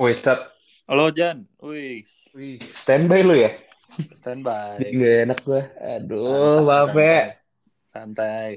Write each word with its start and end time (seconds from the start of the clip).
Wih, 0.00 0.16
Sat. 0.16 0.40
Halo 0.88 1.12
Jan, 1.12 1.44
wih, 1.60 2.02
Wih, 2.32 2.56
standby 2.72 3.20
lu 3.20 3.34
ya? 3.36 3.50
standby, 4.18 4.80
Gak 4.80 5.16
enak 5.28 5.38
gua. 5.44 5.62
Aduh, 5.76 6.64
maaf 6.64 6.94
ya. 6.96 6.96
santai, 6.96 7.36
santai. 7.92 8.50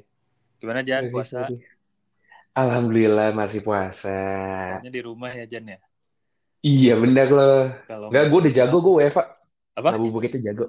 Gimana 0.62 0.82
Jan, 0.88 1.04
puasa? 1.12 1.52
Alhamdulillah 2.56 3.34
masih 3.36 3.60
puasa. 3.66 4.14
Kayaknya 4.14 4.92
di 4.94 5.02
rumah 5.04 5.32
ya 5.36 5.46
Jan 5.50 5.66
ya. 5.68 5.80
Iya, 6.64 6.94
bener. 6.96 7.28
Kalau 7.28 8.08
Enggak, 8.08 8.12
nggak 8.14 8.24
gue 8.32 8.40
udah 8.40 8.54
jago, 8.56 8.78
gue 8.80 8.94
WFA. 9.04 9.24
apa? 9.76 9.90
Ngabuburit 9.92 10.32
itu 10.32 10.40
jago. 10.48 10.66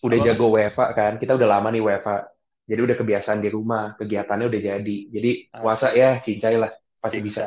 Udah 0.00 0.18
Apa? 0.18 0.26
jago 0.26 0.46
WFA 0.54 0.86
kan. 0.96 1.12
Kita 1.20 1.32
udah 1.36 1.48
lama 1.50 1.68
nih 1.74 1.82
WFA. 1.84 2.16
Jadi 2.64 2.80
udah 2.80 2.96
kebiasaan 2.96 3.40
di 3.44 3.48
rumah. 3.52 3.84
Kegiatannya 4.00 4.46
udah 4.48 4.60
jadi. 4.64 4.96
Jadi 5.12 5.30
puasa 5.52 5.92
ya, 5.92 6.22
cincai 6.24 6.56
lah. 6.56 6.72
Pasti 7.04 7.20
bisa. 7.20 7.44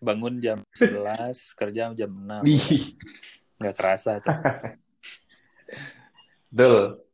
Bangun 0.00 0.40
jam 0.40 0.58
11, 0.72 1.52
kerja 1.52 1.92
jam 1.92 2.10
6, 2.10 2.40
udah. 2.40 2.68
Ih, 2.72 2.84
Nggak 3.60 3.74
kerasa 3.76 4.16
tuh. 4.24 4.32
betul. 6.54 7.04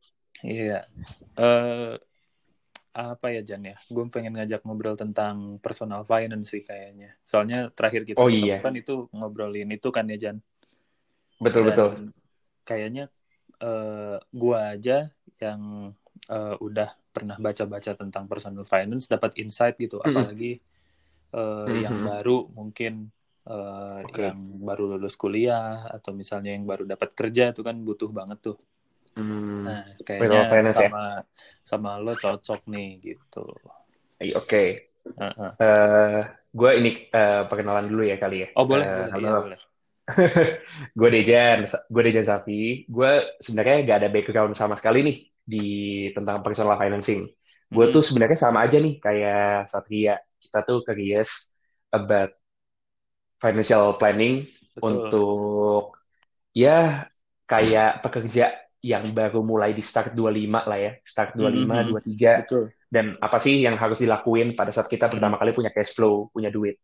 Iya. 0.41 0.81
Eh, 1.37 1.93
apa 2.91 3.27
ya 3.31 3.41
Jan 3.43 3.63
ya? 3.63 3.75
Gue 3.87 4.03
pengen 4.11 4.35
ngajak 4.35 4.67
ngobrol 4.67 4.99
tentang 4.99 5.59
personal 5.63 6.03
finance 6.03 6.51
sih 6.51 6.63
kayaknya. 6.63 7.15
Soalnya 7.23 7.71
terakhir 7.71 8.03
kita 8.03 8.19
Oh 8.19 8.27
iya, 8.27 8.59
kan 8.59 8.75
itu 8.75 9.07
ngobrolin 9.15 9.71
itu 9.71 9.89
kan 9.91 10.07
ya 10.11 10.17
Jan. 10.19 10.37
betul-betul. 11.39 11.89
Dan 11.95 12.11
kayaknya 12.67 13.03
eh, 13.61 14.17
gua 14.31 14.75
aja 14.75 15.07
yang 15.39 15.61
eh, 16.29 16.55
udah 16.59 16.89
pernah 17.11 17.37
baca-baca 17.39 17.91
tentang 17.95 18.23
personal 18.27 18.63
finance 18.63 19.07
dapat 19.07 19.35
insight 19.39 19.75
gitu 19.79 19.99
Mm-mm. 19.99 20.11
apalagi 20.11 20.59
eh, 21.35 21.71
yang 21.83 21.95
Mhm. 21.95 22.07
baru 22.07 22.31
mungkin 22.57 22.93
eh, 23.49 23.99
Oke. 24.03 24.23
yang 24.23 24.37
baru 24.67 24.83
lulus 24.97 25.15
kuliah 25.23 25.87
atau 25.95 26.11
misalnya 26.21 26.49
yang 26.55 26.65
baru 26.71 26.83
dapat 26.93 27.09
kerja 27.19 27.43
itu 27.51 27.61
kan 27.67 27.75
butuh 27.87 28.09
banget 28.19 28.37
tuh 28.47 28.57
Hmm, 29.15 29.65
nah 29.65 29.81
kayaknya 30.05 30.39
finance 30.49 30.79
ya. 30.79 30.89
sama 30.89 30.99
sama 31.69 31.89
lo 32.03 32.11
cocok 32.23 32.59
nih 32.73 32.87
gitu 33.05 33.39
Oke. 34.35 34.57
Heeh. 35.17 35.57
Eh, 35.61 36.07
gue 36.59 36.69
ini 36.79 36.89
eh, 37.15 37.33
perkenalan 37.49 37.85
dulu 37.91 38.01
ya 38.11 38.15
kali 38.23 38.35
ya. 38.43 38.47
oh 38.57 38.65
boleh 38.69 38.89
Eh, 38.93 39.05
boleh 39.11 39.11
iya 39.21 39.31
boleh 39.41 39.59
gue 40.99 41.09
Dejan, 41.15 41.57
gue 41.93 42.01
Dejan 42.07 42.25
Safi. 42.31 42.53
Gue 42.95 43.09
sebenarnya 43.45 43.75
gak 43.89 43.97
ada 44.03 44.09
background 44.15 44.53
sama 44.59 44.75
sekali 44.79 44.99
nih 45.07 45.17
di 45.53 45.65
tentang 46.15 46.37
personal 46.45 46.75
financing. 46.81 47.21
Gue 47.75 47.85
Mm-mm. 47.85 47.93
tuh 47.93 48.03
sebenarnya 48.07 48.39
sama 48.45 48.59
aja 48.65 48.77
nih 48.85 48.93
kayak 49.05 49.67
Satria. 49.71 50.13
Kita 50.43 50.57
tuh 50.67 50.77
curious 50.87 51.31
about 51.97 52.31
financial 53.41 53.97
planning 53.99 54.45
betul 54.75 55.17
untuk 55.17 55.95
ya 56.55 57.05
kayak 57.49 58.03
pekerja 58.05 58.55
yang 58.81 59.13
baru 59.13 59.41
mulai 59.45 59.71
di 59.77 59.83
start 59.85 60.13
25 60.17 60.61
lah 60.69 60.79
ya, 60.79 60.91
start 61.05 61.37
25, 61.37 61.85
Mhm. 61.85 61.87
23 61.87 62.33
betul 62.35 62.73
dan 62.91 63.15
apa 63.21 63.37
sih 63.39 63.61
yang 63.65 63.77
harus 63.77 64.01
dilakuin 64.03 64.57
pada 64.57 64.71
saat 64.73 64.89
kita 64.91 65.07
pertama 65.11 65.37
kali 65.39 65.51
punya 65.55 65.71
cash 65.73 65.93
flow, 65.97 66.29
punya 66.33 66.49
duit. 66.53 66.77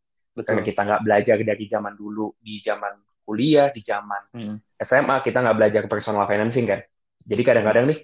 Karena 0.46 0.62
betul 0.62 0.64
kita 0.64 0.82
nggak 0.88 1.02
belajar 1.06 1.38
dari 1.44 1.66
zaman 1.68 1.94
dulu, 1.98 2.34
di 2.40 2.62
zaman 2.64 2.94
kuliah, 3.28 3.70
di 3.76 3.82
zaman 3.84 4.22
Mm. 4.34 4.62
SMA, 4.80 5.20
kita 5.26 5.42
nggak 5.44 5.58
belajar 5.58 5.84
personal 5.92 6.26
financing 6.30 6.66
kan. 6.70 6.82
Jadi 7.28 7.42
kadang-kadang 7.44 7.86
nih, 7.92 8.00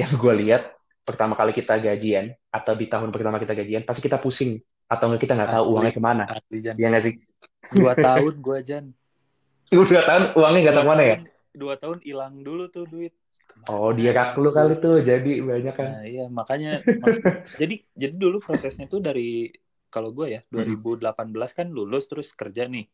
yang 0.00 0.10
gue 0.22 0.32
lihat, 0.42 0.62
pertama 1.06 1.34
kali 1.38 1.52
kita 1.54 1.78
gajian, 1.78 2.26
atau 2.50 2.72
di 2.80 2.86
tahun 2.92 3.10
pertama 3.14 3.36
kita 3.42 3.54
gajian, 3.58 3.82
pasti 3.86 4.02
kita 4.06 4.18
pusing. 4.22 4.58
Atau 4.90 5.04
nggak 5.10 5.20
kita 5.24 5.32
nggak 5.38 5.52
tahu 5.60 5.64
uangnya 5.74 5.92
ke 5.96 6.02
mana. 6.02 6.24
asli 6.32 6.58
Jan 6.64 6.78
Iya 6.78 6.86
nggak 6.90 7.04
sih? 7.06 7.14
dua 7.74 7.92
tahun 8.04 8.34
gua 8.46 8.60
Jan 8.68 8.86
Udah 9.82 10.02
tahun 10.08 10.24
uangnya 10.38 10.60
nggak 10.64 10.76
dua 10.76 10.80
tahu 10.80 10.86
ke 10.92 10.96
mana 10.96 11.02
ya? 11.10 11.16
dua 11.60 11.74
tahun 11.82 11.98
hilang 12.08 12.34
dulu 12.46 12.64
tuh 12.74 12.84
duit 12.92 13.12
Oh, 13.72 13.88
dia 13.98 14.10
ke 14.10 14.14
mana 14.16 14.16
kak 14.16 14.28
lu 14.42 14.48
kali 14.56 14.72
tuh, 14.84 14.94
jadi 15.08 15.30
banyak 15.50 15.74
kan. 15.80 15.90
nah 15.90 15.98
iya 16.10 16.22
makanya 16.38 16.68
mak- 17.02 17.18
jadi 17.60 17.74
jadi 18.02 18.14
dulu 18.22 18.36
prosesnya 18.46 18.84
tuh 18.92 19.00
dari 19.08 19.50
kalau 19.94 20.10
gue 20.16 20.26
ya 20.34 20.40
Mm-mm. 20.54 20.84
2018 20.84 21.50
kan 21.58 21.66
lulus 21.76 22.04
terus 22.10 22.28
kerja 22.40 22.62
nih 22.74 22.84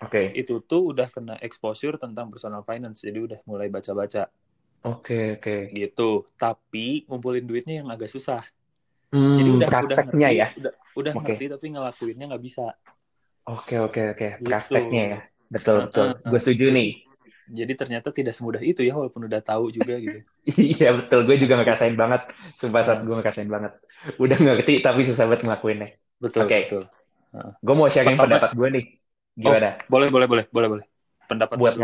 Oke, 0.00 0.40
itu 0.40 0.52
tuh 0.70 0.80
udah 0.92 1.08
kena 1.14 1.34
exposure 1.46 1.96
tentang 2.02 2.26
personal 2.32 2.62
finance 2.70 2.98
jadi 3.06 3.18
udah 3.26 3.40
mulai 3.50 3.68
baca-baca 3.76 4.20
oke, 4.90 5.16
oke. 5.34 5.54
gitu 5.78 6.02
tapi 6.40 6.78
ngumpulin 7.08 7.44
duitnya 7.48 7.74
yang 7.80 7.88
agak 7.94 8.10
susah 8.14 8.40
jadi 9.36 9.48
Hmm, 9.52 9.56
udah 9.56 9.70
udah 9.84 9.98
prakteknya 9.98 10.06
ngerti 10.06 10.34
ya. 10.38 10.46
udah 10.58 10.72
udah 10.98 11.14
Oke, 11.14 11.32
ngerti 11.32 11.44
tapi 11.52 11.66
ngelakuinnya 11.74 12.24
nggak 12.30 12.44
bisa 12.46 12.62
oke, 13.52 13.74
oke, 13.86 14.00
oke. 14.12 14.26
gitu 14.42 14.74
Prakteknya 14.76 15.02
ya. 15.12 15.18
Betul, 15.54 15.76
betul. 15.86 16.08
Gue 16.28 16.38
setuju 16.42 16.64
jadi 16.68 16.76
nih. 16.76 16.88
jadi 17.58 17.72
ternyata 17.80 18.08
tidak 18.18 18.34
semudah 18.36 18.62
itu 18.70 18.80
ya 18.88 18.92
walaupun 18.98 19.22
udah 19.28 19.42
tahu 19.50 19.64
juga 19.76 19.94
gitu 20.04 20.18
Iya 20.72 20.86
betul, 20.98 21.18
gue 21.26 21.36
juga 21.42 21.54
asli 21.56 21.60
ngerasain 21.60 21.96
banget. 22.02 22.20
Sumpah 22.60 22.82
saat 22.86 23.00
gue 23.06 23.14
ngerasain 23.18 23.50
banget. 23.54 23.72
Udah 24.22 24.36
ngerti 24.44 24.72
tapi 24.84 25.00
susah 25.08 25.24
banget 25.28 25.42
ngelakuinnya. 25.46 25.88
betul 26.22 26.44
Oke, 26.44 26.56
betul 26.56 26.82
Heeh. 27.34 27.52
gue 27.66 27.74
mau 27.78 27.88
sharing 27.94 28.18
pertama 28.18 28.24
pendapat 28.24 28.50
gue 28.58 28.68
nih. 28.76 28.84
oh 29.48 29.56
Gimana? 29.56 29.68
boleh 29.92 30.08
boleh 30.14 30.26
boleh 30.32 30.44
boleh 30.54 30.68
boleh 30.72 30.86
pendapat 31.30 31.58
Buat? 31.58 31.74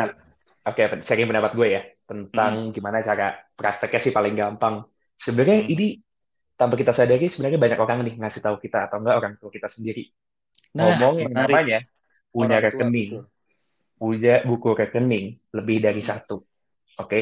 Oke, 0.69 0.83
sharing 1.07 1.29
pendapat 1.31 1.53
gue 1.59 1.67
ya 1.77 1.81
tentang 2.11 2.53
Mm-mm. 2.53 2.65
gimana 2.77 2.99
cara 3.09 3.25
prakteknya 3.59 4.01
sih 4.05 4.13
paling 4.19 4.35
gampang. 4.41 4.75
Sebenarnya 5.25 5.57
Mm. 5.57 5.71
ini 5.73 5.85
tanpa 6.61 6.75
kita 6.81 6.93
sadari 6.99 7.27
sebenarnya 7.33 7.61
banyak 7.65 7.81
orang 7.85 7.99
nih 8.07 8.15
ngasih 8.21 8.43
tahu 8.47 8.57
kita 8.65 8.79
atau 8.87 8.97
enggak 9.01 9.17
orang 9.21 9.35
tua 9.41 9.51
kita 9.57 9.69
sendiri. 9.77 10.03
Nah, 10.79 10.97
Ngomong 10.99 11.15
yang 11.21 11.33
menarik. 11.35 11.61
namanya 11.61 11.79
punya 12.35 12.57
Orang 12.57 12.65
tua, 12.71 12.87
rekening, 12.87 13.11
betul. 13.11 13.23
punya 14.01 14.33
buku 14.49 14.69
rekening 14.81 15.25
lebih 15.57 15.77
dari 15.87 16.01
Hmm. 16.01 16.11
satu. 16.11 16.35
Oke, 17.03 17.21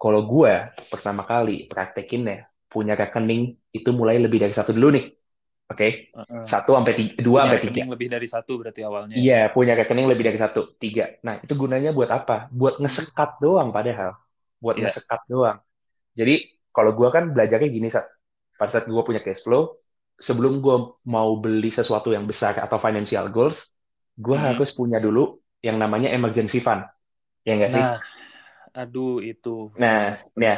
kalau 0.00 0.20
gue 0.32 0.52
pertama 0.92 1.22
kali 1.30 1.52
praktekinnya 1.72 2.36
punya 2.72 2.94
rekening 3.00 3.42
itu 3.76 3.90
mulai 3.98 4.16
lebih 4.24 4.38
dari 4.44 4.54
satu 4.58 4.70
dulu 4.76 4.88
nih. 4.96 5.04
Oke, 5.72 5.86
Heeh. 6.16 6.50
satu 6.50 6.70
sampai 6.76 6.94
tiga, 6.98 7.12
dua 7.26 7.40
sampai 7.46 7.60
tiga. 7.64 7.82
lebih 7.92 8.08
dari 8.14 8.26
satu 8.34 8.52
berarti 8.60 8.80
awalnya 8.88 9.18
ya. 9.26 9.26
Iya, 9.26 9.34
punya 9.54 9.72
rekening 9.78 10.06
lebih 10.10 10.24
dari 10.28 10.38
satu, 10.44 10.60
tiga. 10.82 11.02
Nah, 11.26 11.34
itu 11.44 11.54
gunanya 11.62 11.90
buat 11.96 12.10
apa? 12.18 12.34
Buat 12.58 12.74
ngesekat 12.82 13.28
doang 13.42 13.68
padahal. 13.76 14.10
Buat 14.62 14.76
Iya. 14.76 14.82
ngesekat 14.82 15.20
doang. 15.32 15.58
Jadi, 16.18 16.34
kalau 16.74 16.92
gua 16.98 17.08
kan 17.16 17.24
belajarnya 17.34 17.68
gini, 17.76 17.88
saat 17.94 18.08
pada 18.58 18.70
saat 18.74 18.86
gua 18.92 19.02
punya 19.08 19.20
cash 19.26 19.42
flow, 19.46 19.62
sebelum 20.26 20.52
gua 20.64 20.76
mau 21.14 21.30
beli 21.44 21.70
sesuatu 21.78 22.10
yang 22.16 22.26
besar 22.30 22.54
atau 22.64 22.78
financial 22.86 23.26
goals, 23.34 23.58
gua 24.24 24.36
Mm-mm. 24.36 24.54
harus 24.54 24.70
punya 24.78 24.98
dulu 25.02 25.38
yang 25.66 25.76
namanya 25.82 26.08
emergency 26.16 26.58
fund. 26.66 26.82
Ya 27.46 27.52
nggak 27.58 27.72
sih? 27.76 27.84
Nah, 27.84 27.98
aduh 28.80 29.18
itu 29.30 29.50
Nah, 29.76 30.16
ya, 30.40 30.52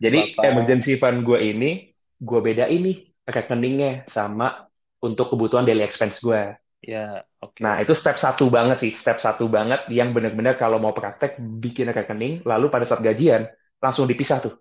jadi 0.00 0.18
Bapak. 0.36 0.48
emergency 0.48 0.96
fund 0.96 1.24
gue 1.28 1.38
ini, 1.52 1.92
gue 2.20 2.38
bedain 2.40 2.80
nih 2.80 2.96
rekeningnya 3.26 4.04
sama 4.08 4.68
untuk 5.00 5.32
kebutuhan 5.32 5.64
daily 5.64 5.84
expense 5.84 6.20
gue. 6.20 6.56
Ya, 6.82 7.24
oke. 7.40 7.60
Nah, 7.60 7.76
itu 7.84 7.92
step 7.92 8.16
satu 8.16 8.48
banget 8.48 8.80
sih, 8.80 8.92
step 8.96 9.20
satu 9.20 9.44
banget 9.48 9.84
yang 9.92 10.16
benar-benar 10.16 10.56
kalau 10.56 10.80
mau 10.80 10.96
praktek 10.96 11.36
bikin 11.60 11.92
rekening, 11.92 12.40
lalu 12.48 12.72
pada 12.72 12.88
saat 12.88 13.04
gajian 13.04 13.44
langsung 13.80 14.08
dipisah 14.08 14.40
tuh. 14.40 14.54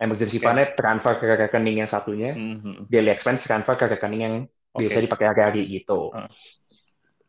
Emergency 0.00 0.40
Oke. 0.40 0.46
fund-nya 0.48 0.72
transfer 0.72 1.20
ke 1.20 1.26
rekening 1.48 1.84
yang 1.84 1.90
satunya, 1.90 2.32
Mhm. 2.36 2.88
daily 2.88 3.12
expense 3.12 3.44
transfer 3.44 3.76
ke 3.76 3.86
rekening 3.92 4.22
yang 4.24 4.34
biasa 4.72 4.96
Oke. 4.96 5.04
dipakai 5.04 5.26
hari-hari 5.28 5.62
gitu. 5.68 6.16
Heeh. 6.16 6.28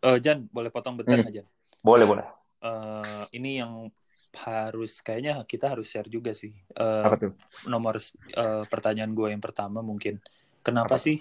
Eh, 0.01 0.17
Jan, 0.23 0.49
boleh 0.49 0.69
potong 0.73 0.97
bentar 0.97 1.17
Hmm, 1.17 1.29
Jan? 1.29 1.45
boleh, 1.83 2.05
boleh. 2.07 2.25
Eh, 2.61 3.23
ini 3.37 3.57
yang 3.61 3.89
harus 4.31 5.01
kayaknya 5.01 5.41
kita 5.49 5.73
harus 5.73 5.89
share 5.89 6.07
juga 6.07 6.31
sih. 6.31 6.53
Eh, 6.77 7.07
Apa 7.07 7.15
tuh? 7.21 7.31
nomor 7.67 7.97
eh, 8.37 8.63
pertanyaan 8.69 9.11
gue 9.17 9.27
yang 9.33 9.41
pertama 9.43 9.81
mungkin, 9.81 10.21
kenapa 10.65 10.93
Apa 10.93 10.97
sih 10.97 11.17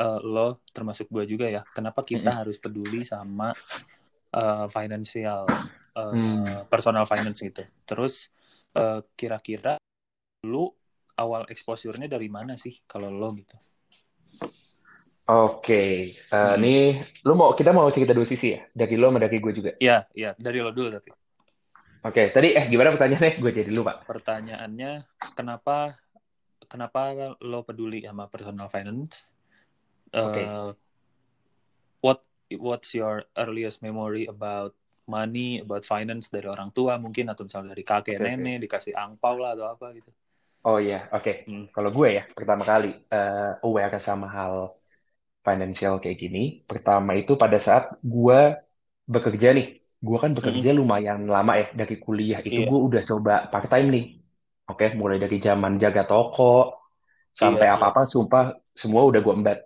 eh, 0.00 0.18
lo 0.24 0.62
termasuk 0.76 1.06
gue 1.14 1.24
juga 1.28 1.46
ya? 1.50 1.62
Kenapa 1.76 2.00
kita 2.06 2.30
Mm-mm. 2.30 2.36
harus 2.44 2.56
peduli 2.62 3.02
sama 3.06 3.54
eh, 4.34 4.66
financial, 4.70 5.44
eh, 5.98 6.14
Hmm, 6.14 6.66
personal 6.72 7.04
finance 7.08 7.40
gitu? 7.42 7.62
Terus 7.88 8.14
kira-kira 9.18 9.74
lu 10.46 10.64
awal 11.18 11.42
exposure-nya 11.52 12.08
dari 12.10 12.28
mana 12.30 12.54
sih 12.54 12.74
kalau 12.86 13.10
lo 13.10 13.30
gitu? 13.34 13.56
Oke, 15.30 15.82
Eh, 16.34 16.54
Mm-mm. 16.54 16.62
nih 16.62 16.82
lu 17.26 17.32
mau 17.38 17.50
kita 17.58 17.70
mau 17.76 17.86
cerita 17.94 18.12
dua 18.16 18.26
sisi 18.26 18.46
ya, 18.54 18.60
dari 18.74 18.94
lo 18.98 19.06
sama 19.10 19.20
dari 19.22 19.36
gue 19.44 19.52
juga. 19.58 19.70
Iya, 19.82 19.96
iya, 20.18 20.30
dari 20.44 20.58
lo 20.64 20.70
dulu 20.76 20.88
tapi. 20.96 21.10
Oke, 22.08 22.22
tadi 22.34 22.48
eh 22.58 22.64
gimana 22.72 22.92
pertanyaannya? 22.94 23.32
Gue 23.42 23.52
jadi 23.52 23.70
lupa. 23.72 23.92
Pertanyaannya, 24.08 24.92
kenapa 25.38 25.96
kenapa 26.72 26.98
lo 27.50 27.58
peduli 27.68 27.98
sama 28.08 28.24
personal 28.32 28.68
finance? 28.74 29.14
Oke, 30.20 30.42
Eh, 30.42 30.74
what 32.00 32.24
what's 32.58 32.92
your 32.94 33.24
earliest 33.36 33.80
memory 33.82 34.26
about 34.26 34.74
money, 35.10 35.58
about 35.64 35.82
finance 35.82 36.30
dari 36.30 36.46
orang 36.46 36.70
tua 36.76 36.94
mungkin 37.00 37.26
atau 37.32 37.42
misalnya 37.46 37.74
dari 37.74 37.84
kakek 37.86 38.18
oke. 38.18 38.20
nenek 38.22 38.62
dikasih 38.68 38.94
angpau 38.94 39.36
lah 39.42 39.50
atau 39.56 39.66
apa 39.74 39.86
gitu. 39.96 40.10
Oh 40.66 40.78
iya, 40.84 40.96
oke. 41.14 41.30
Hmm. 41.46 41.64
Kalau 41.74 41.90
gue 41.96 42.08
ya, 42.16 42.22
pertama 42.36 42.62
kali 42.70 42.86
eh, 43.14 43.64
aware 43.64 43.96
sama 44.08 44.26
hal 44.36 44.54
financial 45.46 45.94
kayak 46.02 46.18
gini, 46.22 46.38
pertama 46.70 47.10
itu 47.20 47.32
pada 47.42 47.58
saat 47.66 47.84
gue 48.14 48.36
bekerja 49.14 49.48
nih. 49.58 49.66
gue 50.08 50.18
kan 50.24 50.32
bekerja 50.38 50.70
lumayan 50.80 51.20
lama 51.34 51.52
ya 51.62 51.66
dari 51.80 51.94
kuliah 52.04 52.40
itu 52.48 52.58
Iya. 52.58 52.66
gue 52.70 52.78
udah 52.88 53.02
coba 53.10 53.32
part 53.52 53.66
time 53.72 53.88
nih 53.94 54.04
oke 54.70 54.86
mulai 54.94 55.18
dari 55.18 55.36
zaman 55.42 55.76
jaga 55.76 56.06
toko 56.06 56.78
sampai 57.30 57.66
Iya, 57.66 57.74
apa-apa 57.78 58.02
sumpah 58.06 58.44
semua 58.70 59.02
udah 59.06 59.20
gue 59.22 59.34
embat 59.34 59.58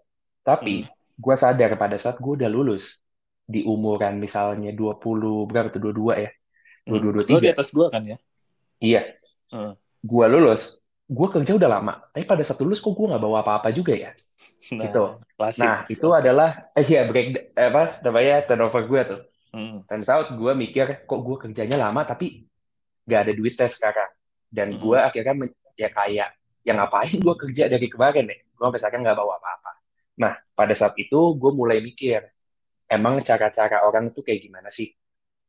tapi 0.45 0.85
gue 1.15 1.35
sadar 1.37 1.77
pada 1.77 1.97
saat 1.97 2.21
gue 2.21 2.33
udah 2.41 2.49
lulus 2.49 3.01
di 3.45 3.61
umuran 3.65 4.17
misalnya 4.17 4.73
20 4.73 5.45
berapa 5.49 5.69
tuh 5.69 5.81
22 5.93 6.17
ya 6.19 6.31
Hmm. 6.85 7.01
22 7.01 7.25
Lo 7.33 7.41
di 7.41 7.49
23 7.49 7.57
atas 7.57 7.69
gua 7.73 7.87
kan 7.89 8.05
ya? 8.05 8.17
iya 8.77 9.03
Heeh. 9.49 9.73
gue 10.05 10.25
lulus 10.29 10.77
gue 11.09 11.29
kerja 11.33 11.57
udah 11.57 11.71
lama 11.71 11.95
tapi 12.13 12.29
pada 12.29 12.45
saat 12.45 12.61
lulus 12.61 12.85
kok 12.85 12.93
gue 12.93 13.09
nggak 13.09 13.23
bawa 13.25 13.41
apa-apa 13.41 13.73
juga 13.73 13.97
ya 13.97 14.13
Nah, 14.73 14.89
Gitu. 14.89 15.05
klasik. 15.37 15.61
nah 15.61 15.79
itu 15.89 16.09
adalah 16.09 16.73
eh 16.73 16.85
iya 16.85 17.05
break 17.05 17.57
apa 17.57 18.01
namanya 18.05 18.45
turnover 18.45 18.85
gue 18.85 19.01
tuh 19.05 19.21
Hmm. 19.55 19.81
turns 19.89 20.09
out 20.13 20.29
gue 20.35 20.53
mikir 20.53 21.05
kok 21.09 21.21
gue 21.25 21.37
kerjanya 21.41 21.77
lama 21.79 22.05
tapi 22.05 22.45
gak 23.07 23.21
ada 23.29 23.33
duitnya 23.33 23.69
sekarang 23.69 24.11
dan 24.57 24.69
Mm-mm. 24.71 24.83
gue 24.83 24.99
akhirnya 25.09 25.35
men- 25.41 25.57
ya 25.83 25.91
kayak 25.99 26.29
ya 26.67 26.73
ngapain 26.79 27.17
gue 27.27 27.35
kerja 27.43 27.65
dari 27.73 27.87
kemarin 27.93 28.25
ya? 28.31 28.37
Gue 28.57 28.65
sampai 28.71 28.81
sekarang 28.83 29.01
nggak 29.07 29.19
bawa 29.21 29.35
apa-apa. 29.43 29.73
Nah 30.23 30.33
pada 30.59 30.75
saat 30.79 30.95
itu 31.03 31.19
gue 31.41 31.53
mulai 31.61 31.79
mikir 31.83 32.21
emang 32.91 33.21
cara-cara 33.29 33.85
orang 33.89 34.13
tuh 34.15 34.23
kayak 34.27 34.41
gimana 34.47 34.69
sih 34.73 34.89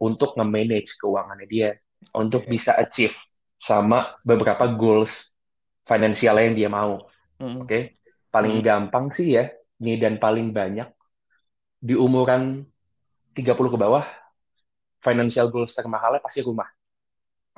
untuk 0.01 0.35
nge-manage 0.37 0.97
keuangannya 1.01 1.47
dia? 1.49 1.69
Untuk 2.15 2.47
bisa 2.49 2.75
achieve 2.79 3.15
sama 3.59 4.15
beberapa 4.23 4.65
goals 4.81 5.35
finansial 5.87 6.37
yang 6.41 6.55
dia 6.59 6.69
mau. 6.71 7.07
Hmm. 7.39 7.61
oke? 7.61 7.79
Paling 8.33 8.55
Hmm. 8.55 8.65
gampang 8.65 9.07
sih 9.13 9.37
ya 9.37 9.45
nih 9.83 9.97
dan 10.01 10.13
paling 10.23 10.51
banyak 10.55 10.87
di 11.79 11.95
umuran 11.95 12.65
30 13.35 13.71
ke 13.73 13.79
bawah 13.79 14.05
financial 15.05 15.47
goals 15.53 15.71
termahalnya 15.77 16.19
pasti 16.23 16.41
rumah. 16.43 16.67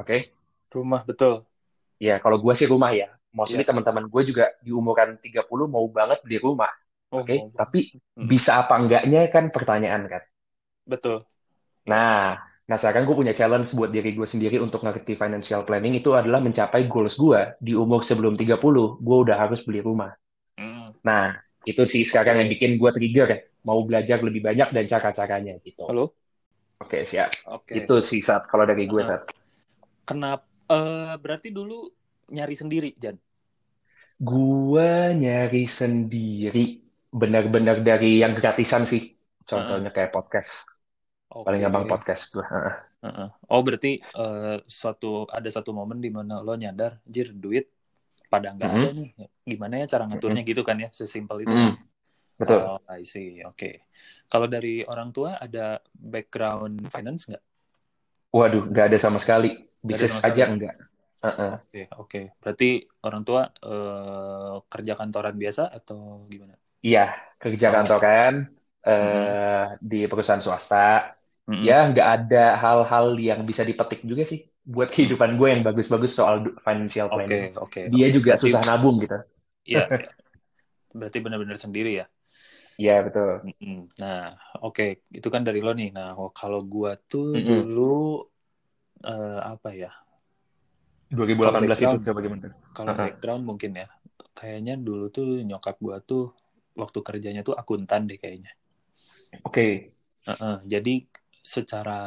Oke 0.01 0.37
Rumah 0.68 1.02
betul. 1.04 1.48
Ya, 1.98 2.19
kalau 2.22 2.38
gue 2.38 2.54
sih 2.54 2.68
rumah 2.68 2.94
ya. 2.94 3.10
Maksudnya 3.34 3.66
Iya. 3.66 3.72
teman-teman 3.74 4.06
gue 4.10 4.22
juga 4.25 4.46
di 4.62 4.72
umuran 4.74 5.18
30 5.19 5.66
mau 5.69 5.86
banget 5.90 6.22
beli 6.25 6.38
rumah. 6.42 6.72
Oh, 7.08 7.24
Oke, 7.24 7.40
mau- 7.40 7.54
tapi 7.56 7.96
Hmm. 8.18 8.28
bisa 8.28 8.60
apa 8.60 8.75
enggaknya 8.75 9.28
kan 9.31 9.50
pertanyaan 9.54 10.04
kan. 10.08 10.24
betul. 10.88 11.28
Nah, 11.84 12.40
nah 12.64 12.78
sekarang 12.80 13.04
gue 13.04 13.16
punya 13.16 13.36
challenge 13.36 13.75
buat 13.75 13.92
diri 13.92 14.16
gue 14.16 14.24
sendiri 14.24 14.56
untuk 14.60 14.88
ngerti 14.88 15.19
financial 15.19 15.68
planning 15.68 16.00
itu 16.00 16.16
adalah 16.16 16.40
mencapai 16.40 16.88
goals 16.88 17.19
gue 17.19 17.60
di 17.60 17.75
umur 17.75 18.08
sebelum 18.08 18.40
30, 18.40 18.96
gue 19.04 19.18
udah 19.28 19.36
harus 19.36 19.60
beli 19.68 19.84
rumah. 19.84 20.16
Hmm. 20.56 20.96
Nah, 21.04 21.36
itu 21.64 21.84
sih 21.84 22.08
sekarang 22.08 22.40
yang 22.40 22.48
bikin 22.48 22.80
gue 22.80 22.88
trigger 22.92 23.28
ya. 23.28 23.40
Mau 23.68 23.84
belajar 23.84 24.24
lebih 24.24 24.40
banyak 24.48 24.72
dan 24.72 24.84
cara-caranya 24.88 25.60
gitu. 25.60 25.84
Halo. 25.88 26.16
Oke, 26.80 27.04
siap. 27.04 27.36
Oke. 27.52 27.84
Itu 27.84 28.00
sih 28.00 28.24
saat 28.24 28.48
kalau 28.48 28.64
dari 28.64 28.88
gue 28.88 29.04
Uh-uh. 29.04 29.08
saat. 29.08 29.28
Kenapa? 30.08 30.48
Eh 30.75 31.14
berarti 31.24 31.50
dulu 31.58 31.74
nyari 32.36 32.56
sendiri, 32.56 32.90
Jan. 33.00 33.16
Gue 34.18 35.14
nyari 35.14 35.69
sendiri 35.69 36.81
benar-benar 37.14 37.86
dari 37.86 38.18
yang 38.22 38.34
gratisan 38.34 38.84
sih. 38.90 39.14
Contohnya 39.46 39.94
kayak 39.94 40.12
podcast. 40.12 40.66
Paling 41.46 41.62
Oke. 41.62 41.66
gampang 41.69 41.86
podcast 41.86 42.34
tuh. 42.34 42.44
Heeh. 42.44 42.74
Heeh. 43.06 43.30
Oh 43.54 43.62
berarti 43.62 44.02
eh, 44.02 44.58
suatu 44.66 45.30
ada 45.30 45.50
satu 45.54 45.69
momen 45.72 46.02
di 46.02 46.10
mana 46.10 46.42
lo 46.42 46.58
nyadar, 46.58 46.98
jir 47.06 47.30
duit 47.31 47.69
pada 48.28 48.52
nggak 48.58 48.68
Mm-mm. 48.68 48.84
ada 48.84 48.90
nih. 48.98 49.10
Gimana 49.46 49.74
ya 49.81 49.86
cara 49.88 50.04
ngaturnya 50.10 50.42
gitu 50.44 50.62
kan 50.66 50.78
ya, 50.81 50.90
sesimpel 50.92 51.46
itu. 51.46 51.54
Mm, 51.54 51.74
betul. 52.42 52.60
Oh, 52.66 52.81
I 52.90 53.06
see. 53.06 53.40
Oke. 53.46 53.86
Kalau 54.28 54.48
dari 54.50 54.81
orang 54.84 55.14
tua 55.14 55.38
ada 55.40 55.80
background 55.94 56.90
finance 56.90 57.30
nggak? 57.30 57.44
Waduh, 58.34 58.64
nggak 58.72 58.86
ada 58.92 58.98
sama 59.00 59.19
sekali. 59.24 59.67
Bisnis 59.89 60.16
aja 60.28 60.44
enggak. 60.51 60.75
Heeh. 61.24 61.54
Oke, 61.68 61.81
oke. 62.01 62.19
Berarti 62.42 62.66
orang 63.06 63.22
tua 63.28 63.42
eh, 63.48 64.54
kerja 64.72 64.94
kantoran 65.00 65.36
biasa 65.44 65.63
atau 65.78 66.28
gimana? 66.31 66.56
Iya, 66.86 67.00
kerja 67.42 67.68
Oh. 67.68 67.74
kantoran 67.75 68.34
eh, 68.88 69.66
di 69.81 69.98
perusahaan 70.10 70.44
swasta. 70.44 70.78
Mm-mm. 71.48 71.66
Ya, 71.68 71.89
nggak 71.89 72.07
ada 72.16 72.44
hal-hal 72.63 73.07
yang 73.18 73.42
bisa 73.50 73.63
dipetik 73.66 74.06
juga 74.06 74.24
sih 74.31 74.39
buat 74.68 74.89
kehidupan 74.94 75.39
gue 75.39 75.48
yang 75.54 75.62
bagus-bagus 75.68 76.12
soal 76.19 76.36
financial 76.62 77.07
planning. 77.10 77.51
oke. 77.57 77.80
Dia 77.95 78.07
oke. 78.07 78.16
juga 78.16 78.31
Berarti- 78.36 78.51
susah 78.51 78.62
nabung 78.68 78.95
gitu. 79.04 79.18
Iya. 79.66 79.83
Berarti 81.00 81.18
benar-benar 81.24 81.57
sendiri 81.60 81.92
ya. 82.04 82.06
Iya, 82.78 82.94
betul. 83.06 83.30
Mm-mm. 83.45 83.75
Nah, 84.01 84.33
oke, 84.66 84.83
itu 85.18 85.28
kan 85.33 85.42
dari 85.48 85.60
lo 85.66 85.72
nih. 85.80 85.90
Nah, 85.98 86.07
oh, 86.19 86.30
kalau 86.40 86.60
gua 86.74 86.92
tuh 87.12 87.25
Mm-mm. 87.38 87.45
dulu 87.50 87.81
eh, 89.03 89.39
apa 89.41 89.69
ya? 89.73 89.91
2018 91.07 91.79
Kalau 91.79 91.95
itu 91.95 91.97
coba 92.11 92.19
gimana? 92.19 92.49
Kalau 92.75 92.91
Uh-uh. 92.91 93.05
background 93.07 93.44
mungkin 93.47 93.71
ya. 93.79 93.88
Kayaknya 94.38 94.75
dulu 94.77 95.09
tuh 95.09 95.41
nyokap 95.41 95.79
gua 95.81 95.97
tuh 96.03 96.35
waktu 96.77 96.99
kerjanya 97.01 97.41
tuh 97.41 97.57
akuntan 97.57 98.05
deh 98.05 98.19
kayaknya. 98.21 98.53
Oke. 99.44 99.95
Heeh, 100.27 100.57
jadi 100.67 101.07
secara 101.41 101.99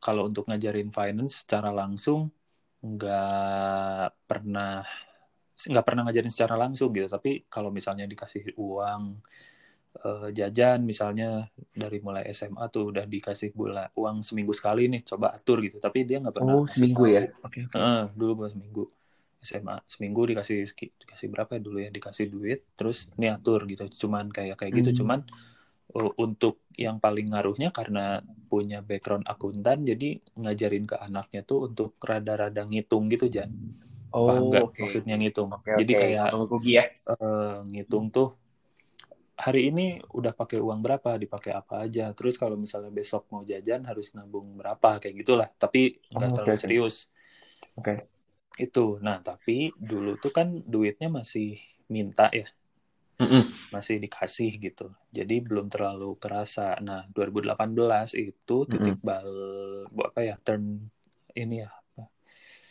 kalau 0.00 0.26
untuk 0.26 0.48
ngajarin 0.48 0.88
finance 0.90 1.44
secara 1.44 1.68
langsung 1.70 2.32
nggak 2.80 4.08
pernah 4.24 4.80
nggak 5.60 5.84
pernah 5.84 6.02
ngajarin 6.08 6.32
secara 6.32 6.56
langsung 6.56 6.90
gitu. 6.96 7.06
Tapi 7.06 7.44
kalau 7.52 7.68
misalnya 7.68 8.08
dikasih 8.08 8.56
uang 8.56 9.20
eh, 10.06 10.28
jajan 10.38 10.78
misalnya 10.90 11.48
dari 11.82 11.98
mulai 12.06 12.24
SMA 12.36 12.64
tuh 12.74 12.82
udah 12.94 13.04
dikasih 13.14 13.50
bola 13.58 13.84
uang 14.00 14.16
seminggu 14.28 14.52
sekali 14.56 14.86
nih 14.92 15.02
coba 15.10 15.26
atur 15.36 15.58
gitu 15.66 15.76
tapi 15.84 15.98
dia 16.08 16.16
nggak 16.22 16.36
pernah 16.38 16.56
Oh, 16.56 16.66
seminggu 16.66 17.04
ya? 17.06 17.22
Oke, 17.46 17.60
oke. 17.66 17.78
Heeh, 17.78 18.00
dulu 18.18 18.32
gua 18.44 18.48
seminggu 18.54 18.82
SMA 19.40 19.76
seminggu 19.88 20.22
dikasih 20.30 20.56
dikasih 21.02 21.28
berapa 21.32 21.50
ya 21.56 21.60
dulu 21.66 21.78
ya 21.84 21.90
dikasih 21.96 22.26
duit 22.34 22.58
terus 22.76 23.08
nih 23.20 23.30
atur 23.36 23.60
gitu 23.72 23.84
cuman 24.06 24.28
kayak 24.36 24.56
kayak 24.60 24.72
gitu 24.84 24.90
Hmm. 24.90 25.00
cuman 25.04 25.20
uh, 25.96 26.12
untuk 26.24 26.54
yang 26.84 26.96
paling 27.04 27.26
ngaruhnya 27.32 27.68
karena 27.78 28.20
punya 28.50 28.78
background 28.84 29.24
akuntan 29.32 29.78
jadi 29.90 30.18
ngajarin 30.42 30.84
ke 30.90 30.96
anaknya 31.06 31.40
tuh 31.50 31.58
untuk 31.70 31.96
rada-rada 32.02 32.62
ngitung 32.68 33.08
gitu 33.12 33.26
Jan 33.32 33.50
paham 34.26 34.44
Oh, 34.50 34.50
nggak 34.50 34.66
oke. 34.66 34.82
maksudnya 34.82 35.14
ngitung 35.20 35.50
Oke, 35.52 35.70
jadi 35.78 35.92
oke. 35.92 35.98
kayak 36.00 36.26
ya. 36.62 36.82
eh, 37.10 37.56
ngitung 37.70 38.04
tuh 38.14 38.28
hari 39.44 39.60
ini 39.72 39.82
udah 40.18 40.32
pakai 40.40 40.58
uang 40.66 40.80
berapa 40.84 41.10
dipakai 41.22 41.52
apa 41.60 41.74
aja. 41.86 42.02
Terus 42.16 42.34
kalau 42.42 42.56
misalnya 42.64 42.90
besok 42.98 43.22
mau 43.32 43.42
jajan 43.50 43.82
harus 43.90 44.06
nabung 44.16 44.48
berapa 44.60 44.88
kayak 45.02 45.14
gitulah. 45.22 45.48
Tapi 45.62 45.78
nggak 46.14 46.30
Oh, 46.30 46.36
terlalu 46.36 46.56
oke. 46.56 46.62
serius. 46.62 46.96
Oke. 47.76 48.08
itu. 48.64 48.80
Nah 49.06 49.16
tapi 49.28 49.52
dulu 49.90 50.10
tuh 50.22 50.32
kan 50.36 50.48
duitnya 50.72 51.08
masih 51.18 51.46
minta 51.94 52.24
ya. 52.40 52.46
Mm-mm. 53.20 53.44
masih 53.74 53.96
dikasih 54.04 54.50
gitu. 54.64 54.86
Jadi 55.14 55.34
belum 55.46 55.66
terlalu 55.70 56.18
kerasa. 56.22 56.74
Nah 56.86 57.00
2018 57.14 58.08
itu 58.18 58.56
titik 58.70 58.96
bal 59.08 59.28
bu- 59.94 60.06
apa 60.10 60.20
ya 60.28 60.34
turn 60.46 60.62
ini 61.38 61.62
ya 61.62 61.68
apa? 61.70 62.02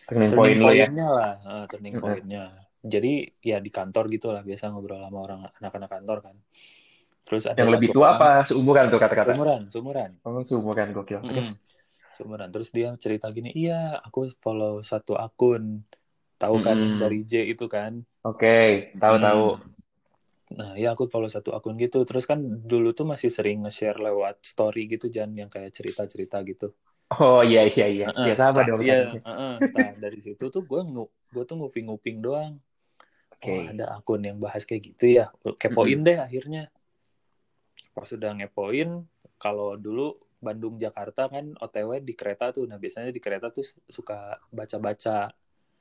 Turning 0.07 0.31
turning 0.31 0.57
ya. 0.79 0.87
point-nya 0.89 1.07
lah. 1.17 1.33
Eh, 1.51 1.65
turning 1.71 1.95
point-nya 2.01 2.43
jadi 2.83 3.09
ya 3.43 3.57
di 3.65 3.69
kantor 3.77 4.03
gitu 4.15 4.27
lah 4.33 4.41
biasa 4.49 4.63
ngobrol 4.71 5.01
sama 5.05 5.19
orang 5.25 5.39
anak-anak 5.59 5.89
kantor 5.95 6.17
kan 6.25 6.35
terus 7.25 7.43
ada 7.51 7.61
Yang 7.61 7.69
lebih 7.77 7.89
tua 7.93 8.07
orang 8.07 8.17
apa 8.17 8.29
seumuran 8.47 8.85
tuh 8.93 8.99
kata-kata? 9.03 9.35
sumuran 9.35 9.61
sumuran 9.73 10.11
Oh, 10.25 10.41
seumuran 10.49 10.89
gokil. 10.97 11.21
Terus? 11.29 11.47
Mm-mm. 11.47 11.59
sumuran 12.17 12.49
terus 12.53 12.69
dia 12.77 12.87
cerita 13.03 13.27
gini 13.37 13.49
iya 13.61 13.73
aku 14.05 14.19
follow 14.43 14.73
satu 14.91 15.13
akun 15.25 15.63
tahu 16.41 16.57
kan 16.67 16.77
Mm-mm. 16.77 16.91
dari 17.01 17.17
J 17.31 17.33
itu 17.53 17.65
kan 17.75 17.93
Oke, 18.29 18.53
tahu-tahu. 19.01 19.45
Hmm. 19.49 19.75
Nah, 20.59 20.71
ya 20.81 20.87
aku 20.95 21.05
follow 21.13 21.29
satu 21.35 21.49
akun 21.57 21.75
gitu. 21.83 21.97
Terus 22.09 22.25
kan 22.31 22.39
dulu 22.71 22.87
tuh 22.97 23.05
masih 23.11 23.29
sering 23.37 23.57
nge-share 23.63 23.99
lewat 24.07 24.35
story 24.51 24.81
gitu, 24.93 25.05
Jan, 25.15 25.29
yang 25.41 25.49
kayak 25.53 25.71
cerita-cerita 25.77 26.37
gitu. 26.49 26.65
Oh 27.21 27.39
iya 27.49 27.59
iya 27.71 27.85
iya. 27.93 28.05
Heeh, 28.05 28.27
Ya 28.27 28.33
sama 28.41 28.59
sa- 28.59 28.67
dong. 28.67 28.81
Iya, 28.83 28.95
sama. 29.03 29.05
heeh. 29.25 29.51
Nah, 29.75 29.89
dari 30.03 30.19
situ 30.25 30.43
tuh 30.53 30.61
gue 30.69 30.79
gue 31.33 31.43
tuh 31.49 31.55
nguping-nguping 31.59 32.17
doang. 32.25 32.53
Oke. 33.39 33.55
Oh, 33.55 33.71
ada 33.71 33.85
akun 33.95 34.21
yang 34.27 34.37
bahas 34.37 34.67
kayak 34.67 34.93
gitu 34.93 35.23
ya. 35.23 35.31
Kepoin 35.55 36.03
deh 36.03 36.19
akhirnya. 36.19 36.67
Pas 37.95 38.03
sudah 38.03 38.35
ngepoin, 38.35 39.07
kalau 39.39 39.79
dulu 39.79 40.19
Bandung 40.39 40.75
Jakarta 40.75 41.31
kan 41.31 41.55
OTW 41.55 42.03
di 42.03 42.13
kereta 42.19 42.51
tuh. 42.51 42.67
Nah, 42.67 42.75
biasanya 42.75 43.15
di 43.15 43.19
kereta 43.23 43.47
tuh 43.51 43.63
suka 43.87 44.39
baca-baca 44.51 45.31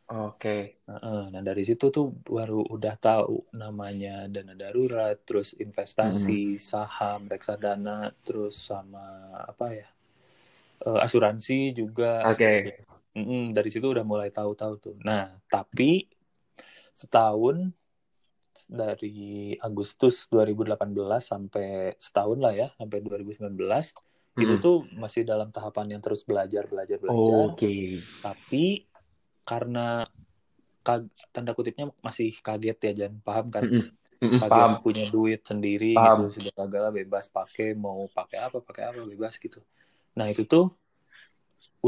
Oke. 0.09 0.81
Heeh, 0.89 1.23
Nah 1.29 1.43
dari 1.45 1.69
situ 1.69 1.93
tuh 1.93 2.09
baru 2.25 2.65
udah 2.65 2.97
tahu 2.97 3.53
namanya 3.53 4.25
dana 4.33 4.57
darurat, 4.57 5.21
terus 5.21 5.53
investasi, 5.53 6.57
saham, 6.57 7.29
reksadana, 7.29 8.09
terus 8.25 8.57
sama 8.57 9.05
apa 9.45 9.69
ya 9.77 9.89
eh, 10.89 10.99
asuransi 11.05 11.77
juga. 11.77 12.25
Oke. 12.33 12.81
Mm-mm, 13.19 13.53
dari 13.53 13.69
situ 13.69 13.85
udah 13.93 14.05
mulai 14.07 14.33
tahu-tahu 14.33 14.75
tuh. 14.81 14.97
Nah 15.05 15.29
tapi 15.45 16.09
setahun 16.99 17.71
dari 18.67 19.55
Agustus 19.63 20.27
2018 20.27 20.83
sampai 21.23 21.95
setahun 21.95 22.39
lah 22.43 22.51
ya 22.51 22.69
sampai 22.75 22.99
2019 23.07 23.55
itu 24.39 24.55
Mm-mm. 24.55 24.59
tuh 24.59 24.77
masih 24.99 25.23
dalam 25.23 25.55
tahapan 25.55 25.95
yang 25.95 26.03
terus 26.03 26.27
belajar 26.27 26.67
belajar 26.67 26.99
belajar 26.99 27.55
Oke. 27.55 28.03
tapi 28.19 28.83
karena 29.47 30.03
kag- 30.83 31.11
tanda 31.31 31.55
kutipnya 31.55 31.91
masih 32.03 32.35
kaget 32.43 32.79
ya 32.83 32.93
Jan 33.07 33.15
paham 33.23 33.47
kan 33.51 33.63
Mm-mm. 33.63 33.87
Mm-mm, 34.19 34.39
kaget 34.43 34.51
Paham. 34.51 34.83
punya 34.83 35.05
duit 35.07 35.41
sendiri 35.47 35.95
Paham. 35.95 36.27
gitu 36.27 36.43
sudah 36.43 36.67
segala 36.67 36.89
bebas 36.91 37.31
pakai 37.31 37.79
mau 37.79 38.11
pakai 38.11 38.43
apa 38.43 38.59
pakai 38.59 38.91
apa 38.91 39.01
bebas 39.07 39.39
gitu 39.39 39.63
nah 40.19 40.27
itu 40.27 40.43
tuh 40.43 40.75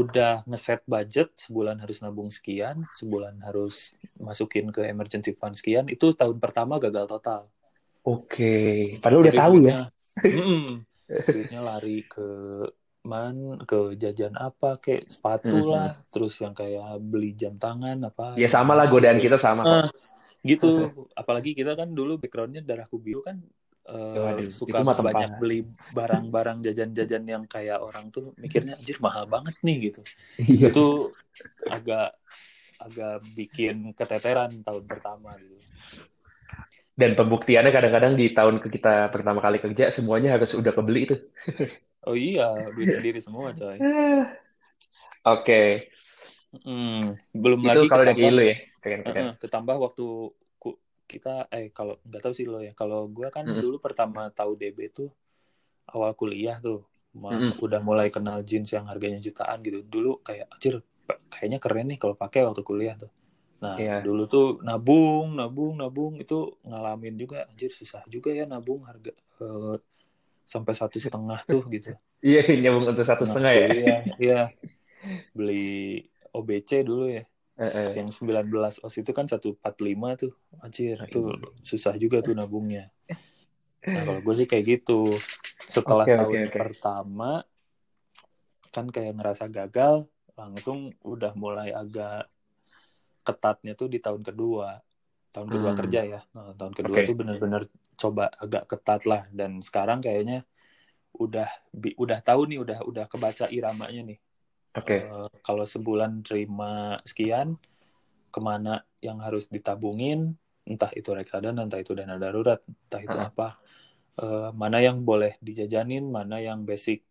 udah 0.05 0.43
ngeset 0.49 0.81
budget 0.85 1.31
sebulan 1.37 1.77
harus 1.81 2.01
nabung 2.01 2.29
sekian 2.33 2.83
sebulan 2.97 3.37
harus 3.45 3.93
masukin 4.17 4.69
ke 4.69 4.85
emergency 4.85 5.33
fund 5.37 5.55
sekian 5.57 5.87
itu 5.89 6.11
tahun 6.13 6.37
pertama 6.37 6.77
gagal 6.81 7.07
total 7.09 7.47
Oke. 8.01 8.97
Padahal 8.97 9.21
udah 9.21 9.35
tahu 9.37 9.53
ya. 9.61 9.85
duitnya, 10.25 10.81
duitnya 11.05 11.61
lari 11.61 12.01
ke 12.09 12.27
man 13.01 13.61
ke 13.65 13.97
jajan 13.97 14.33
apa 14.37 14.77
kayak 14.77 15.09
sepatu 15.09 15.53
Mm-mm. 15.53 15.73
lah 15.73 15.97
terus 16.13 16.37
yang 16.37 16.53
kayak 16.53 17.01
beli 17.01 17.33
jam 17.33 17.57
tangan 17.57 17.97
apa 18.05 18.37
Ya 18.37 18.45
sama 18.45 18.77
lah 18.77 18.89
godaan 18.89 19.17
kita 19.17 19.41
sama. 19.41 19.65
Ah, 19.65 19.89
gitu 20.45 20.69
apalagi 21.21 21.57
kita 21.57 21.73
kan 21.73 21.93
dulu 21.93 22.21
backgroundnya 22.21 22.61
darahku 22.61 23.01
biru 23.01 23.25
kan 23.25 23.41
eh, 23.95 24.23
Waduh, 24.23 24.51
suka 24.59 24.77
itu 24.87 24.95
banyak 25.05 25.29
beli 25.41 25.55
barang-barang 25.97 26.57
jajan-jajan 26.65 27.23
yang 27.33 27.43
kayak 27.53 27.79
orang 27.87 28.05
tuh 28.15 28.23
mikirnya 28.43 28.73
anjir 28.79 28.97
mahal 29.05 29.25
banget 29.33 29.55
nih 29.65 29.77
gitu 29.91 30.01
Iya. 30.37 30.69
itu 30.69 30.79
agak 31.75 32.05
agak 32.85 33.13
bikin 33.37 33.75
keteteran 33.99 34.51
tahun 34.67 34.85
pertama 34.91 35.31
gitu 35.43 35.57
Dan 37.01 37.11
pembuktiannya 37.19 37.71
kadang-kadang 37.75 38.13
di 38.19 38.25
tahun 38.37 38.55
ke 38.63 38.67
kita 38.75 39.09
pertama 39.15 39.39
kali 39.45 39.57
kerja 39.63 39.85
semuanya 39.95 40.29
harus 40.35 40.51
udah 40.59 40.71
kebeli 40.75 40.99
itu. 41.07 41.15
oh 42.07 42.15
iya 42.27 42.43
duit 42.75 42.89
sendiri 42.95 43.19
semua 43.25 43.49
coy 43.59 43.77
Oke. 45.25 45.87
Hmm, 46.51 47.15
belum 47.43 47.61
Itu 47.67 47.69
lagi 47.69 47.87
kalau 47.89 48.03
dari 48.09 48.21
ketambah 48.21 48.33
lu 48.35 48.41
ya. 48.49 48.55
Keren, 48.83 49.01
keren. 49.07 49.27
Heeh, 49.27 49.31
ketambah 49.41 49.77
waktu 49.85 50.03
kita 51.13 51.33
eh 51.57 51.67
kalau 51.77 51.93
nggak 52.07 52.21
tahu 52.23 52.33
sih 52.39 52.47
lo 52.51 52.59
ya 52.67 52.73
kalau 52.81 52.99
gue 53.17 53.27
kan 53.35 53.45
Mm-mm. 53.47 53.61
dulu 53.63 53.77
pertama 53.85 54.21
tahu 54.39 54.51
DB 54.61 54.79
tuh 54.99 55.09
awal 55.93 56.11
kuliah 56.19 56.57
tuh 56.65 56.79
Ma- 57.23 57.43
Mm-mm. 57.43 57.53
udah 57.65 57.79
mulai 57.89 58.07
kenal 58.15 58.39
jeans 58.49 58.69
yang 58.75 58.85
harganya 58.91 59.19
jutaan 59.27 59.59
gitu 59.67 59.79
dulu 59.83 60.11
kayak 60.27 60.47
anjir 60.53 60.75
kayaknya 61.33 61.59
keren 61.63 61.87
nih 61.91 61.99
kalau 62.01 62.15
pakai 62.23 62.41
waktu 62.47 62.63
kuliah 62.69 62.95
tuh 63.03 63.11
nah 63.63 63.77
Iya. 63.77 63.93
dulu 64.05 64.23
tuh 64.33 64.45
nabung 64.67 65.27
nabung 65.39 65.73
nabung 65.81 66.13
itu 66.23 66.35
ngalamin 66.69 67.15
juga 67.21 67.37
anjir 67.51 67.71
susah 67.79 68.01
juga 68.09 68.29
ya 68.39 68.45
nabung 68.53 68.81
harga 68.89 69.11
eh, 69.43 69.75
sampai 70.53 70.73
satu 70.77 70.97
setengah 71.01 71.39
tuh 71.51 71.63
gitu 71.73 71.91
Iya, 72.25 72.39
nyambung 72.61 72.85
untuk 72.91 73.05
satu 73.09 73.23
Nah, 73.25 73.29
setengah 73.29 73.53
ya. 73.61 73.67
kuliah, 73.67 73.97
iya 74.21 74.35
beli 75.37 75.53
OBC 76.37 76.71
dulu 76.89 77.03
ya 77.17 77.23
Heeh. 77.59 77.99
yang 77.99 78.09
19 78.09 78.79
os 78.79 78.93
itu 78.95 79.11
kan 79.11 79.27
145 79.27 80.09
tuh 80.15 80.33
anjir 80.63 80.95
itu 81.03 81.21
iya. 81.29 81.49
susah 81.61 81.93
juga 81.99 82.23
tuh 82.23 82.33
nabungnya 82.33 82.89
nah 83.81 84.01
kalau 84.07 84.21
gue 84.23 84.33
sih 84.39 84.47
kayak 84.47 84.65
gitu 84.79 85.11
setelah 85.67 86.05
oke, 86.05 86.15
tahun 86.15 86.35
oke. 86.47 86.57
pertama 86.57 87.31
kan 88.71 88.87
kayak 88.87 89.19
ngerasa 89.19 89.51
gagal 89.51 90.07
langsung 90.39 90.95
udah 91.03 91.35
mulai 91.35 91.75
agak 91.75 92.31
ketatnya 93.27 93.75
tuh 93.75 93.91
di 93.91 93.99
tahun 93.99 94.23
kedua 94.23 94.79
tahun 95.31 95.47
kedua 95.47 95.71
Hmm. 95.75 95.79
kerja 95.79 96.01
ya 96.07 96.21
nah, 96.33 96.55
tahun 96.55 96.73
kedua 96.75 96.95
Oke. 97.03 97.07
tuh 97.07 97.15
bener-bener 97.15 97.61
coba 97.99 98.31
agak 98.39 98.63
ketat 98.67 99.01
lah 99.05 99.27
dan 99.31 99.59
sekarang 99.61 99.99
kayaknya 100.01 100.43
udah 101.15 101.47
bi- 101.75 101.95
udah 101.99 102.19
tahu 102.23 102.47
nih 102.47 102.59
udah 102.63 102.79
udah 102.87 103.05
kebaca 103.05 103.45
iramanya 103.51 104.01
nih 104.15 104.19
Oke. 104.75 104.97
Eh, 105.01 105.27
kalau 105.45 105.65
sebulan 105.73 106.11
terima 106.27 106.99
sekian, 107.09 107.55
ke 108.33 108.39
mana 108.49 108.83
yang 109.07 109.19
harus 109.25 109.45
ditabungin, 109.55 110.19
entah 110.69 110.91
itu 110.99 111.09
reksadana, 111.19 111.59
entah 111.67 111.79
itu 111.83 111.93
dana 111.99 112.15
darurat, 112.21 112.59
entah 112.87 113.01
itu 113.03 113.17
Heeh. 113.17 113.29
apa, 113.29 113.57
Eh, 114.21 114.51
mana 114.61 114.77
yang 114.83 115.01
boleh 115.09 115.33
dijajanin, 115.47 116.03
mana 116.17 116.37
yang 116.43 116.59
basic 116.69 117.01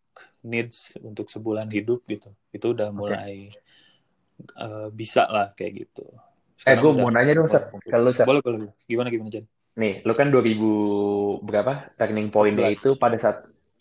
needs 0.44 0.94
untuk 1.02 1.26
sebulan 1.34 1.68
hidup 1.72 2.04
gitu, 2.12 2.30
itu 2.56 2.66
udah 2.76 2.90
mulai 2.94 3.56
eh, 4.58 4.88
bisa 5.00 5.22
lah 5.34 5.46
kayak 5.56 5.72
gitu. 5.86 6.02
Eh, 6.68 6.76
Sekarang 6.76 6.80
gue 6.80 6.92
udah 6.92 7.00
mau 7.00 7.10
nanya 7.14 7.32
dong, 7.38 7.48
kumpul. 7.72 7.92
Kalau 7.92 8.12
Sat. 8.18 8.28
Boleh, 8.28 8.40
boleh. 8.44 8.70
Gimana, 8.90 9.08
gimana, 9.12 9.30
Jan? 9.34 9.46
Nih, 9.80 9.92
lu 10.06 10.12
kan 10.18 10.28
2000 10.34 10.66
berapa? 11.46 11.72
Turning 11.98 12.28
point-nya 12.34 12.66
14. 12.66 12.76
itu 12.76 12.88
pada 13.02 13.16
saat, 13.22 13.36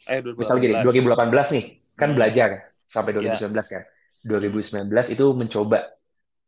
Eh, 0.08 0.22
misal 0.40 0.58
gini, 0.64 0.76
2018 0.84 0.84
2018. 0.84 1.48
nih, 1.56 1.66
kan 2.00 2.10
Hmm. 2.10 2.18
belajar 2.18 2.50
sampai 2.89 3.13
Ya. 3.13 3.38
2019 3.38 3.67
kan. 3.69 3.84
2019 4.25 5.08
itu 5.13 5.25
mencoba 5.38 5.79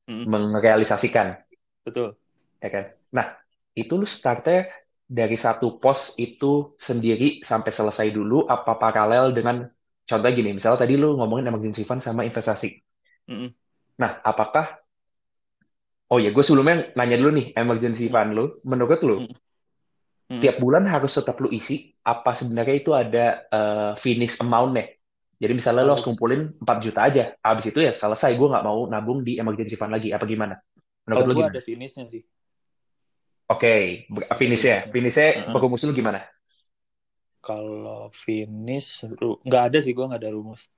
Hmm. 0.10 0.25
merealisasikan, 0.27 1.38
Betul. 1.86 2.17
ya 2.60 2.69
kan? 2.74 2.86
Nah, 3.13 3.38
itu 3.77 3.93
lu 3.95 4.03
startnya 4.10 4.65
dari 5.05 5.38
satu 5.38 5.77
pos 5.77 6.17
itu 6.17 6.74
sendiri 6.75 7.45
sampai 7.45 7.69
selesai 7.69 8.10
dulu, 8.10 8.50
apa 8.50 8.81
paralel 8.81 9.31
dengan, 9.31 9.69
contohnya 10.03 10.33
gini, 10.36 10.57
misalnya 10.57 10.83
tadi 10.83 10.98
lu 10.98 11.15
ngomongin 11.21 11.48
emergency 11.53 11.86
fund 11.86 12.01
sama 12.01 12.25
investasi. 12.25 12.81
Mm-mm. 13.29 13.53
Nah, 14.01 14.19
apakah, 14.25 14.81
oh 16.12 16.19
ya, 16.19 16.33
gue 16.33 16.43
sebelumnya 16.43 16.91
nanya 16.98 17.15
dulu 17.21 17.31
nih, 17.38 17.48
emergency 17.55 18.10
fund 18.10 18.33
lu, 18.36 18.57
menurut 18.65 19.00
lu, 19.05 19.15
Mm. 19.21 19.36
Mm. 20.31 20.41
tiap 20.41 20.55
bulan 20.63 20.88
harus 20.89 21.12
tetap 21.13 21.38
lu 21.43 21.51
isi, 21.53 21.93
apa 22.03 22.31
sebenarnya 22.33 22.75
itu 22.75 22.91
ada 22.95 23.25
eh, 23.48 23.91
finish 24.01 24.41
amount-nya? 24.41 24.89
Jadi 25.41 25.57
misalnya 25.57 25.81
lo 25.89 25.98
harus 25.98 26.05
kumpulin 26.05 26.53
4 26.62 26.77
juta 26.86 27.01
aja, 27.01 27.33
habis 27.41 27.65
itu 27.65 27.81
ya 27.81 27.89
selesai, 27.98 28.38
gue 28.38 28.45
nggak 28.45 28.62
mau 28.62 28.86
nabung 28.86 29.25
di 29.25 29.41
emergency 29.41 29.74
fund 29.74 29.89
lagi, 29.89 30.13
apa 30.13 30.29
gimana? 30.29 30.53
Menurut 31.10 31.33
gue 31.33 31.36
gimana? 31.41 31.53
ada 31.57 31.62
finishnya 31.65 32.05
sih, 32.05 32.21
Oke, 33.51 34.05
ada 34.07 34.38
finish-nya. 34.38 34.86
finishnya. 34.88 34.93
Finish-nya 34.93 35.27
Heeh. 35.33 35.51
perumus 35.51 35.81
lu 35.83 35.91
gimana? 35.91 36.24
Kalau 37.41 38.13
finish, 38.13 39.01
nggak 39.43 39.63
ada 39.74 39.77
sih 39.81 39.91
gue 39.98 40.05
nggak 40.05 40.21
ada 40.21 40.31
rumus. 40.31 40.69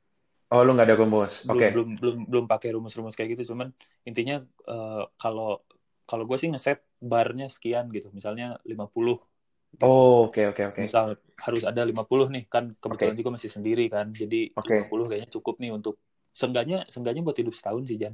Oh, 0.48 0.63
lu 0.63 0.72
nggak 0.74 0.88
ada 0.88 0.98
rumus. 0.98 1.43
Oke. 1.50 1.75
belum 1.75 2.00
belum 2.00 2.17
belum 2.32 2.46
pakai 2.48 2.72
rumus-rumus 2.74 3.20
kayak 3.20 3.36
gitu. 3.36 3.51
Cuman 3.53 3.75
intinya 4.08 4.41
eh, 4.70 5.03
kalau 5.20 5.60
kalau 6.08 6.24
gue 6.24 6.38
sih 6.39 6.48
ngeset 6.50 6.79
barnya 7.03 7.51
sekian 7.51 7.91
gitu. 7.91 8.10
Misalnya 8.15 8.58
50 8.63 9.20
gitu. 9.20 9.33
Oh, 9.82 10.24
oke, 10.25 10.42
oke, 10.50 10.63
oke. 10.70 10.84
Misal 10.84 11.06
harus 11.46 11.63
ada 11.70 11.82
50 11.89 12.27
nih 12.34 12.44
kan 12.53 12.63
kebetulan 12.84 13.13
Oke, 13.13 13.20
juga 13.20 13.30
masih 13.36 13.51
sendiri 13.56 13.84
kan. 13.96 14.06
Jadi 14.22 14.38
oke. 14.56 14.77
50 14.77 15.06
kayaknya 15.10 15.30
cukup 15.36 15.56
nih 15.62 15.72
untuk 15.77 15.96
seenggaknya 16.39 16.77
seenggaknya 16.92 17.22
buat 17.25 17.38
hidup 17.42 17.53
setahun 17.58 17.84
sih 17.89 17.98
Jan. 18.01 18.13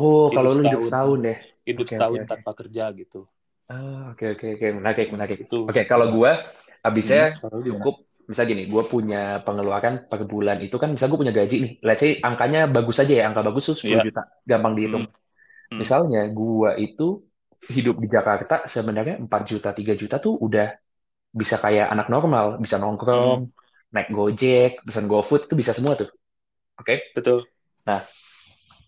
Oh, 0.00 0.26
Hidup 0.32 0.52
kalau 0.52 0.52
lu 0.56 0.62
hidup 0.66 0.82
setahun 0.86 1.18
deh. 1.26 1.38
hidup 1.68 1.86
oke, 1.94 1.94
setahun 1.94 2.22
oke. 2.24 2.24
tanpa 2.30 2.50
kerja 2.60 2.84
gitu. 3.00 3.20
Ah, 3.70 4.14
oke, 4.14 4.24
oke, 4.38 4.46
oke. 4.54 4.66
Menarik, 4.78 5.06
Hmm, 5.06 5.14
menarik. 5.14 5.38
itu. 5.42 5.56
Oke, 5.66 5.80
kalau 5.90 6.06
gue, 6.14 6.30
Hmm, 7.00 7.26
habisnya 7.26 7.42
gimana? 7.64 7.66
cukup, 7.66 7.94
misal 8.30 8.44
gini, 8.50 8.62
gue 8.70 8.82
punya 8.86 9.42
pengeluaran 9.42 10.06
per 10.10 10.22
bulan 10.30 10.58
itu 10.62 10.76
kan, 10.78 10.88
misal 10.94 11.10
gue 11.10 11.18
punya 11.22 11.34
gaji 11.34 11.56
nih, 11.64 11.72
let's 11.86 11.98
say 12.02 12.10
angkanya 12.22 12.70
bagus 12.70 12.96
aja 13.02 13.12
ya, 13.20 13.24
angka 13.28 13.42
bagus 13.46 13.64
tuh 13.70 13.76
10 13.82 14.00
Iya. 14.00 14.06
juta, 14.06 14.22
gampang 14.46 14.72
dihitung. 14.78 15.02
Hmm, 15.02 15.12
hmm. 15.70 15.82
Misalnya 15.82 16.20
gue 16.38 16.70
itu 16.86 17.04
hidup 17.76 17.96
di 18.02 18.08
Jakarta 18.16 18.54
sebenarnya 18.74 19.14
4 19.24 19.42
juta, 19.50 19.70
3 19.78 19.94
juta 19.98 20.16
tuh 20.24 20.34
udah 20.46 20.66
bisa 21.40 21.56
kayak 21.64 21.86
anak 21.94 22.06
normal, 22.14 22.46
bisa 22.64 22.76
Hmm, 23.12 23.36
nongkrong, 23.36 23.40
naik 23.94 24.08
Gojek, 24.16 24.70
pesan 24.86 25.06
GoFood, 25.10 25.42
itu 25.48 25.54
bisa 25.60 25.72
semua 25.76 25.94
tuh. 26.00 26.08
Oke? 26.80 26.94
betul. 27.14 27.46
Nah, 27.88 28.00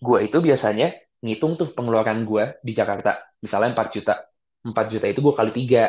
gue 0.05 0.19
itu 0.27 0.37
biasanya 0.47 0.87
ngitung 1.23 1.53
tuh 1.59 1.69
pengeluaran 1.77 2.19
gue 2.29 2.43
di 2.67 2.71
Jakarta. 2.79 3.11
Misalnya 3.43 3.69
4 3.75 3.87
juta. 3.95 4.13
4 4.67 4.85
juta 4.93 5.05
itu 5.11 5.19
gue 5.25 5.35
kali 5.39 5.51
3 5.55 5.83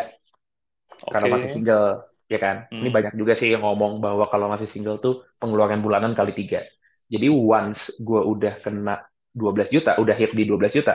karena 1.10 1.26
Oke. 1.26 1.30
masih 1.30 1.48
single, 1.50 2.06
ya 2.30 2.38
kan? 2.40 2.56
Ini 2.80 2.88
Hmm, 2.88 2.94
banyak 2.94 3.14
juga 3.18 3.32
sih 3.38 3.50
yang 3.52 3.62
ngomong 3.66 3.98
bahwa 4.04 4.24
kalau 4.30 4.46
masih 4.52 4.68
single 4.70 4.98
tuh 5.02 5.24
pengeluaran 5.40 5.80
bulanan 5.84 6.12
kali 6.14 6.32
3. 6.36 6.62
Jadi 7.10 7.26
once 7.30 7.98
gue 7.98 8.20
udah 8.22 8.54
kena 8.62 8.94
12 9.34 9.68
juta, 9.74 9.98
udah 9.98 10.14
hit 10.14 10.30
di 10.34 10.46
12 10.46 10.72
juta, 10.78 10.94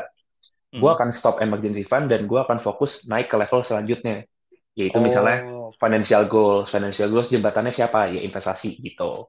gue 0.75 0.89
hmm. 0.89 0.95
akan 0.95 1.09
stop 1.15 1.39
emergency 1.43 1.83
fund 1.87 2.11
dan 2.11 2.27
gue 2.29 2.39
akan 2.39 2.59
fokus 2.61 3.07
naik 3.11 3.27
ke 3.31 3.37
level 3.39 3.61
selanjutnya. 3.65 4.25
Yaitu 4.79 4.99
misalnya 5.07 5.37
Oh, 5.37 5.75
financial 5.81 6.23
goals. 6.33 6.65
Financial 6.73 7.07
goals 7.11 7.29
jembatannya 7.33 7.73
siapa? 7.77 7.99
Ya 8.15 8.21
investasi 8.27 8.69
gitu. 8.85 9.27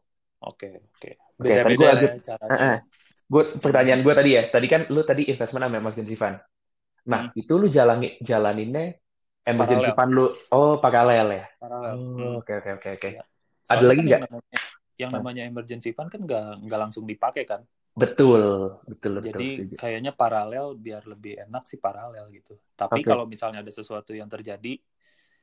oke, 0.48 0.66
oke. 0.86 1.08
Oke, 1.40 1.52
tadi 1.62 1.74
gue 1.78 1.86
Beda-beda 1.86 1.90
lanjut. 1.90 2.12
caranya. 2.26 2.52
Heeh. 2.52 2.74
Gue 3.32 3.42
pertanyaan 3.64 4.00
gue 4.06 4.14
tadi 4.14 4.30
ya, 4.38 4.42
tadi 4.54 4.66
kan 4.72 4.82
lu 4.94 5.02
tadi 5.02 5.22
investment 5.32 5.64
sama 5.66 5.76
emergency 5.82 6.14
fund. 6.14 6.38
Nah, 7.12 7.22
Hmm, 7.22 7.30
itu 7.40 7.52
lu 7.60 7.66
jalani 7.76 8.18
jalaninnya 8.22 8.84
emergency 9.46 9.90
paralel, 9.90 9.96
fund 9.96 10.12
lu, 10.16 10.24
oh 10.54 10.78
paralel 10.84 11.26
ya? 11.38 11.44
paralel. 11.60 11.98
Oh, 12.18 12.30
Hmm. 12.30 12.40
oke 12.40 12.52
oke 12.60 12.70
oke 12.78 12.88
oke. 12.98 13.10
Ya. 13.14 13.22
Ada 13.72 13.84
Soalnya 13.84 13.92
lagi 13.92 14.02
kan 14.02 14.06
nggak? 14.08 14.22
yang 14.22 14.22
namanya 14.24 14.58
yang 15.00 15.10
Nah, 15.14 15.22
namanya 15.22 15.42
emergency 15.50 15.90
fund 15.96 16.08
kan 16.12 16.20
nggak 16.26 16.42
nggak 16.66 16.80
langsung 16.82 17.04
dipakai 17.06 17.44
kan. 17.50 17.62
betul, 18.00 18.42
betul, 18.90 19.12
betul, 19.24 19.42
Jadi 19.46 19.48
setuju. 19.52 19.76
kayaknya 19.80 20.12
paralel 20.12 20.76
biar 20.76 21.02
lebih 21.08 21.40
enak 21.48 21.64
sih 21.70 21.80
paralel 21.80 22.28
gitu. 22.36 22.52
Tapi 22.76 23.00
Oke. 23.00 23.10
kalau 23.10 23.24
misalnya 23.24 23.64
ada 23.64 23.72
sesuatu 23.72 24.12
yang 24.12 24.28
terjadi 24.28 24.76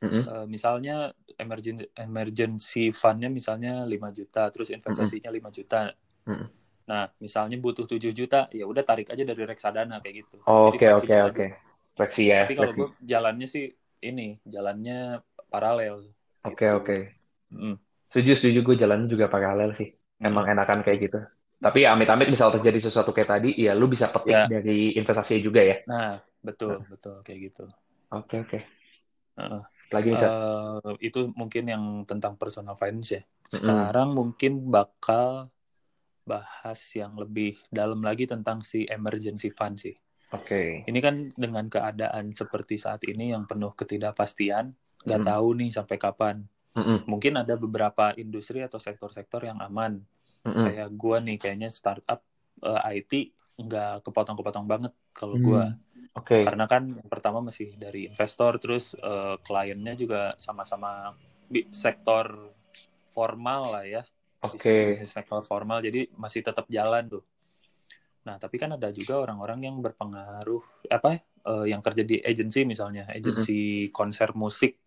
Mm-mm. 0.03 0.23
Eh, 0.27 0.45
misalnya 0.51 1.15
emergency 1.39 1.87
emergency 1.95 2.83
fund-nya 2.91 3.31
misalnya 3.31 3.87
5 3.87 4.11
juta, 4.11 4.51
terus 4.51 4.67
investasinya 4.69 5.31
5 5.31 5.47
juta. 5.47 5.95
Mm-mm. 6.27 6.47
Nah, 6.83 7.07
misalnya 7.23 7.55
butuh 7.63 7.87
7 7.87 8.11
juta, 8.11 8.51
ya 8.51 8.67
udah 8.67 8.83
tarik 8.83 9.07
aja 9.07 9.23
dari 9.23 9.43
reksadana 9.47 10.03
kayak 10.03 10.27
gitu. 10.27 10.35
Oke, 10.43 10.91
Jadi 10.91 10.95
oke, 10.99 11.15
oke. 11.31 11.47
aja. 11.47 11.71
Fleksi 11.93 12.23
ya, 12.27 12.49
Tapi 12.49 12.55
kalau 12.57 12.73
gue 12.73 12.89
jalannya 13.05 13.47
sih 13.47 13.71
ini, 14.03 14.35
jalannya 14.43 15.23
paralel. 15.47 16.11
Oke, 16.43 16.67
Gitu. 16.67 16.75
oke. 16.75 16.97
Mm. 17.53 17.75
Setuju, 18.09 18.31
setuju. 18.35 18.59
Gue 18.65 18.75
jalan 18.75 19.07
juga 19.07 19.31
paralel 19.31 19.71
sih. 19.77 19.95
Mm. 20.19 20.27
Emang 20.27 20.45
enakan 20.51 20.83
kayak 20.83 20.99
gitu. 20.99 21.19
Tapi 21.63 21.87
amit-amit 21.87 22.27
misal 22.27 22.51
terjadi 22.51 22.91
sesuatu 22.91 23.15
kayak 23.15 23.29
tadi, 23.39 23.55
ya 23.55 23.71
lu 23.71 23.87
bisa 23.87 24.11
petik 24.11 24.35
Ya. 24.35 24.51
dari 24.51 24.91
investasi 24.99 25.39
juga 25.39 25.63
ya. 25.63 25.79
Nah, 25.87 26.19
betul, 26.43 26.83
betul 26.91 27.23
kayak 27.23 27.39
gitu. 27.47 27.63
Oke, 28.11 28.43
oke. 28.43 28.59
Lagi 29.93 30.07
nih, 30.11 30.19
Sat. 30.21 30.33
Eh, 30.33 30.93
itu 31.07 31.19
mungkin 31.39 31.63
yang 31.73 31.83
tentang 32.09 32.33
personal 32.41 32.75
finance 32.77 33.09
ya. 33.17 33.21
Sekarang 33.49 34.13
mungkin 34.13 34.69
bakal 34.69 35.49
bahas 36.23 36.79
yang 36.95 37.13
lebih 37.19 37.59
dalam 37.71 37.99
lagi 38.07 38.25
tentang 38.29 38.63
si 38.63 38.87
emergency 38.87 39.49
fund 39.51 39.75
sih. 39.79 39.95
Oke. 40.31 40.61
Ini 40.89 40.99
kan 41.05 41.15
dengan 41.35 41.65
keadaan 41.71 42.31
seperti 42.35 42.75
saat 42.79 43.01
ini 43.07 43.31
yang 43.35 43.47
penuh 43.49 43.71
ketidakpastian, 43.79 44.75
nggak 45.07 45.21
Mm-mm. 45.21 45.27
tahu 45.29 45.47
nih 45.59 45.71
sampai 45.71 45.97
kapan. 45.99 46.37
Mm-mm. 46.75 47.03
Mungkin 47.07 47.33
ada 47.41 47.55
beberapa 47.59 48.15
industri 48.19 48.63
atau 48.63 48.79
sektor-sektor 48.79 49.43
yang 49.47 49.59
aman. 49.63 50.03
Mm-mm. 50.45 50.67
Kayak 50.67 50.89
gua 50.95 51.17
nih, 51.23 51.37
kayaknya 51.41 51.69
startup 51.73 52.19
eh, 52.63 52.81
IT 52.99 53.11
nggak 53.59 54.03
kepotong-kepotong 54.07 54.65
banget 54.67 54.93
kalau 55.15 55.35
Hmm. 55.35 55.41
gua. 55.41 55.75
Oke. 56.13 56.43
Karena 56.43 56.67
kan 56.67 56.83
yang 56.91 57.09
pertama 57.09 57.39
masih 57.39 57.73
dari 57.79 58.11
investor, 58.11 58.59
terus 58.59 58.93
eh, 58.99 59.35
kliennya 59.39 59.93
juga 59.95 60.21
sama-sama 60.37 61.15
sektor 61.71 62.53
formal 63.09 63.61
lah 63.69 63.85
ya. 63.85 64.03
Oke. 64.43 64.91
Bisnis 64.91 65.13
sektor 65.15 65.39
formal, 65.47 65.79
jadi 65.79 66.09
masih 66.19 66.43
tetap 66.43 66.67
jalan 66.67 67.07
tuh. 67.07 67.23
Nah, 68.23 68.39
tapi 68.39 68.55
kan 68.55 68.75
ada 68.75 68.91
juga 68.91 69.19
orang-orang 69.19 69.67
yang 69.67 69.75
berpengaruh, 69.79 70.87
apa 70.91 71.23
eh, 71.23 71.65
yang 71.71 71.79
kerja 71.79 72.03
di 72.03 72.19
agency 72.19 72.67
misalnya, 72.67 73.07
agency 73.11 73.87
konser 73.91 74.35
musik, 74.35 74.79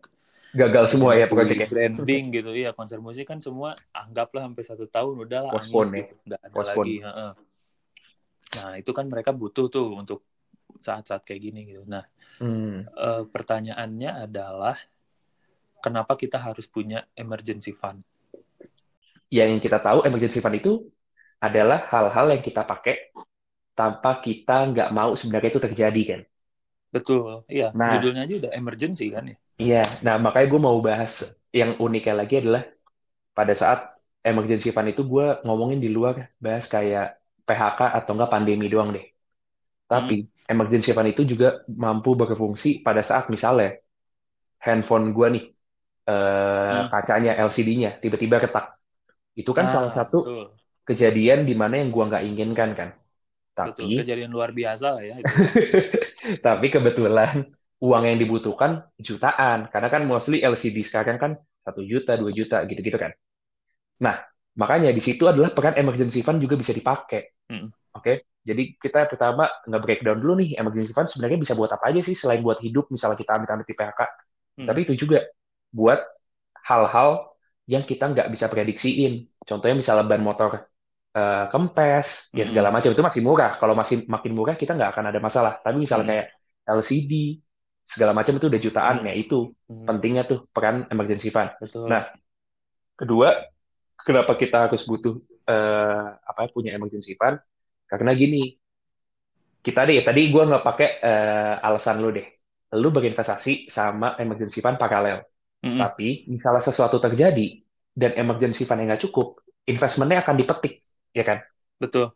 Gagal 0.55 0.95
semua 0.95 1.11
ya 1.13 1.27
proyeknya. 1.27 1.67
branding 1.67 2.31
gitu. 2.31 2.55
Iya, 2.55 2.71
konser 2.71 3.03
musik 3.03 3.27
kan 3.27 3.43
semua 3.43 3.75
anggaplah 3.91 4.47
sampai 4.47 4.63
satu 4.63 4.85
tahun 4.87 5.27
udahlah 5.27 5.53
Postpone 5.53 5.91
ya. 5.91 5.97
gitu, 6.01 6.13
nggak 6.23 6.41
ada 6.41 6.55
Postpone. 6.55 6.87
lagi. 6.87 6.95
Nah, 8.57 8.71
itu 8.79 8.91
kan 8.95 9.05
mereka 9.11 9.35
butuh 9.35 9.67
tuh 9.67 9.91
untuk 9.93 10.23
saat-saat 10.81 11.21
kayak 11.27 11.41
gini 11.51 11.59
gitu. 11.69 11.83
Nah, 11.87 12.03
Hmm. 12.39 12.87
eh, 12.97 13.23
pertanyaannya 13.33 14.11
adalah 14.25 14.75
kenapa 15.83 16.13
kita 16.17 16.37
harus 16.41 16.65
punya 16.69 17.05
emergency 17.17 17.73
fund? 17.73 18.01
Yang 19.27 19.67
kita 19.67 19.77
tahu 19.83 20.07
emergency 20.07 20.39
fund 20.39 20.55
itu 20.57 20.87
adalah 21.37 21.85
hal-hal 21.91 22.33
yang 22.33 22.41
kita 22.41 22.65
pakai 22.65 23.13
tanpa 23.77 24.17
kita 24.25 24.73
nggak 24.73 24.89
mau 24.89 25.13
sebenarnya 25.13 25.49
itu 25.53 25.61
terjadi 25.61 26.01
kan. 26.15 26.21
Betul, 26.89 27.43
iya. 27.51 27.75
Nah. 27.75 27.99
Judulnya 27.99 28.25
aja 28.25 28.33
udah 28.41 28.51
emergency 28.55 29.05
kan 29.11 29.23
ya. 29.27 29.37
Iya, 29.57 29.81
nah 30.05 30.15
makanya 30.21 30.47
gue 30.53 30.61
mau 30.61 30.77
bahas 30.81 31.13
yang 31.49 31.81
uniknya 31.81 32.13
lagi 32.13 32.33
adalah 32.41 32.63
pada 33.37 33.53
saat 33.57 33.79
emergency 34.21 34.69
fund 34.75 34.89
itu 34.93 35.01
gue 35.05 35.25
ngomongin 35.45 35.79
di 35.81 35.89
luar 35.89 36.15
bahas 36.45 36.65
kayak 36.69 37.17
PHK 37.47 37.79
atau 37.97 38.11
enggak 38.15 38.31
pandemi 38.33 38.65
doang 38.73 38.89
deh. 38.95 39.05
Tapi 39.91 40.15
emergency 40.53 40.91
fund 40.95 41.09
itu 41.13 41.23
juga 41.27 41.47
mampu 41.69 42.15
berfungsi 42.19 42.69
pada 42.85 43.01
saat 43.03 43.27
misalnya 43.33 43.77
handphone 44.65 45.05
gue 45.15 45.27
nih 45.35 45.43
eh, 46.11 46.81
Hmm. 46.83 46.87
kacanya 46.93 47.31
LCD-nya 47.47 47.91
tiba-tiba 48.03 48.37
retak. 48.43 48.65
Itu 49.39 49.51
kan 49.57 49.65
Ah, 49.65 49.73
salah 49.73 49.91
satu 49.93 50.17
betul. 50.23 50.57
kejadian 50.87 51.45
di 51.49 51.55
mana 51.61 51.81
yang 51.81 51.89
gue 51.95 52.03
nggak 52.09 52.23
inginkan 52.29 52.71
kan. 52.79 52.89
Betul, 53.65 53.89
Tapi 53.89 53.97
kejadian 53.97 54.31
luar 54.35 54.49
biasa 54.59 54.87
lah 54.97 55.03
ya 55.09 55.15
itu. 55.25 55.37
Tapi 56.45 56.67
kebetulan 56.73 57.45
uang 57.83 58.03
yang 58.09 58.17
dibutuhkan 58.17 58.85
jutaan, 58.97 59.69
karena 59.69 59.89
kan 59.93 60.01
mostly 60.09 60.41
LCD 60.41 60.81
sekarang 60.81 61.17
kan 61.21 61.31
satu 61.65 61.81
juta, 61.85 62.17
dua 62.17 62.31
juta, 62.33 62.63
gitu-gitu 62.65 62.97
kan. 62.97 63.11
Nah, 64.03 64.17
makanya 64.57 64.91
di 64.93 65.01
situ 65.03 65.25
adalah 65.29 65.51
peran 65.53 65.75
emergency 65.79 66.21
fund 66.25 66.39
juga 66.43 66.55
bisa 66.59 66.73
dipakai. 66.75 67.33
Mm. 67.51 67.71
Oke, 67.97 68.27
jadi 68.47 68.63
kita 68.79 68.99
pertama 69.11 69.43
nge-breakdown 69.69 70.17
dulu 70.23 70.33
nih, 70.41 70.49
emergency 70.61 70.91
fund 70.95 71.09
sebenarnya 71.11 71.39
bisa 71.43 71.53
buat 71.59 71.71
apa 71.75 71.85
aja 71.91 71.99
sih 72.07 72.15
selain 72.15 72.41
buat 72.47 72.59
hidup, 72.65 72.87
misalnya 72.95 73.17
kita 73.19 73.31
amit-amit 73.37 73.67
di 73.67 73.75
PHK. 73.75 74.01
Hmm. 74.57 74.65
Tapi 74.67 74.79
itu 74.87 74.93
juga 75.03 75.17
buat 75.75 75.99
hal-hal 76.69 77.09
yang 77.67 77.83
kita 77.83 78.03
nggak 78.13 78.27
bisa 78.33 78.47
prediksiin. 78.51 79.13
Contohnya 79.47 79.75
misalnya 79.81 80.05
ban 80.07 80.21
motor 80.23 80.51
eh, 81.17 81.45
kempes, 81.51 82.31
ya 82.35 82.43
Mm-mm. 82.43 82.49
segala 82.49 82.69
macam 82.75 82.89
itu 82.93 83.03
masih 83.03 83.21
murah. 83.27 83.51
Kalau 83.59 83.73
masih 83.75 84.05
makin 84.07 84.31
murah 84.37 84.55
kita 84.59 84.71
nggak 84.77 84.91
akan 84.95 85.05
ada 85.11 85.19
masalah. 85.23 85.53
Tapi 85.65 85.77
misalnya 85.83 86.05
Mm. 86.05 86.11
kayak 86.11 86.25
LCD, 86.67 87.11
segala 87.87 88.11
macam 88.17 88.33
itu 88.37 88.45
udah 88.51 88.61
jutaan. 88.61 88.95
Mm. 88.99 89.07
Ya 89.07 89.13
itu 89.17 89.35
Hmm, 89.67 89.87
pentingnya 89.87 90.23
tuh 90.29 90.39
peran 90.55 90.87
emergency 90.93 91.29
fund. 91.35 91.51
betul. 91.59 91.89
Nah, 91.91 92.03
Kedua, 92.97 93.29
kenapa 94.01 94.33
kita 94.37 94.69
harus 94.69 94.81
butuh 94.89 95.21
eh, 95.47 96.05
apa 96.29 96.49
punya 96.53 96.73
emergency 96.77 97.13
fund? 97.19 97.37
Karena 97.87 98.11
gini, 98.13 98.51
kita 99.63 99.83
deh 99.87 100.03
tadi 100.03 100.31
gue 100.31 100.43
nggak 100.43 100.63
pakai 100.63 100.89
eh, 101.01 101.55
alasan 101.63 102.03
lu 102.03 102.11
deh. 102.11 102.27
Lu 102.75 102.91
berinvestasi 102.91 103.71
sama 103.71 104.19
emergency 104.19 104.59
fund 104.59 104.75
paralel. 104.75 105.23
Mm-mm. 105.63 105.79
Tapi 105.79 106.27
misalnya 106.29 106.61
sesuatu 106.61 106.99
terjadi 106.99 107.63
dan 107.95 108.13
emergency 108.19 108.67
fund 108.67 108.83
yang 108.83 108.93
nggak 108.93 109.07
cukup, 109.09 109.41
investmentnya 109.65 110.21
akan 110.21 110.35
dipetik, 110.37 110.85
ya 111.15 111.23
kan? 111.25 111.39
Betul. 111.81 112.13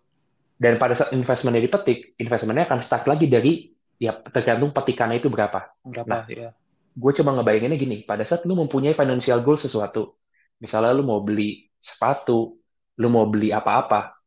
Dan 0.62 0.77
pada 0.77 0.93
saat 0.93 1.12
investmentnya 1.17 1.63
dipetik, 1.65 2.13
investmentnya 2.21 2.69
akan 2.69 2.79
start 2.86 3.10
lagi 3.10 3.25
dari 3.25 3.73
ya 3.97 4.13
tergantung 4.29 4.69
petikannya 4.69 5.17
itu 5.17 5.29
berapa. 5.34 5.73
Berapa 5.81 6.05
Nah, 6.05 6.23
ya? 6.29 6.53
gue 6.93 7.12
cuma 7.17 7.34
ngebayanginnya 7.34 7.77
gini, 7.81 7.97
pada 8.05 8.21
saat 8.21 8.45
lu 8.45 8.53
mempunyai 8.53 8.93
financial 8.93 9.41
goal 9.41 9.57
sesuatu, 9.57 10.21
misalnya 10.62 10.93
lu 10.93 11.01
mau 11.01 11.23
beli 11.25 11.65
sepatu, 11.81 12.62
lu 13.01 13.07
mau 13.10 13.25
beli 13.25 13.49
apa-apa, 13.49 14.20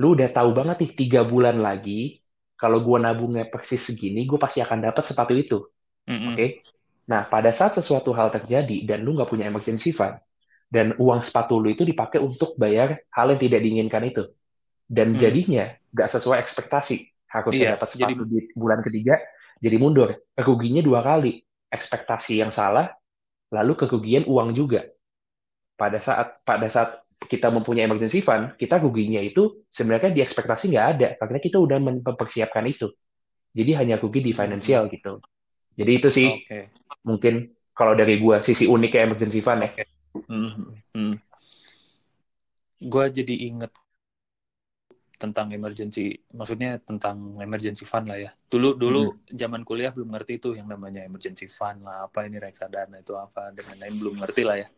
lu 0.00 0.18
udah 0.18 0.28
tahu 0.30 0.50
banget 0.54 0.76
nih 0.82 0.92
tiga 0.94 1.20
bulan 1.22 1.62
lagi, 1.62 2.18
kalau 2.58 2.82
gue 2.82 2.98
nabungnya 2.98 3.46
persis 3.46 3.82
segini, 3.82 4.26
gue 4.26 4.38
pasti 4.38 4.58
akan 4.62 4.90
dapat 4.90 5.04
sepatu 5.06 5.34
itu, 5.34 5.58
Mm-mm. 6.10 6.34
oke? 6.34 6.46
Nah, 7.10 7.28
pada 7.28 7.52
saat 7.52 7.76
sesuatu 7.76 8.10
hal 8.16 8.32
terjadi 8.32 8.88
dan 8.88 9.04
lu 9.04 9.14
nggak 9.14 9.28
punya 9.28 9.46
emergency 9.46 9.92
fund, 9.92 10.16
dan 10.72 10.96
uang 10.98 11.20
sepatu 11.20 11.60
lu 11.60 11.70
itu 11.70 11.84
dipakai 11.86 12.18
untuk 12.18 12.56
bayar 12.58 12.98
hal 13.12 13.30
yang 13.30 13.40
tidak 13.42 13.60
diinginkan 13.62 14.02
itu, 14.08 14.24
dan 14.88 15.14
Hmm. 15.14 15.20
jadinya 15.20 15.70
nggak 15.94 16.08
sesuai 16.10 16.40
ekspektasi, 16.42 16.96
harusnya 17.30 17.66
Iya, 17.66 17.74
dapat 17.78 17.88
jadi- 17.94 18.14
sepatu 18.18 18.24
di 18.26 18.38
bulan 18.56 18.80
ketiga, 18.82 19.14
jadi 19.62 19.76
mundur, 19.78 20.10
ruginya 20.34 20.82
dua 20.82 21.04
kali, 21.04 21.44
ekspektasi 21.70 22.42
yang 22.42 22.50
salah, 22.50 22.90
lalu 23.54 23.78
kerugian 23.78 24.26
uang 24.26 24.56
juga. 24.56 24.82
Pada 25.74 25.98
saat 25.98 26.38
pada 26.46 26.66
saat 26.70 27.02
kita 27.26 27.48
mempunyai 27.50 27.88
emergency 27.88 28.20
fund, 28.20 28.56
kita 28.56 28.80
ruginya 28.80 29.20
itu 29.20 29.66
sebenarnya 29.68 30.14
di 30.14 30.20
ekspektasi 30.22 30.70
nggak 30.72 30.86
ada, 30.96 31.08
karena 31.20 31.38
kita 31.40 31.56
udah 31.60 31.78
mempersiapkan 31.80 32.64
itu. 32.68 32.92
Jadi 33.54 33.70
hanya 33.78 34.00
rugi 34.00 34.20
di 34.24 34.32
financial 34.34 34.90
gitu. 34.90 35.22
Jadi 35.74 35.90
itu 35.94 36.08
sih 36.10 36.28
Oke. 36.30 36.70
mungkin 37.06 37.50
kalau 37.74 37.94
dari 37.98 38.22
gua 38.22 38.42
sisi 38.42 38.66
uniknya 38.70 39.10
emergency 39.10 39.42
fund 39.42 39.66
ya. 39.66 39.84
Mm-mm. 40.30 41.18
Gue 42.84 43.04
jadi 43.10 43.34
inget 43.50 43.72
tentang 45.14 45.54
emergency, 45.54 46.18
maksudnya 46.34 46.82
tentang 46.82 47.38
emergency 47.38 47.86
fund 47.86 48.10
lah 48.10 48.18
ya. 48.18 48.30
Dulu 48.50 48.74
dulu 48.74 49.14
zaman 49.30 49.62
kuliah 49.62 49.94
belum 49.94 50.10
ngerti 50.10 50.42
tuh 50.42 50.58
yang 50.58 50.66
namanya 50.66 51.06
emergency 51.06 51.46
fund 51.46 51.86
lah, 51.86 52.10
apa 52.10 52.26
ini 52.26 52.42
reksadana 52.42 52.98
itu 52.98 53.14
apa 53.14 53.54
dan 53.54 53.64
lain-lain 53.74 53.94
belum 53.94 54.14
ngerti 54.20 54.42
lah 54.42 54.56
ya. 54.58 54.68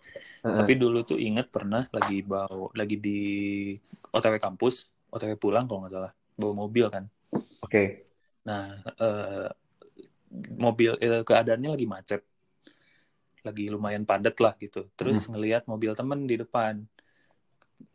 Heeh. 0.44 0.56
Tapi 0.60 0.72
dulu 0.76 1.02
tuh 1.08 1.16
inget 1.16 1.48
pernah 1.48 1.88
lagi 1.88 2.20
bawa 2.20 2.68
lagi 2.76 2.96
di 3.00 3.20
OTW 4.12 4.36
kampus, 4.36 4.88
OTW 5.08 5.40
pulang 5.40 5.64
kalau 5.64 5.84
nggak 5.84 5.94
salah, 5.96 6.12
bawa 6.36 6.52
mobil 6.52 6.86
kan. 6.92 7.04
Oke. 7.64 8.06
Nah, 8.44 8.78
eh, 8.84 9.48
mobil 10.54 10.94
eh, 11.00 11.24
keadaannya 11.24 11.70
lagi 11.72 11.86
macet, 11.88 12.22
lagi 13.40 13.64
lumayan 13.72 14.04
padat 14.04 14.36
lah 14.38 14.52
gitu. 14.60 14.86
Terus 14.94 15.26
ngelihat 15.30 15.64
mobil 15.64 15.96
temen 15.96 16.28
di 16.28 16.36
depan, 16.38 16.84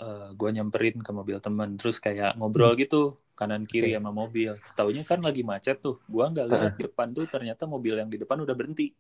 eh 0.02 0.30
gue 0.34 0.50
nyamperin 0.54 1.02
ke 1.02 1.12
mobil 1.14 1.38
temen, 1.42 1.78
terus 1.78 1.98
kayak 1.98 2.38
ngobrol 2.38 2.74
gitu 2.78 3.18
kanan 3.38 3.66
kiri 3.66 3.94
Oke. 3.94 3.98
sama 3.98 4.12
mobil. 4.14 4.52
Taunya 4.78 5.02
kan 5.02 5.20
lagi 5.26 5.42
macet 5.42 5.82
tuh, 5.82 5.98
gue 6.06 6.22
nggak 6.22 6.48
lihat 6.48 6.74
depan 6.78 7.10
tuh 7.10 7.26
ternyata 7.26 7.66
mobil 7.66 7.98
yang 7.98 8.10
di 8.10 8.22
depan 8.22 8.38
udah 8.38 8.54
berhenti. 8.54 8.94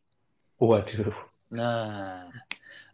Waduh. 0.57 1.13
Nah, 1.51 2.31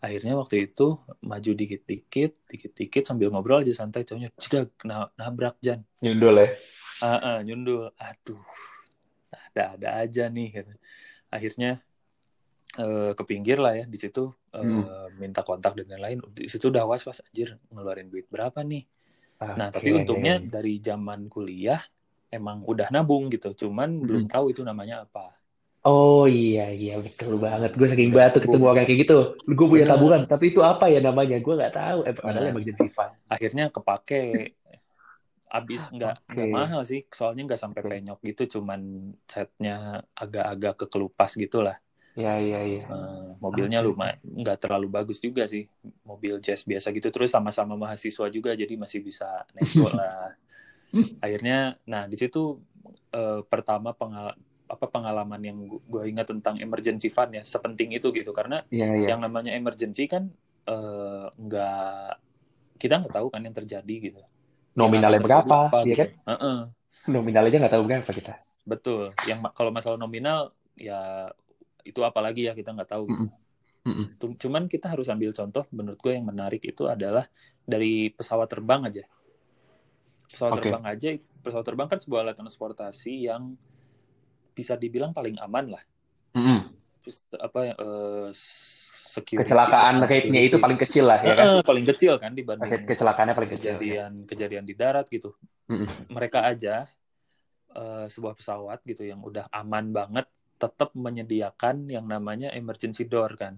akhirnya 0.02 0.34
waktu 0.34 0.66
itu 0.66 0.98
maju 1.22 1.52
dikit-dikit, 1.54 2.32
dikit-dikit 2.50 3.04
sambil 3.06 3.30
ngobrol 3.30 3.62
aja 3.62 3.72
santai, 3.72 4.04
taunya 4.04 4.34
sudah 4.36 4.66
nabrak 5.16 5.56
Jan. 5.62 5.86
Nyundul 6.02 6.42
ya. 6.42 6.48
Ah, 7.00 7.20
ah, 7.22 7.38
nyundul. 7.46 7.94
Aduh, 7.96 8.42
ada-ada 9.54 10.02
aja 10.02 10.26
nih. 10.28 10.66
Akhirnya 11.30 11.80
eh, 12.82 13.12
ke 13.14 13.24
pinggir 13.24 13.62
lah 13.62 13.78
ya 13.78 13.86
di 13.86 13.98
situ 14.00 14.34
Hmm. 14.62 14.82
minta 15.22 15.42
kontak 15.48 15.74
dan 15.78 15.86
lain-lain 15.92 16.20
di 16.38 16.48
situ 16.52 16.66
udah 16.74 16.84
was 16.90 17.04
was 17.10 17.20
anjir 17.28 17.50
ngeluarin 17.74 18.08
duit 18.14 18.28
berapa 18.34 18.60
nih 18.66 18.84
nah 19.58 19.68
Oke. 19.70 19.76
tapi 19.76 19.90
untungnya 19.98 20.34
dari 20.42 20.80
zaman 20.88 21.28
kuliah 21.34 21.82
emang 22.34 22.64
udah 22.72 22.88
nabung 22.96 23.30
gitu 23.34 23.50
cuman 23.68 23.90
belum 24.08 24.24
Mm-mm. 24.24 24.32
tahu 24.32 24.46
itu 24.54 24.62
namanya 24.70 24.96
apa 25.06 25.34
Oh 25.90 26.22
iya 26.38 26.62
iya 26.80 26.92
betul 27.06 27.34
banget. 27.46 27.70
Gue 27.80 27.88
saking 27.92 28.12
Udah 28.12 28.20
batu 28.20 28.38
ketemu 28.44 28.64
orang 28.70 28.86
kayak 28.88 29.00
gitu. 29.04 29.16
Gue 29.58 29.68
punya 29.72 29.86
tabungan, 29.92 30.22
tapi 30.32 30.44
itu 30.52 30.60
apa 30.72 30.86
ya 30.94 31.00
namanya? 31.08 31.36
Gue 31.46 31.54
nggak 31.60 31.74
tahu. 31.80 31.98
Eh, 32.08 32.14
padahal 32.26 32.46
Nah. 32.46 32.52
emergency 32.52 32.86
fund. 32.96 33.14
akhirnya 33.34 33.64
kepake 33.76 34.16
abis 35.58 35.82
nggak 35.96 36.16
Oke. 36.30 36.42
mahal 36.56 36.82
sih 36.92 37.00
soalnya 37.18 37.42
nggak 37.48 37.62
sampai 37.64 37.82
Oke. 37.82 37.90
penyok 37.92 38.20
gitu 38.30 38.42
cuman 38.60 38.82
setnya 39.32 40.04
agak-agak 40.22 40.74
kekelupas 40.82 41.32
gitu 41.44 41.58
lah 41.66 41.76
Iya 42.18 42.34
iya 42.46 42.60
iya. 42.70 42.82
Eh, 42.88 43.28
mobilnya 43.44 43.84
lumayan 43.84 44.16
nggak 44.24 44.58
terlalu 44.64 44.88
bagus 44.88 45.20
juga 45.20 45.44
sih 45.44 45.68
mobil 46.08 46.40
jazz 46.40 46.64
biasa 46.64 46.88
gitu 46.96 47.12
terus 47.12 47.28
sama-sama 47.36 47.76
mahasiswa 47.76 48.32
juga 48.32 48.56
jadi 48.56 48.74
masih 48.80 49.04
bisa 49.04 49.44
nego 49.52 49.92
lah 49.92 50.32
akhirnya 51.24 51.76
nah 51.90 52.06
di 52.08 52.16
situ 52.16 52.62
eh, 53.12 53.42
pertama 53.52 53.92
pengal 53.98 54.34
apa 54.68 54.86
pengalaman 54.92 55.42
yang 55.44 55.58
gue 55.68 56.04
ingat 56.12 56.28
tentang 56.32 56.56
emergency 56.60 57.08
fund 57.12 57.32
ya 57.40 57.44
sepenting 57.48 57.96
itu 57.96 58.12
gitu 58.12 58.32
karena 58.36 58.64
Iya 58.72 58.88
iya. 59.00 59.08
yang 59.10 59.20
namanya 59.24 59.52
emergency 59.56 60.08
kan 60.08 60.32
eh, 60.68 61.26
nggak 61.36 62.10
kita 62.82 62.94
nggak 63.02 63.14
tahu 63.16 63.28
kan 63.34 63.42
yang 63.46 63.56
terjadi 63.56 63.96
gitu 64.12 64.22
Nominalnya 64.78 65.22
berapa? 65.26 65.58
apa 65.74 65.78
gitu 65.90 66.00
kan? 66.00 66.10
Heeh, 66.30 66.58
Nominal 67.14 67.48
aja 67.48 67.58
nggak 67.60 67.74
tahu 67.74 67.84
berapa 67.88 68.12
kita. 68.18 68.34
betul 68.68 69.16
yang 69.30 69.40
kalau 69.56 69.72
masalah 69.72 69.96
nominal 70.00 70.52
ya 70.76 71.32
itu 71.88 72.00
apalagi 72.04 72.52
ya 72.52 72.54
kita 72.54 72.76
nggak 72.76 72.92
tahu 72.92 73.04
gitu. 73.12 73.26
Mm-mm. 73.88 74.20
Tum- 74.20 74.36
Cuman 74.36 74.68
kita 74.68 74.92
harus 74.92 75.08
ambil 75.08 75.32
contoh, 75.32 75.64
menurut 75.72 76.00
gue 76.04 76.12
yang 76.12 76.28
menarik 76.28 76.60
itu 76.68 76.84
adalah 76.92 77.32
dari 77.64 78.12
pesawat 78.12 78.52
terbang 78.52 78.84
aja. 78.84 79.04
Pesawat 80.28 80.52
Oke. 80.60 80.60
terbang 80.68 80.84
aja, 80.84 81.08
pesawat 81.40 81.66
terbang 81.66 81.88
kan 81.88 82.00
sebuah 82.04 82.28
alat 82.28 82.36
transportasi 82.36 83.32
yang 83.32 83.56
bisa 84.52 84.76
dibilang 84.76 85.16
paling 85.16 85.40
aman 85.40 85.80
lah. 85.80 85.84
Mm-mm. 86.36 86.76
Terus 87.06 87.24
apa 87.40 87.60
ya, 87.64 87.74
eh, 87.80 88.30
security 89.08 89.48
Kecelakaan 89.48 90.04
rate-nya 90.04 90.42
itu 90.44 90.58
paling 90.60 90.76
kecil 90.76 91.08
lah 91.08 91.24
ya 91.24 91.34
kan? 91.40 91.46
Eh, 91.48 91.64
paling 91.64 91.86
kecil 91.88 92.14
kan 92.20 92.36
Rate 92.36 92.40
dibanding 92.44 92.84
kecelakaannya 92.84 93.34
paling 93.34 93.52
kecil. 93.56 93.74
ya. 93.74 93.80
kejadian 93.80 94.12
kejadian 94.28 94.66
di 94.68 94.76
darat 94.76 95.08
gitu. 95.08 95.32
Mm-mm. 95.72 96.12
Mereka 96.12 96.44
aja 96.44 96.86
eh, 97.72 98.06
sebuah 98.12 98.36
pesawat 98.36 98.84
gitu 98.84 99.08
yang 99.08 99.24
udah 99.24 99.48
aman 99.56 99.96
banget 99.96 100.28
tetap 100.62 100.90
menyediakan 101.06 101.76
yang 101.96 102.06
namanya 102.14 102.48
emergency 102.60 103.04
door 103.12 103.32
kan. 103.42 103.54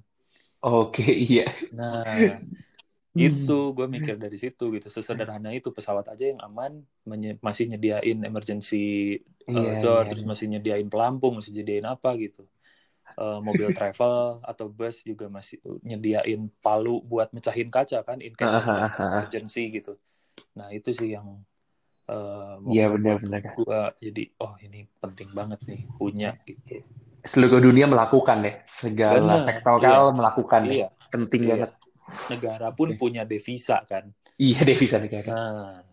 Oke 0.61 1.03
iya. 1.23 1.45
Nah, 1.69 2.41
Hmm. 3.15 3.27
itu 3.27 3.53
gue 3.77 3.87
mikir 3.95 4.15
dari 4.23 4.37
situ 4.43 4.63
gitu 4.75 4.87
sesederhana 4.97 5.49
itu 5.57 5.69
pesawat 5.77 6.05
aja 6.13 6.23
yang 6.31 6.39
aman 6.47 6.71
menye- 7.09 7.39
masih 7.47 7.65
nyediain 7.71 8.17
emergency 8.29 8.77
uh, 9.57 9.71
Iya 9.71 9.75
door 9.81 10.03
iya. 10.03 10.09
terus 10.09 10.23
masih 10.31 10.47
nyediain 10.51 10.87
pelampung 10.93 11.33
masih 11.39 11.51
nyediain 11.57 11.87
apa 11.95 12.09
gitu 12.25 12.43
Uh, 13.19 13.43
mobil 13.43 13.69
travel 13.75 14.39
atau 14.47 14.67
bus 14.71 15.03
juga 15.03 15.27
masih 15.27 15.59
nyediain 15.83 16.41
palu 16.63 17.03
buat 17.11 17.29
mecahin 17.35 17.67
kaca 17.67 17.99
kan 18.07 18.19
in 18.23 18.31
case 18.39 18.55
ah, 18.55 18.93
ah. 18.99 18.99
emergency 19.11 19.61
gitu 19.75 19.99
nah 20.57 20.69
itu 20.77 20.89
sih 20.99 21.09
yang 21.15 21.27
uh, 21.29 21.48
Iya 22.69 22.85
membuat 22.89 22.95
benar-benar. 22.97 23.41
gue 23.55 23.81
jadi 24.09 24.23
oh 24.41 24.53
ini 24.61 24.79
penting 24.99 25.29
banget 25.31 25.59
nih 25.65 25.81
punya 25.95 26.29
gitu 26.45 26.81
Seluruh 27.19 27.59
dunia 27.59 27.85
melakukan 27.85 28.41
deh. 28.41 28.55
Segala 28.65 29.37
Benar, 29.37 29.45
sektoral 29.45 30.03
iya. 30.09 30.15
melakukan 30.15 30.61
iya 30.71 30.87
Penting 31.11 31.41
Iya. 31.43 31.51
banget. 31.53 31.71
negara 32.29 32.67
pun 32.73 32.89
punya 32.97 33.21
devisa 33.21 33.85
kan 33.85 34.09
Iya 34.39 34.63
devisa 34.65 34.97
negara. 34.97 35.29
Nah, 35.29 35.83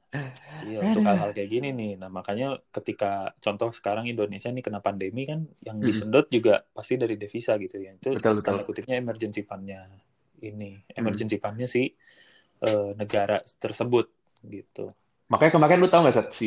iya 0.64 0.78
untuk 0.86 1.02
hal-hal 1.02 1.30
kayak 1.34 1.50
gini 1.50 1.68
nih. 1.74 1.92
Nah, 1.98 2.08
makanya 2.08 2.56
ketika 2.70 3.34
contoh 3.42 3.74
sekarang 3.74 4.06
Indonesia 4.06 4.48
nih 4.48 4.62
kena 4.62 4.78
pandemi 4.80 5.26
kan 5.26 5.44
yang 5.66 5.82
Mm. 5.82 5.84
disedot 5.84 6.26
juga 6.30 6.62
pasti 6.72 6.94
dari 6.94 7.18
devisa 7.18 7.58
gitu 7.58 7.76
ya. 7.82 7.98
Itu 7.98 8.14
Betul 8.16 8.38
betul. 8.40 8.62
kutipnya 8.64 8.96
emergency 8.96 9.42
fund-nya 9.42 9.90
ini. 10.40 10.78
Emergency 10.94 11.36
fund-nya 11.42 11.66
si 11.66 11.90
eh, 12.62 12.90
negara 12.96 13.42
tersebut 13.60 14.06
gitu. 14.46 14.94
Makanya 15.32 15.52
kemarin 15.56 15.78
lu 15.82 15.88
tau 15.90 16.00
gak 16.06 16.16
Sat, 16.18 16.28
si 16.40 16.46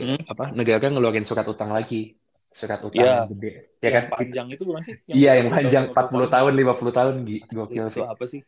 Hmm? 0.00 0.30
apa 0.32 0.44
negara 0.58 0.86
ngeluarin 0.92 1.26
surat 1.28 1.46
utang 1.52 1.70
lagi. 1.76 1.96
Surat 2.58 2.80
utang 2.88 3.06
Iya. 3.06 3.10
yang 3.14 3.24
gede. 3.30 3.48
Ya 3.84 3.90
kan? 3.96 4.04
yang 4.04 4.06
panjang 4.12 4.46
itu 4.54 4.62
bukan 4.68 4.82
sih? 4.88 4.96
Iya, 5.16 5.30
yang 5.38 5.48
30 5.50 5.56
panjang 5.56 5.84
40 5.90 6.28
tahun, 6.34 6.52
50 6.60 6.60
50 6.60 6.94
tahun 6.98 7.14
gokil 7.56 7.86
Itu 7.88 7.98
sih. 7.98 8.06
apa 8.12 8.24
sih? 8.32 8.42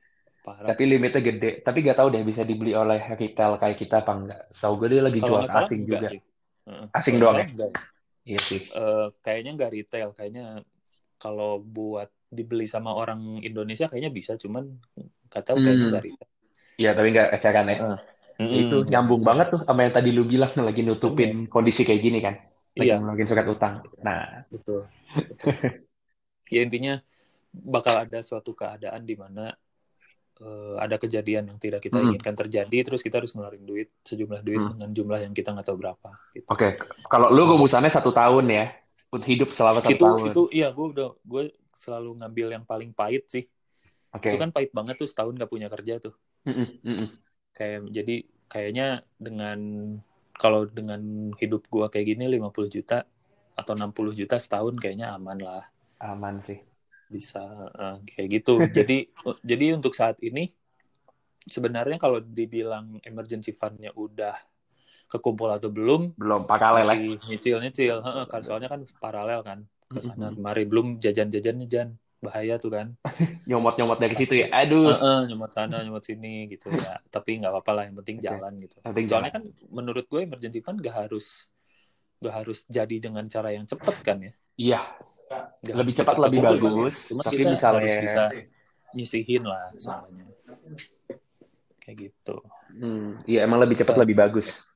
Parah. 0.45 0.77
Tapi 0.77 0.83
limitnya 0.90 1.21
gede. 1.29 1.51
Tapi 1.66 1.77
gak 1.87 1.99
tahu 1.99 2.09
deh 2.14 2.23
bisa 2.31 2.42
dibeli 2.51 2.73
oleh 2.83 3.01
retail 3.21 3.53
kayak 3.62 3.77
kita 3.83 3.95
apa 4.03 4.12
enggak. 4.18 4.40
Setahu 4.55 4.75
gue 4.81 4.88
dia 4.95 5.03
lagi 5.09 5.21
Kalau 5.21 5.38
jual 5.38 5.45
salah 5.49 5.71
asing 5.71 5.83
juga. 5.90 6.11
sih. 6.11 6.21
Asing 6.99 7.16
Kalau 7.23 7.23
doang 7.23 7.38
ya? 7.42 7.47
enggak. 7.53 7.73
Iya 8.29 8.40
sih. 8.49 8.62
Eh, 8.79 9.07
kayaknya 9.25 9.51
nggak 9.57 9.73
retail, 9.77 10.09
kayaknya 10.16 10.42
kalau 11.23 11.51
buat 11.77 12.09
dibeli 12.38 12.64
sama 12.75 12.90
orang 13.03 13.21
Indonesia 13.49 13.87
kayaknya 13.90 14.12
bisa, 14.18 14.33
cuman 14.42 14.64
nggak 15.29 15.45
tahu 15.49 15.59
kayaknya 15.64 15.85
Hmm. 15.85 15.92
nggak 15.92 16.05
retail. 16.09 16.31
Iya, 16.81 16.88
tapi 16.97 17.09
nggak 17.14 17.29
eceran 17.37 17.66
ya. 17.73 17.77
Heeh. 18.50 18.62
Itu 18.66 18.76
nyambung 18.90 19.22
banget 19.22 19.46
tuh 19.52 19.61
sama 19.66 19.81
yang 19.87 19.94
tadi 19.94 20.09
lu 20.16 20.22
bilang 20.26 20.50
lagi 20.68 20.81
nutupin 20.83 21.31
kondisi 21.46 21.83
kayak 21.87 22.00
gini 22.02 22.18
kan. 22.18 22.35
Lagi 22.72 22.88
Iya, 22.88 22.94
ngeluarin 22.98 23.28
surat 23.28 23.46
utang. 23.46 23.74
Nah, 24.00 24.48
betul. 24.48 24.88
betul. 25.28 25.52
ya 26.55 26.61
intinya 26.64 26.94
bakal 27.52 27.94
ada 28.09 28.18
suatu 28.24 28.52
keadaan 28.57 29.02
di 29.05 29.14
mana 29.16 29.52
eh, 30.42 30.76
ada 30.81 30.96
kejadian 30.98 31.52
yang 31.52 31.59
tidak 31.61 31.81
kita 31.85 32.00
Mm. 32.00 32.07
inginkan 32.11 32.35
terjadi, 32.35 32.78
terus 32.83 33.00
kita 33.05 33.20
harus 33.22 33.31
ngeluarin 33.37 33.62
duit 33.62 33.88
sejumlah 34.02 34.40
duit 34.42 34.59
Mm. 34.59 34.70
dengan 34.74 34.90
jumlah 34.90 35.20
yang 35.22 35.33
kita 35.37 35.52
nggak 35.55 35.66
tahu 35.68 35.78
berapa. 35.78 36.11
Gitu. 36.33 36.48
oke. 36.48 36.68
Kalau 37.12 37.28
lu 37.31 37.42
rumusannya 37.46 37.92
satu 37.92 38.11
tahun 38.11 38.46
ya. 38.50 38.66
Hidup 39.12 39.52
selama 39.52 39.85
satu 39.85 39.92
Itu 39.92 40.05
tahun. 40.09 40.26
itu 40.33 40.42
iya 40.57 40.68
gue 40.72 40.87
udah 40.96 41.09
gue 41.20 41.42
selalu 41.76 42.11
ngambil 42.24 42.46
yang 42.57 42.64
paling 42.64 42.90
pahit 42.96 43.28
sih. 43.28 43.44
Oke. 44.16 44.33
Itu 44.33 44.40
kan 44.40 44.48
pahit 44.48 44.72
banget 44.72 44.96
tuh 44.96 45.09
setahun 45.09 45.37
nggak 45.37 45.50
punya 45.52 45.68
kerja 45.68 46.00
tuh. 46.00 46.16
Mm-mm, 46.48 46.68
mm-mm. 46.83 47.09
Kayak 47.57 47.81
jadi 47.97 48.17
kayaknya 48.53 48.87
dengan 49.27 49.59
kalau 50.43 50.62
dengan 50.79 51.01
hidup 51.41 51.62
gua 51.73 51.87
kayak 51.93 52.07
gini 52.17 52.25
50 52.35 52.69
juta 52.77 52.99
atau 53.61 53.73
60 53.79 54.12
juta 54.21 54.37
setahun 54.45 54.75
kayaknya 54.83 55.07
aman 55.17 55.38
lah. 55.47 55.65
Aman 56.09 56.37
sih. 56.43 56.61
bisa 57.12 57.43
eh, 57.83 57.97
kayak 58.09 58.29
gitu. 58.41 58.55
jadi 58.77 58.97
jadi 59.45 59.65
untuk 59.79 59.93
saat 59.95 60.17
ini 60.25 60.49
sebenarnya 61.55 61.99
kalau 62.03 62.19
dibilang 62.23 62.99
emergency 63.11 63.53
fund-nya 63.55 63.91
udah 64.05 64.35
kekumpul 65.12 65.51
atau 65.53 65.71
belum 65.73 66.03
Belum 66.21 66.43
paralel 66.51 66.88
ya. 66.97 67.01
masih 67.01 67.21
nyicil-nyicil. 67.29 67.97
Heeh, 68.07 68.25
kan 68.33 68.41
soalnya 68.47 68.69
kan 68.73 68.81
paralel 69.03 69.41
kan 69.49 69.59
ke 69.93 70.01
sana 70.07 70.27
Mm-mm. 70.27 70.37
kemari 70.37 70.65
belum 70.71 70.87
jajan-jajannya 71.05 71.67
jan 71.75 71.88
bahaya 72.23 72.55
tuh 72.57 72.71
kan. 72.71 72.87
Nyomot-nyomot 73.51 73.99
dari 73.99 74.15
situ 74.15 74.39
ya. 74.39 74.47
Aduh. 74.55 74.95
Heeh, 74.95 75.19
nyemot 75.27 75.51
sana 75.51 75.83
nyemot 75.83 76.07
sini 76.07 76.47
gitu 76.47 76.71
ya. 76.71 77.03
Tapi 77.11 77.43
nggak 77.43 77.51
apa-apa 77.51 77.73
lah 77.75 77.83
yang 77.91 77.99
penting 78.01 78.23
Oke. 78.23 78.25
jalan 78.31 78.53
gitu. 78.63 78.77
Penting 78.87 79.07
Soalnya 79.11 79.33
kan 79.35 79.43
menurut 79.75 80.07
gue 80.07 80.21
emergency 80.23 80.63
fund 80.63 80.79
gak 80.79 80.95
harus 81.07 81.51
gak 82.23 82.35
harus 82.47 82.63
jadi 82.71 82.97
dengan 83.03 83.27
cara 83.27 83.51
yang 83.51 83.67
cepat 83.67 83.99
kan 84.07 84.23
ya. 84.23 84.33
Iya. 84.55 84.81
Nggak 85.67 85.77
Lebih 85.83 85.95
cepat 85.99 86.17
lebih 86.23 86.39
kekumpul 86.39 86.55
kan. 86.55 86.63
bagus. 86.71 86.97
Cuma 87.11 87.23
Tapi 87.27 87.35
kita 87.43 87.51
misalnya 87.51 87.83
harus 87.83 87.95
bisa 88.07 88.23
nyisihin 88.95 89.43
lah 89.43 89.65
semuanya. 89.83 90.25
Kayak 91.83 91.97
gitu. 91.99 92.37
Hmm, 92.73 93.19
iya 93.27 93.45
emang 93.45 93.59
lebih 93.61 93.83
cepat 93.83 93.99
lebih 93.99 94.15
bagus. 94.15 94.71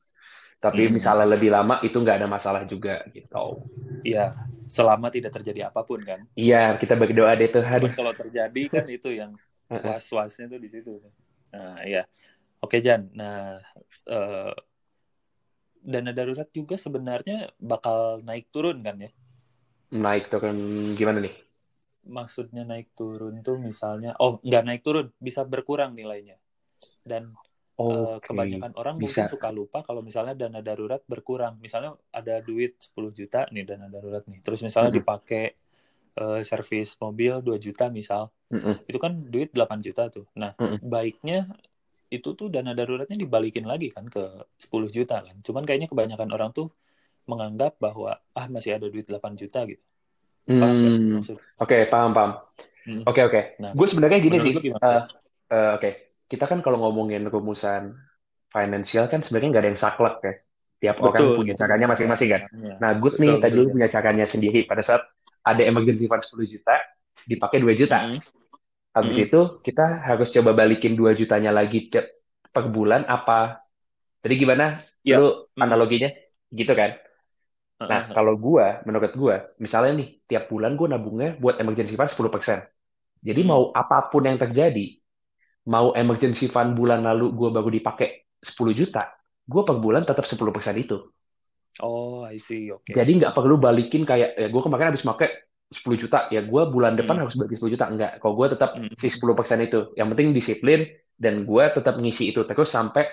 Tapi 0.58 0.88
Hmm. 0.88 0.96
misalnya 0.98 1.28
lebih 1.36 1.52
lama 1.52 1.78
itu 1.84 1.94
nggak 1.94 2.16
ada 2.18 2.28
masalah 2.28 2.64
juga 2.66 3.04
gitu. 3.12 3.62
Iya, 4.02 4.34
selama 4.66 5.08
tidak 5.08 5.32
terjadi 5.34 5.70
apa 5.70 5.82
pun 5.86 6.02
kan. 6.02 6.22
Iya, 6.34 6.76
kita 6.76 6.98
berdoa 6.98 7.32
deh 7.38 7.48
tuh. 7.50 7.62
Cuman 7.62 7.94
kalau 7.94 8.12
terjadi 8.14 8.62
kan 8.70 8.86
itu 8.90 9.10
yang 9.14 9.32
was-wasnya 9.86 10.46
tuh 10.50 10.60
di 10.60 10.68
situ. 10.70 11.02
Nah, 11.54 11.82
iya. 11.86 12.02
Oke, 12.60 12.82
Jan. 12.82 13.10
Nah, 13.14 13.62
eh, 14.10 14.54
dana 15.86 16.10
darurat 16.10 16.50
juga 16.50 16.74
sebenarnya 16.74 17.54
bakal 17.62 18.20
naik 18.26 18.50
turun 18.50 18.82
kan 18.82 18.98
ya? 18.98 19.10
Naik 19.94 20.26
turun 20.26 20.58
gimana 20.98 21.22
nih? 21.22 21.34
Maksudnya 22.06 22.66
naik 22.66 22.94
turun 22.94 23.42
tuh 23.42 23.58
misalnya, 23.58 24.14
oh 24.18 24.38
nggak 24.42 24.62
naik 24.66 24.82
turun, 24.82 25.10
bisa 25.22 25.46
berkurang 25.46 25.94
nilainya. 25.94 26.38
Dan 27.06 27.34
eh, 27.76 28.16
Oke. 28.16 28.24
kebanyakan 28.26 28.72
orang 28.80 28.96
bisa. 28.96 29.04
mungkin 29.04 29.24
suka 29.28 29.48
lupa 29.52 29.78
kalau 29.86 30.00
misalnya 30.00 30.34
dana 30.36 30.60
darurat 30.64 31.02
berkurang. 31.06 31.54
Misalnya 31.60 31.96
ada 32.12 32.40
duit 32.40 32.76
10 32.80 33.12
juta 33.12 33.46
nih 33.52 33.64
dana 33.68 33.86
darurat 33.92 34.24
nih. 34.30 34.40
Terus 34.44 34.60
misalnya 34.66 34.90
Mm-mm. 34.92 35.00
dipakai 35.04 35.44
eh, 36.20 36.40
servis 36.46 36.96
mobil 37.02 37.32
2 37.46 37.56
juta 37.60 37.84
misal. 37.92 38.32
Mm-mm. 38.52 38.76
Itu 38.88 38.98
kan 39.02 39.12
duit 39.32 39.50
8 39.56 39.78
juta 39.84 40.08
tuh. 40.12 40.26
Nah, 40.38 40.52
Mm-mm. 40.60 40.78
baiknya 40.80 41.46
itu 42.12 42.28
tuh 42.38 42.48
dana 42.54 42.72
daruratnya 42.72 43.18
dibalikin 43.18 43.66
lagi 43.66 43.90
kan 43.90 44.06
ke 44.06 44.22
10 44.62 44.88
juta 44.90 45.20
kan. 45.26 45.36
Cuman 45.42 45.62
kayaknya 45.66 45.88
kebanyakan 45.90 46.30
orang 46.32 46.50
tuh 46.54 46.70
menganggap 47.26 47.76
bahwa 47.82 48.22
ah 48.38 48.46
masih 48.46 48.78
ada 48.78 48.86
duit 48.86 49.06
8 49.10 49.34
juta 49.34 49.66
gitu. 49.66 49.82
Paham 50.46 50.76
Hmm? 50.86 51.18
Oke, 51.58 51.76
paham 51.90 52.10
paham. 52.14 52.30
Mm. 52.86 53.02
Oke 53.02 53.20
oke. 53.26 53.40
Nah, 53.58 53.72
Gue 53.74 53.86
sebenarnya 53.90 54.18
gini 54.22 54.38
sih. 54.38 54.54
eh, 54.62 55.02
eh, 55.50 55.70
oke. 55.74 55.90
Kita 56.30 56.44
kan 56.50 56.58
kalau 56.64 56.78
ngomongin 56.82 57.22
rumusan 57.30 57.94
finansial 58.54 59.06
kan 59.12 59.20
sebenarnya 59.22 59.50
nggak 59.52 59.62
ada 59.64 59.70
yang 59.72 59.82
saklek 59.84 60.14
ya. 60.26 60.32
Tiap 60.82 60.96
orang 61.02 61.24
Betul, 61.24 61.34
punya 61.36 61.54
itu 61.54 61.60
caranya 61.60 61.86
masing-masing 61.92 62.28
kan. 62.34 62.42
Iya. 62.56 62.74
Nah, 62.82 62.90
nih 63.00 63.12
Betul, 63.12 63.38
tadi 63.42 63.54
betul, 63.54 63.64
lu 63.64 63.72
punya 63.74 63.88
caranya 63.88 64.24
sendiri. 64.28 64.68
Pada 64.68 64.82
saat 64.84 65.02
ada 65.46 65.62
emergency 65.64 66.04
fund 66.10 66.22
10 66.24 66.46
juta, 66.46 66.74
dipakai 67.24 67.58
2 67.64 67.72
juta. 67.78 67.98
Mm-mm. 67.98 68.22
Habis 68.96 69.16
Mm-mm. 69.16 69.28
itu 69.28 69.40
kita 69.66 69.84
harus 70.08 70.28
coba 70.32 70.50
balikin 70.56 70.96
2 70.96 71.12
jutanya 71.12 71.52
lagi 71.52 71.92
tiap 71.92 72.06
per 72.54 72.64
bulan 72.72 73.04
apa? 73.08 73.60
Jadi 74.24 74.34
gimana? 74.42 74.80
Iya. 75.04 75.18
Lu 75.18 75.48
Mm-mm. 75.58 75.64
analoginya 75.64 76.10
gitu 76.52 76.72
kan? 76.76 76.96
Nah, 77.90 78.10
kalau 78.14 78.34
gua, 78.38 78.82
menurut 78.86 79.12
gua, 79.14 79.36
misalnya 79.62 79.92
nih, 80.02 80.08
tiap 80.26 80.44
bulan 80.50 80.74
gua 80.78 80.88
nabungnya 80.94 81.38
buat 81.42 81.56
emergency 81.62 81.94
fund 81.98 82.10
10%. 82.10 82.60
Jadi 83.22 83.40
Hmm. 83.42 83.50
mau 83.50 83.70
apa 83.74 84.10
pun 84.10 84.22
yang 84.26 84.38
terjadi, 84.42 84.84
mau 85.66 85.90
emergency 85.94 86.46
fund 86.46 86.78
bulan 86.78 87.02
lalu 87.02 87.34
gua 87.34 87.50
baru 87.50 87.68
dipakai 87.70 88.38
10 88.38 88.72
juta, 88.74 89.10
gua 89.46 89.62
per 89.66 89.76
bulan 89.82 90.02
tetap 90.06 90.22
10% 90.26 90.76
itu. 90.78 90.96
Oh, 91.82 92.24
I 92.24 92.40
see. 92.40 92.72
Oke. 92.72 92.96
Jadi 92.96 93.20
nggak 93.20 93.36
perlu 93.36 93.60
balikin 93.60 94.08
kayak, 94.08 94.38
ya 94.38 94.48
gua 94.48 94.62
kemarin 94.64 94.94
habis 94.94 95.04
pakai 95.04 95.28
10 95.68 95.98
juta, 95.98 96.30
ya 96.30 96.40
gua 96.46 96.70
bulan 96.70 96.94
depan 96.96 97.18
Hmm. 97.18 97.26
harus 97.26 97.36
bagi 97.36 97.58
10 97.58 97.74
juta. 97.74 97.90
Enggak, 97.90 98.22
kalau 98.22 98.34
gua 98.38 98.46
tetap 98.48 98.78
Hmm. 98.78 98.94
si 98.96 99.10
10% 99.10 99.58
itu. 99.60 99.92
Yang 99.98 100.08
penting 100.14 100.28
disiplin, 100.32 100.80
dan 101.18 101.44
gua 101.44 101.72
tetap 101.72 101.98
ngisi 101.98 102.30
itu 102.32 102.44
terus 102.44 102.70
sampai 102.70 103.08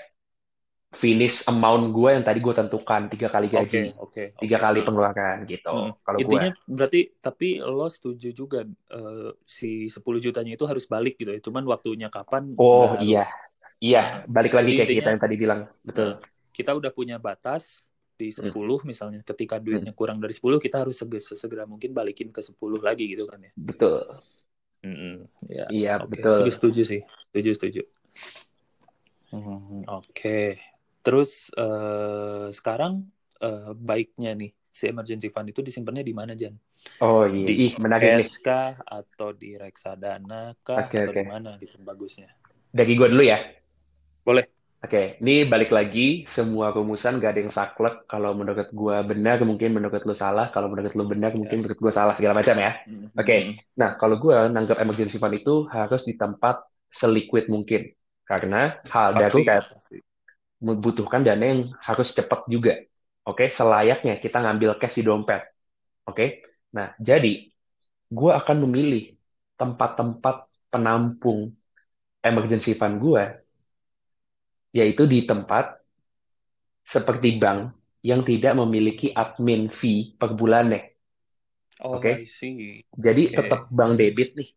finish 1.01 1.35
amount 1.51 1.83
gua 1.95 2.09
yang 2.15 2.25
tadi 2.27 2.39
gua 2.45 2.55
tentukan, 2.61 3.01
tiga 3.13 3.27
kali 3.33 3.47
gaji, 3.55 3.83
oke, 4.03 4.23
tiga 4.41 4.57
oke. 4.57 4.63
kali 4.63 4.79
pengeluaran 4.85 5.37
gitu. 5.51 5.69
mm. 5.73 5.91
Kalau 6.05 6.21
gua. 6.29 6.43
Intinya 6.43 6.49
berarti 6.69 6.99
tapi 7.25 7.47
lo 7.61 7.87
setuju 7.95 8.27
juga 8.41 8.59
eh, 8.93 9.29
si 9.47 9.89
10 9.95 10.19
jutanya 10.25 10.53
itu 10.57 10.65
harus 10.71 10.85
balik 10.93 11.13
gitu 11.21 11.31
ya. 11.35 11.41
Cuman 11.47 11.65
waktunya 11.73 12.07
kapan 12.13 12.43
Oh 12.67 12.89
iya, 13.07 13.19
harus. 13.19 13.37
iya. 13.85 13.99
Balik 14.35 14.53
lagi 14.57 14.71
jadi 14.71 14.77
kayak 14.77 14.91
kita 14.97 15.07
intinya 15.07 15.11
yang 15.13 15.21
tadi 15.23 15.35
bilang, 15.43 15.59
betul. 15.87 16.07
nah, 16.07 16.15
kita 16.55 16.71
udah 16.79 16.91
punya 16.93 17.17
batas 17.21 17.63
di 18.19 18.29
Hmm, 18.41 18.51
10 18.51 18.79
misalnya. 18.89 19.21
Ketika 19.25 19.57
hmm, 19.71 19.85
duitnya 19.85 19.93
kurang 19.99 20.19
dari 20.23 20.33
10, 20.37 20.59
kita 20.61 20.83
harus 20.85 20.95
sege- 21.01 21.23
sesegera 21.23 21.65
mungkin 21.69 21.91
balikin 21.97 22.29
ke 22.35 22.41
10 22.45 22.79
lagi 22.83 23.05
gitu 23.13 23.25
kan 23.31 23.41
ya. 23.43 23.53
betul. 23.55 24.23
Mm-mm. 24.83 25.27
Ya, 25.49 25.67
Iya, 25.73 25.89
oke. 25.99 26.11
betul. 26.11 26.35
Setuju, 26.35 26.51
setuju 26.51 26.81
sih. 26.83 27.01
Setuju, 27.31 27.49
setuju. 27.55 27.81
Hmm, 29.31 29.83
oke. 29.87 30.57
Terus 31.03 31.29
eh, 31.59 32.47
sekarang 32.57 32.93
eh, 33.43 33.71
baiknya 33.89 34.29
nih 34.39 34.51
si 34.79 34.83
emergency 34.91 35.27
fund 35.33 35.47
itu 35.51 35.61
disimpannya 35.67 36.03
di 36.09 36.13
mana, 36.19 36.33
Jan? 36.41 36.55
Oh 37.07 37.23
iya, 37.35 37.47
Di 37.47 37.55
ih 37.63 37.71
menarik 37.83 38.11
nih. 38.17 38.27
kah 38.45 38.69
atau 38.99 39.29
di 39.41 39.49
reksadana 39.63 40.35
kah 40.67 40.83
Oke 40.83 40.97
atau 40.97 41.09
oke. 41.09 41.21
di 41.21 41.25
mana 41.31 41.49
gitu 41.63 41.75
bagusnya? 41.89 42.29
Dari 42.73 42.93
gua 42.97 43.07
dulu 43.09 43.23
ya. 43.25 43.37
Boleh. 44.25 44.47
Oke, 44.83 45.15
ini 45.23 45.47
balik 45.51 45.71
lagi 45.77 46.27
semua 46.35 46.67
rumusan 46.75 47.15
gak 47.23 47.31
ada 47.31 47.39
yang 47.43 47.53
saklek. 47.57 47.95
Kalau 48.11 48.31
menurut 48.39 48.67
gua 48.75 48.95
benar, 49.09 49.37
mungkin 49.49 49.69
menurut 49.71 50.03
lu 50.03 50.11
salah. 50.23 50.45
Kalau 50.51 50.67
menurut 50.71 50.91
lu 50.99 51.03
benar, 51.07 51.31
Ya. 51.31 51.39
mungkin 51.39 51.63
menurut 51.63 51.79
gua 51.79 51.93
salah 51.99 52.11
segala 52.17 52.35
macam 52.43 52.55
ya. 52.59 52.71
Mm, 52.85 53.09
Oke, 53.15 53.35
mm. 53.35 53.59
nah 53.79 53.95
kalau 53.95 54.15
gua 54.19 54.51
nanggap 54.51 54.77
emergency 54.83 55.15
fund 55.23 55.35
itu 55.39 55.53
harus 55.71 56.03
di 56.03 56.13
tempat 56.19 56.55
seliquid 56.91 57.47
mungkin. 57.47 57.81
Karena 58.27 58.75
hal 58.91 59.15
Pasti, 59.15 59.41
darurat 59.55 59.63
pasti. 59.69 59.97
Membutuhkan 60.67 61.21
dana 61.27 61.43
yang 61.51 61.61
harus 61.87 62.09
cepat 62.17 62.41
juga. 62.53 62.73
Oke, 63.27 63.45
selayaknya 63.51 64.13
kita 64.23 64.37
ngambil 64.43 64.71
cash 64.81 64.99
di 64.99 65.03
dompet. 65.07 65.41
Oke, 66.09 66.43
nah 66.75 66.95
jadi 66.99 67.49
gue 68.11 68.31
akan 68.39 68.57
memilih 68.67 69.03
tempat-tempat 69.59 70.35
penampung 70.73 71.53
emergency 72.25 72.73
fund 72.79 72.99
gue, 73.03 73.23
yaitu 74.77 75.03
di 75.09 75.19
tempat 75.29 75.65
seperti 76.93 77.29
bank 77.43 77.59
yang 78.09 78.21
tidak 78.29 78.53
memiliki 78.59 79.07
admin 79.23 79.61
fee 79.79 80.15
per 80.19 80.31
bulannya. 80.39 80.81
Oh, 81.79 81.97
Oke, 81.97 82.25
see. 82.25 82.85
jadi 83.05 83.23
Oke. 83.23 83.37
tetap 83.37 83.61
bank 83.77 83.93
debit 84.01 84.29
nih. 84.39 84.49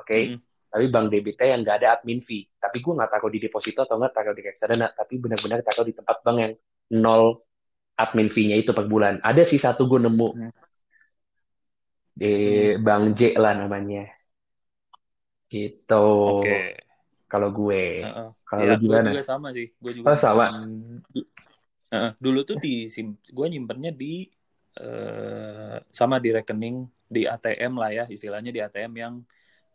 Oke, 0.00 0.18
Mm, 0.18 0.40
tapi 0.70 0.86
bank 0.94 1.06
debitnya 1.12 1.46
yang 1.52 1.60
nggak 1.66 1.76
ada 1.82 1.88
admin 1.98 2.20
fee. 2.22 2.46
Tapi 2.62 2.76
gue 2.84 2.92
nggak 2.96 3.10
taruh 3.12 3.30
di 3.34 3.40
deposito 3.42 3.80
atau 3.84 3.96
nggak 4.00 4.14
taruh 4.16 4.34
di 4.38 4.42
reksadana, 4.46 4.86
tapi 4.94 5.14
benar-benar 5.22 5.60
taruh 5.66 5.84
di 5.86 5.94
tempat 5.98 6.16
bank 6.24 6.36
yang 6.38 6.52
nol 7.02 7.42
admin 7.98 8.28
fee-nya 8.32 8.56
itu 8.62 8.70
per 8.72 8.86
bulan. 8.88 9.18
Ada 9.20 9.42
sih 9.44 9.60
satu 9.60 9.84
gue 9.90 10.00
nemu 10.06 10.28
mm, 10.34 10.50
di. 12.20 12.32
Bank 12.86 13.04
J 13.18 13.20
lah 13.42 13.54
namanya. 13.60 14.02
Itu 15.50 15.94
Oke. 16.30 16.50
kalau 17.30 17.48
gue. 17.54 17.82
Heeh. 18.02 18.28
Kalau 18.48 18.62
Ya, 18.66 18.74
gue 18.80 18.96
juga 19.06 19.20
sama 19.22 19.48
sih. 19.56 19.66
Gue 19.82 19.92
juga 19.98 20.10
Oh, 20.10 20.18
sama. 20.18 20.44
Heeh, 21.90 22.10
dulu 22.24 22.38
tuh 22.48 22.56
di 22.64 22.86
gue 23.36 23.46
nyimpennya 23.52 23.90
di 24.02 24.06
eh, 24.80 25.76
sama 25.98 26.16
di 26.24 26.28
rekening 26.36 26.76
di 27.14 27.20
ATM 27.26 27.72
lah 27.82 27.90
ya, 27.98 28.04
istilahnya 28.14 28.50
di 28.56 28.60
ATM 28.62 28.92
yang 29.02 29.14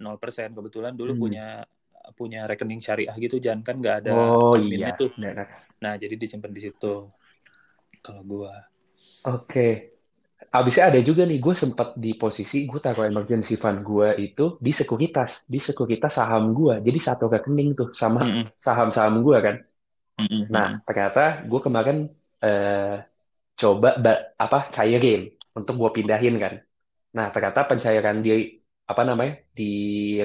0%. 0.02 0.50
Kebetulan 0.58 0.94
dulu 1.00 1.12
Hmm. 1.12 1.28
punya 1.28 1.66
punya 2.20 2.46
rekening 2.50 2.82
syariah 2.86 3.16
gitu, 3.18 3.36
jangan 3.42 3.62
kan 3.68 3.76
nggak 3.82 3.96
ada 4.06 4.14
Oh 4.14 4.56
adminnya 4.56 4.90
iya, 4.90 4.94
tuh. 4.94 5.12
benar. 5.16 5.66
Nah, 5.84 5.94
jadi 6.02 6.16
disimpan 6.20 6.52
di 6.54 6.62
situ. 6.66 7.10
Kalau 8.06 8.24
gue. 8.24 8.54
Oke. 9.26 9.60
Abisnya 10.58 10.86
ada 10.90 11.00
juga 11.10 11.24
nih, 11.30 11.38
gue 11.46 11.56
sempat 11.64 11.88
di 12.04 12.10
posisi 12.22 12.58
gue 12.70 12.80
taruh 12.86 13.06
emergency 13.12 13.54
fund 13.64 13.80
gue 13.90 14.08
itu 14.26 14.44
di 14.66 14.72
sekuritas, 14.80 15.32
di 15.54 15.60
sekuritas 15.68 16.12
saham 16.20 16.44
gue. 16.58 16.74
Jadi 16.88 17.00
satu 17.08 17.26
rekening 17.34 17.70
tuh 17.80 17.90
sama 18.02 18.22
Mm-mm, 18.22 18.52
saham-saham 18.66 19.16
gue 19.26 19.38
kan. 19.48 19.56
mm-mm, 20.20 20.48
Nah, 20.56 20.68
mm-mm. 20.70 20.82
ternyata 20.88 21.22
gue 21.50 21.60
kemarin 21.66 21.98
eh, 22.46 22.96
coba 23.62 23.90
ba- 24.06 24.24
apa 24.44 24.58
cairin 24.76 25.22
untuk 25.58 25.74
gue 25.82 25.92
pindahin 25.98 26.36
kan. 26.44 26.54
Nah, 27.18 27.28
ternyata 27.34 27.62
pencairan 27.72 28.18
di 28.26 28.30
apa 28.92 29.02
namanya 29.10 29.34
di 29.58 29.64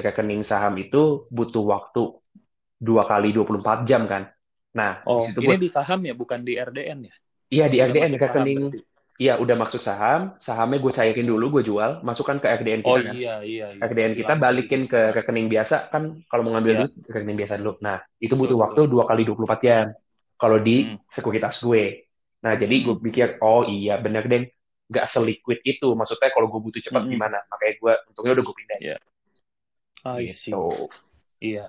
rekening 0.05 0.41
saham 0.51 0.73
itu 0.83 0.97
butuh 1.35 1.63
waktu 1.73 1.99
dua 2.87 3.03
kali 3.11 3.27
24 3.35 3.77
jam 3.89 4.03
kan. 4.11 4.23
Nah, 4.79 4.91
di 5.13 5.13
Oh, 5.13 5.25
situ 5.25 5.41
ini 5.43 5.53
gue 5.53 5.57
di 5.63 5.67
saham 5.75 5.99
ya, 6.09 6.13
bukan 6.21 6.39
di 6.47 6.53
RDN 6.67 6.99
ya? 7.09 7.15
iya 7.53 7.65
di 7.73 7.77
Udah 7.81 7.87
RDN 7.87 8.13
saham 8.13 8.23
rekening 8.23 8.59
iya 9.21 9.31
udah 9.43 9.55
masuk 9.63 9.81
saham, 9.87 10.19
sahamnya 10.47 10.77
gue 10.83 10.91
cairin 10.97 11.27
dulu, 11.31 11.45
gue 11.59 11.63
jual, 11.69 11.91
masukkan 12.07 12.37
ke 12.41 12.47
RDN 12.59 12.81
Oh 12.89 12.97
kita 12.97 13.01
kan. 13.07 13.17
iya, 13.17 13.41
iya, 13.51 13.67
iya. 13.79 13.89
RDN 13.89 14.13
kita 14.19 14.33
balikin 14.43 14.81
ke 14.91 14.99
rekening 15.17 15.47
biasa 15.53 15.75
kan 15.93 16.03
kalau 16.29 16.41
mau 16.45 16.51
ngambil 16.57 16.73
Iya, 16.73 16.85
duit 16.85 16.91
ke 17.05 17.11
rekening 17.17 17.37
biasa 17.41 17.55
dulu. 17.61 17.71
Nah, 17.85 17.97
itu 18.25 18.33
betul, 18.33 18.41
butuh 18.41 18.57
waktu 18.63 18.79
betul. 18.79 18.93
dua 18.93 19.03
kali 19.09 19.21
24 19.27 19.59
jam 19.67 19.87
kalau 20.41 20.57
di 20.67 20.75
Mm, 20.77 20.97
sekuritas 21.15 21.55
gue. 21.65 21.83
Nah, 22.45 22.53
jadi 22.61 22.75
gue 22.85 22.95
pikir, 23.05 23.27
oh 23.45 23.61
iya 23.69 23.93
bener 24.05 24.23
deh, 24.31 24.43
nggak 24.91 25.07
seliquid 25.07 25.63
itu. 25.63 25.87
Maksudnya 25.95 26.29
kalau 26.35 26.51
gue 26.51 26.59
butuh 26.59 26.83
cepat 26.83 27.07
mm, 27.07 27.07
mm. 27.07 27.13
gimana? 27.15 27.39
Makanya 27.47 27.73
gue, 27.79 27.93
untungnya 28.11 28.31
udah 28.35 28.45
gue 28.45 28.55
pindahin. 28.59 28.83
Iya, 28.83 28.97
I 30.05 30.27
see. 30.27 30.51
Gitu. 30.51 30.91
Iya. 31.41 31.65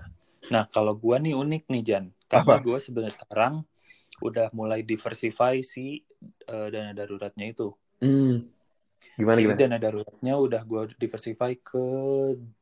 Nah, 0.50 0.66
kalau 0.66 0.96
gua 0.98 1.22
nih 1.22 1.36
unik 1.36 1.64
nih, 1.70 1.82
Jan. 1.84 2.04
Karena 2.26 2.58
gua 2.58 2.78
sebenarnya 2.80 3.14
sekarang 3.22 3.62
udah 4.22 4.50
mulai 4.54 4.82
diversify 4.82 5.62
si 5.62 6.02
eh, 6.48 6.68
dana 6.72 6.90
daruratnya 6.96 7.46
itu. 7.50 7.70
Hmm, 8.02 8.50
gimana 9.14 9.38
Jadi 9.38 9.44
gimana? 9.46 9.60
dana 9.60 9.76
daruratnya 9.78 10.34
udah 10.34 10.62
gua 10.66 10.82
diversify 10.98 11.52
ke 11.60 11.86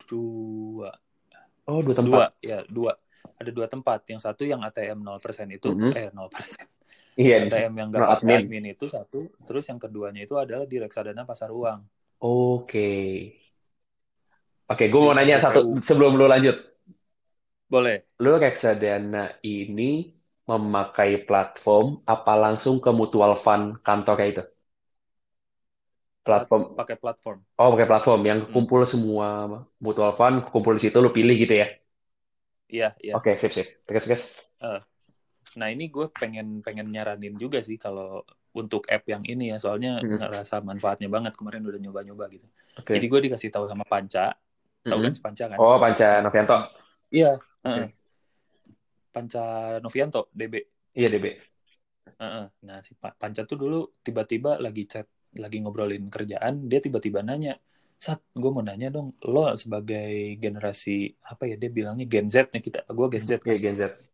dua. 0.04 0.90
Oh, 1.70 1.80
dua 1.80 1.94
tempat. 1.94 2.10
Dua, 2.10 2.24
ya, 2.42 2.58
dua. 2.66 2.92
Ada 3.40 3.50
dua 3.54 3.66
tempat. 3.70 4.04
Yang 4.10 4.20
satu 4.26 4.42
yang 4.44 4.60
ATM 4.60 5.00
0% 5.00 5.48
itu, 5.48 5.70
Mhm. 5.72 5.90
eh 5.96 6.08
0%. 6.12 6.68
Iya, 7.20 7.36
ATM 7.42 7.72
yang 7.80 7.88
nggak 7.94 8.08
pakai 8.10 8.14
admin. 8.14 8.40
admin 8.40 8.64
itu 8.72 8.86
satu. 8.96 9.20
Terus 9.46 9.64
yang 9.70 9.78
keduanya 9.84 10.20
itu 10.26 10.34
adalah 10.44 10.66
di 10.72 10.76
reksadana 10.84 11.22
pasar 11.30 11.50
uang. 11.60 11.80
Oke. 12.28 12.86
Oke, 14.72 14.84
gue 14.92 15.00
mau 15.04 15.12
nanya 15.16 15.36
satu 15.44 15.60
sebelum 15.88 16.12
lu 16.18 16.24
lanjut. 16.30 16.56
Boleh. 17.68 18.04
Lu 18.24 18.32
reksadana 18.44 19.22
ini 19.54 19.90
memakai 20.50 21.10
platform 21.28 21.86
apa 22.14 22.32
langsung 22.44 22.76
ke 22.84 22.90
mutual 23.00 23.32
fund 23.44 23.64
kantornya 23.86 24.26
itu? 24.32 24.42
Plat, 26.28 26.48
Platform. 26.48 26.64
pakai 26.78 26.96
platform. 27.02 27.38
Oh, 27.60 27.68
pakai 27.74 27.88
platform 27.90 28.20
yang 28.30 28.40
Hmm. 28.46 28.54
kumpul 28.54 28.80
semua 28.92 29.28
mutual 29.84 30.12
fund, 30.18 30.36
kumpul 30.52 30.72
di 30.76 30.82
situ, 30.84 30.96
lu 31.04 31.10
pilih 31.16 31.36
gitu 31.42 31.54
ya? 31.62 31.66
Iya, 32.68 32.96
iya. 33.04 33.16
Oke, 33.18 33.36
sip, 33.42 33.52
sip. 33.56 33.68
Terus, 33.86 34.04
terus. 34.06 34.22
Eh, 34.60 34.80
Nah 35.58 35.68
ini 35.74 35.84
gue 35.94 36.06
pengen 36.20 36.46
pengen 36.66 36.86
nyaranin 36.94 37.34
juga 37.42 37.58
sih 37.68 37.76
kalau 37.84 38.22
untuk 38.60 38.82
app 38.94 39.04
yang 39.12 39.22
ini 39.32 39.44
ya 39.54 39.56
soalnya 39.62 39.90
Hmm. 40.02 40.16
ngerasa 40.18 40.54
manfaatnya 40.68 41.08
banget 41.14 41.32
kemarin 41.38 41.62
udah 41.68 41.80
nyoba-nyoba 41.84 42.24
gitu. 42.34 42.46
Oke. 42.78 42.94
Jadi 42.94 43.04
gue 43.10 43.20
dikasih 43.30 43.50
tahu 43.54 43.64
sama 43.70 43.84
Panca, 43.86 44.34
tahu 44.88 44.98
Mm-mm. 44.98 45.04
kan 45.06 45.12
si 45.16 45.20
Panca 45.22 45.44
kan? 45.52 45.62
Oh, 45.62 45.78
Panca 45.80 46.20
Novianto. 46.22 46.56
Iya, 47.10 47.38
Oke. 47.68 47.82
heeh. 47.82 47.90
Panca 49.12 49.78
Novianto 49.82 50.28
DB. 50.32 50.54
Iya, 50.94 51.08
DB. 51.12 51.26
Heeh. 52.20 52.44
Nah 52.66 52.78
si 52.86 52.92
Pa- 53.00 53.16
Panca 53.20 53.42
tuh 53.50 53.56
dulu 53.62 53.76
tiba-tiba 54.06 54.50
lagi 54.64 54.82
chat, 54.92 55.06
lagi 55.42 55.56
ngobrolin 55.62 56.04
kerjaan, 56.14 56.54
dia 56.70 56.80
tiba-tiba 56.86 57.20
nanya, 57.28 57.52
Sat, 58.04 58.20
gue 58.42 58.50
mau 58.54 58.64
nanya 58.64 58.88
dong, 58.96 59.08
lo 59.32 59.52
sebagai 59.62 60.08
generasi 60.42 60.90
apa 61.30 61.42
ya 61.50 61.54
dia 61.60 61.68
bilangnya 61.76 62.06
Gen 62.12 62.26
Z 62.32 62.36
nih 62.52 62.62
kita, 62.66 62.78
gue 62.98 63.06
Gen 63.14 63.24
Z. 63.30 63.32
Kayak 63.44 63.60
Gen 63.62 63.76
Z. 63.76 64.09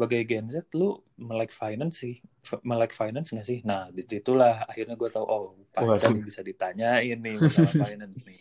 Sebagai 0.00 0.24
Gen 0.24 0.48
Z, 0.48 0.64
lu 0.80 0.96
melek 1.20 1.52
finance 1.52 2.00
sih, 2.00 2.16
melek 2.64 2.96
finance 2.96 3.36
nggak 3.36 3.44
sih? 3.44 3.60
Nah, 3.68 3.92
di 3.92 4.00
situlah 4.00 4.64
akhirnya 4.64 4.96
gue 4.96 5.12
tahu, 5.12 5.20
oh, 5.28 5.60
pacar 5.68 6.08
Waduh. 6.08 6.24
bisa 6.24 6.40
ditanyain 6.40 7.20
nih 7.20 7.36
masalah 7.36 7.68
finance 7.84 8.24
nih. 8.24 8.40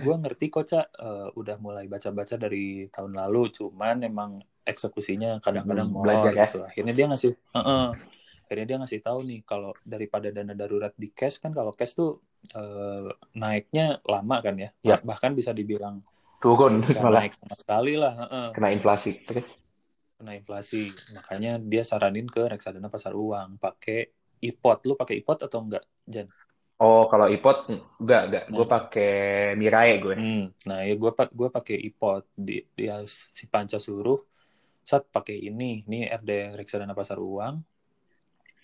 Gue 0.00 0.14
ngerti 0.16 0.48
kok, 0.48 0.64
Cak, 0.64 0.96
uh, 0.96 1.28
udah 1.36 1.60
mulai 1.60 1.92
baca-baca 1.92 2.40
dari 2.40 2.88
tahun 2.88 3.12
lalu, 3.12 3.52
cuman 3.52 4.00
emang 4.00 4.40
eksekusinya 4.64 5.44
kadang-kadang 5.44 5.92
Hmm, 5.92 6.00
molor 6.00 6.08
belajar 6.24 6.32
ya. 6.32 6.48
gitu. 6.48 6.58
Akhirnya 6.64 6.96
dia 6.96 7.06
ngasih, 7.12 7.36
uh-uh. 7.52 7.92
akhirnya 8.48 8.66
dia 8.72 8.76
ngasih 8.80 9.00
tahu 9.04 9.18
nih 9.28 9.40
kalau 9.44 9.76
daripada 9.84 10.32
dana 10.32 10.56
darurat 10.56 10.96
di 10.96 11.12
cash 11.12 11.36
kan 11.36 11.52
kalau 11.52 11.76
cash 11.76 11.92
tuh 11.92 12.24
uh, 12.56 13.12
naiknya 13.36 14.00
lama 14.08 14.40
kan 14.40 14.56
ya, 14.56 14.72
Yap. 14.80 15.04
bahkan 15.04 15.36
bisa 15.36 15.52
dibilang 15.52 16.00
Turun 16.40 16.82
malah 16.98 17.22
naik 17.28 17.38
sama 17.38 17.54
sekali 17.60 17.94
lah. 17.94 18.16
uh-uh 18.18 18.46
kena 18.56 18.72
inflasi. 18.72 19.22
Terus 19.22 19.46
kena 20.22 20.38
inflasi. 20.40 20.76
Makanya 21.16 21.50
dia 21.72 21.82
saranin 21.90 22.26
ke 22.34 22.40
reksadana 22.52 22.88
pasar 22.94 23.12
uang 23.18 23.50
pakai 23.64 23.98
ipot. 24.48 24.78
Lu 24.88 24.94
pakai 25.00 25.16
ipot 25.20 25.38
atau 25.46 25.58
enggak, 25.66 25.84
Jan? 26.14 26.28
Oh, 26.84 27.00
kalau 27.10 27.26
ipot 27.34 27.56
enggak, 28.00 28.20
enggak. 28.26 28.44
Gue 28.54 28.64
Nah. 28.64 28.72
pakai 28.74 29.08
Mirai 29.60 29.90
gue. 30.04 30.16
Hmm. 30.16 30.38
Nah, 30.68 30.78
ya 30.88 30.92
gue 31.00 31.10
gue 31.38 31.48
pakai 31.56 31.76
ipot. 31.88 32.22
Di, 32.46 32.52
dia 32.78 32.92
si 33.38 33.44
Panca 33.52 33.78
suruh 33.86 34.18
saat 34.90 35.04
pakai 35.16 35.36
ini, 35.48 35.64
ini 35.88 35.96
RD 36.20 36.30
reksadana 36.60 36.94
pasar 37.00 37.18
uang. 37.30 37.54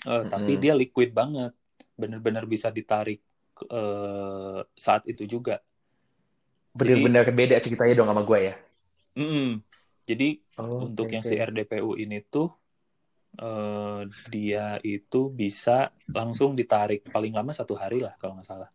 Eh, 0.06 0.22
Tapi 0.32 0.52
Mm-mm. 0.52 0.62
dia 0.62 0.72
liquid 0.80 1.10
banget, 1.18 1.52
bener-bener 2.00 2.44
bisa 2.52 2.68
ditarik 2.76 3.18
eh, 3.74 4.58
saat 4.84 5.02
itu 5.10 5.24
juga. 5.34 5.54
Bener-bener 6.78 7.24
beda 7.38 7.56
ceritanya 7.64 7.94
dong 7.98 8.08
sama 8.10 8.22
gue 8.28 8.38
ya. 8.48 8.54
Mm-mm. 9.16 9.62
Jadi 10.10 10.24
Oh, 10.58 10.84
untuk 10.84 11.06
oke, 11.06 11.08
yang 11.14 11.24
si 11.28 11.34
RDPU 11.48 11.90
ini 12.04 12.18
tuh 12.34 12.48
eh, 13.44 14.00
dia 14.34 14.64
itu 14.94 15.18
bisa 15.40 15.70
langsung 16.18 16.50
ditarik 16.60 17.00
paling 17.14 17.32
lama 17.38 17.52
satu 17.60 17.74
hari 17.82 17.98
lah 18.06 18.14
kalau 18.20 18.32
nggak 18.36 18.48
salah. 18.52 18.70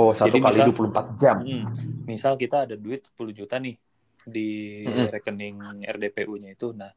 Oh, 0.00 0.10
satu 0.14 0.36
Jadi 0.36 0.38
kali 0.38 0.60
misal- 0.60 0.66
24 0.66 1.06
jam. 1.22 1.38
Mm, 1.42 1.64
misal 2.10 2.34
kita 2.42 2.56
ada 2.64 2.76
duit 2.84 3.00
10 3.08 3.32
juta 3.36 3.56
nih 3.60 3.76
di 4.34 4.48
Mm-mm. 4.86 5.08
rekening 5.14 5.56
RDPU-nya 5.94 6.50
itu, 6.56 6.66
nah 6.80 6.92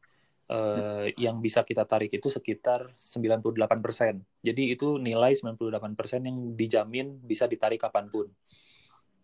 eh, 0.52 1.06
yang 1.24 1.36
bisa 1.46 1.60
kita 1.70 1.84
tarik 1.90 2.10
itu 2.18 2.28
sekitar 2.36 2.80
98%. 2.96 4.14
Jadi 4.46 4.62
itu 4.74 4.86
nilai 5.08 5.32
98% 5.38 6.20
yang 6.28 6.38
dijamin 6.60 7.06
bisa 7.30 7.44
ditarik 7.52 7.80
kapan 7.84 8.06
pun. 8.14 8.26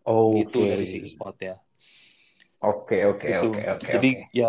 Oke. 0.04 0.36
Gitu 0.36 0.58
dari 0.70 0.84
si 0.90 0.96
ipot 1.08 1.36
ya. 1.48 1.54
Oke, 2.70 2.96
oke, 3.10 3.28
Gitu. 3.28 3.44
oke, 3.44 3.60
oke, 3.74 3.92
Jadi 3.92 4.06
oke. 4.06 4.18
ya 4.38 4.46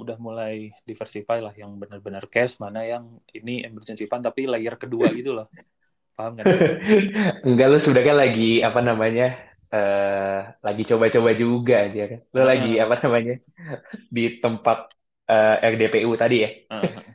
udah 0.00 0.16
mulai 0.26 0.52
diversify 0.88 1.38
lah 1.44 1.54
yang 1.62 1.70
benar-benar 1.82 2.24
cash, 2.32 2.52
mana 2.64 2.80
yang 2.92 3.04
ini 3.36 3.50
emergency 3.68 4.04
fund 4.10 4.24
tapi 4.28 4.40
layer 4.52 4.74
kedua 4.82 5.06
gitu 5.18 5.30
loh. 5.36 5.46
Paham 6.16 6.32
kan? 6.40 6.48
Enggak, 7.46 7.66
lu 7.72 7.78
sebenarnya 7.82 8.14
lagi 8.22 8.44
apa 8.66 8.80
namanya? 8.84 9.24
eh 9.74 10.38
lagi 10.66 10.82
coba-coba 10.90 11.30
juga 11.34 11.76
dia 11.92 12.04
kan. 12.10 12.20
Lu 12.34 12.40
Heeh. 12.40 12.50
lagi 12.50 12.78
apa 12.78 12.94
namanya? 13.02 13.32
Di 14.16 14.22
tempat 14.44 14.78
eh, 15.30 15.56
RDPU 15.72 16.12
tadi 16.22 16.36
ya. 16.44 16.50
Heeh. 16.70 17.14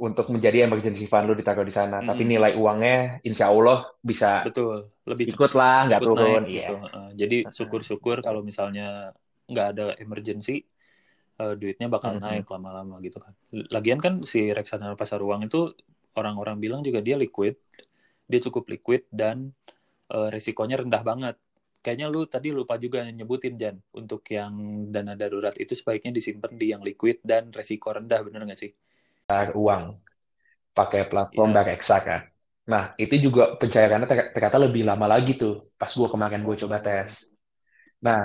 Untuk 0.00 0.32
menjadi 0.32 0.64
emergency 0.64 1.04
fund 1.04 1.28
lu 1.28 1.34
ditaruh 1.36 1.60
di 1.68 1.74
sana. 1.74 2.00
Tapi 2.08 2.22
Mm-mm. 2.22 2.32
nilai 2.32 2.56
uangnya 2.56 3.20
insya 3.28 3.52
Allah 3.52 3.84
bisa 4.00 4.26
Betul, 4.44 4.76
lebih 5.10 5.28
ikut 5.30 5.50
lah, 5.58 5.76
nggak 5.88 6.02
turun. 6.04 6.12
naik 6.18 6.42
Iya. 6.52 6.62
gitu. 6.62 6.72
Heeh. 6.82 7.04
Jadi 7.20 7.34
syukur-syukur 7.58 8.16
kalau 8.26 8.40
misalnya 8.48 8.82
nggak 9.50 9.66
ada 9.76 9.84
emergency, 10.04 10.64
eh, 11.42 11.54
duitnya 11.60 11.88
bakal 11.92 12.12
Mhm. 12.12 12.20
naik 12.24 12.46
lama-lama 12.54 12.98
gitu 13.06 13.18
kan. 13.24 13.32
Lagian 13.74 14.00
kan 14.04 14.14
si 14.26 14.50
reksadana 14.54 14.96
pasar 14.98 15.20
uang 15.22 15.46
itu 15.48 15.72
orang-orang 16.18 16.56
bilang 16.64 16.80
juga 16.86 17.00
dia 17.06 17.16
liquid, 17.18 17.54
dia 18.30 18.40
cukup 18.46 18.64
liquid 18.72 19.02
dan 19.12 19.52
eh, 20.14 20.28
resikonya 20.34 20.76
rendah 20.82 21.02
banget. 21.06 21.36
Kayaknya 21.84 22.06
lu 22.14 22.22
tadi 22.28 22.48
lupa 22.52 22.74
juga 22.80 23.04
nyebutin 23.08 23.54
Jan, 23.60 23.76
untuk 23.96 24.22
yang 24.32 24.52
dana 24.94 25.14
darurat 25.20 25.54
itu 25.60 25.72
sebaiknya 25.76 26.12
disimpan 26.16 26.52
di 26.60 26.66
yang 26.74 26.82
liquid 26.84 27.20
dan 27.24 27.52
resiko 27.54 27.92
rendah, 27.94 28.20
bener 28.26 28.42
nggak 28.48 28.60
sih? 28.60 28.72
Taruh 29.28 29.56
uang 29.62 29.84
pakai 30.78 31.02
platform 31.12 31.50
Iya. 31.50 31.58
Bareksa 31.58 31.96
kan. 32.08 32.20
Nah, 32.72 32.84
itu 33.02 33.14
juga 33.26 33.42
pencairannya 33.60 34.08
ter- 34.10 34.30
ternyata 34.34 34.58
lebih 34.66 34.82
lama 34.90 35.06
lagi 35.14 35.32
tuh 35.42 35.52
pas 35.80 35.90
gua 35.98 36.08
kemarin 36.14 36.42
gue 36.48 36.56
coba 36.62 36.78
tes. 36.86 37.10
Nah, 38.06 38.22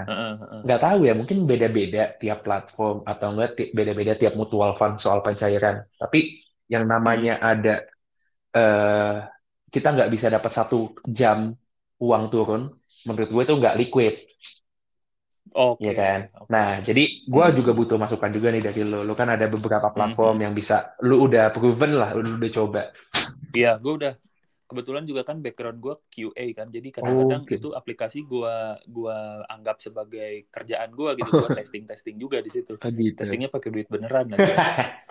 nggak 0.65 0.81
tahu 0.85 0.99
ya, 1.07 1.13
mungkin 1.19 1.39
beda-beda 1.49 2.01
tiap 2.21 2.39
platform 2.45 2.97
atau 3.11 3.27
enggak 3.33 3.49
beda-beda 3.77 4.13
tiap 4.21 4.33
mutual 4.39 4.71
fund 4.79 4.95
soal 5.03 5.19
pencairan. 5.25 5.85
Tapi 6.01 6.19
yang 6.73 6.85
namanya 6.89 7.39
ada 7.41 7.75
eh 8.57 9.15
kita 9.73 9.87
nggak 9.95 10.11
bisa 10.13 10.27
dapat 10.35 10.51
satu 10.53 10.77
jam 11.19 11.53
uang 12.01 12.23
turun, 12.33 12.61
menurut 13.07 13.29
gue 13.33 13.43
itu 13.45 13.55
nggak 13.61 13.77
liquid, 13.81 14.13
Oke, 15.65 15.85
ya 15.85 15.93
kan? 15.95 16.19
oke. 16.41 16.49
Nah, 16.49 16.81
jadi 16.81 17.03
gue 17.29 17.45
Hmm. 17.45 17.59
juga 17.61 17.71
butuh 17.77 17.97
masukan 18.01 18.31
juga 18.33 18.49
nih 18.49 18.63
dari 18.65 18.81
lo. 18.81 19.05
Lo 19.05 19.13
kan 19.13 19.29
ada 19.29 19.45
beberapa 19.45 19.93
platform 19.93 20.41
yang 20.49 20.53
bisa, 20.57 20.97
lo 21.05 21.21
udah 21.29 21.53
proven 21.53 21.91
lah, 21.93 22.09
lo 22.17 22.25
udah 22.41 22.51
coba. 22.51 22.81
Iya, 23.55 23.67
gue 23.83 23.91
udah 23.97 24.11
kebetulan 24.69 25.01
juga 25.09 25.25
kan 25.25 25.41
background 25.41 25.81
gue 25.81 25.95
QA 26.13 26.45
kan, 26.53 26.69
jadi 26.69 26.87
kadang-kadang 26.93 27.41
Oke. 27.49 27.57
itu 27.57 27.73
aplikasi 27.73 28.21
gue 28.21 28.55
gua 28.85 29.41
anggap 29.49 29.81
sebagai 29.81 30.45
kerjaan 30.53 30.93
gue 30.93 31.09
gitu, 31.17 31.31
gue 31.33 31.49
testing 31.57 31.89
testing 31.89 32.21
juga 32.21 32.37
di 32.45 32.53
situ. 32.53 32.77
Oh, 32.77 32.89
gitu. 32.93 33.17
Testingnya 33.17 33.49
pakai 33.49 33.69
duit 33.73 33.89
beneran 33.89 34.29
lagi. 34.29 34.45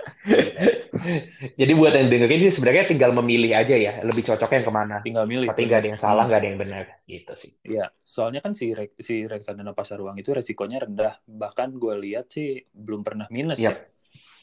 Jadi 1.60 1.72
buat 1.74 1.94
yang 1.94 2.08
dengerin 2.10 2.40
sih 2.48 2.52
sebenarnya 2.58 2.84
tinggal 2.90 3.10
memilih 3.14 3.54
aja 3.54 3.74
ya, 3.74 3.92
lebih 4.02 4.22
cocoknya 4.26 4.62
yang 4.62 4.66
ke 4.66 4.74
mana. 4.74 4.96
Tinggal 5.02 5.26
milih. 5.26 5.48
Tapi 5.50 5.60
nggak 5.66 5.80
ada 5.82 5.88
yang 5.90 6.00
salah, 6.00 6.22
Hmm. 6.24 6.30
nggak 6.30 6.40
ada 6.40 6.48
yang 6.48 6.60
benar, 6.60 6.84
gitu 7.06 7.32
sih. 7.34 7.50
Iya, 7.66 7.90
soalnya 8.02 8.40
kan 8.44 8.52
si 8.54 8.70
rek- 8.70 8.98
si 8.98 9.26
reksadana 9.26 9.74
pasar 9.74 9.98
uang 9.98 10.16
itu 10.22 10.30
resikonya 10.30 10.86
rendah. 10.86 11.18
Bahkan 11.26 11.68
gue 11.76 11.94
lihat 12.06 12.30
sih 12.30 12.62
belum 12.70 13.02
pernah 13.02 13.26
minus 13.34 13.58
Yap. 13.58 13.74
ya. 13.74 13.74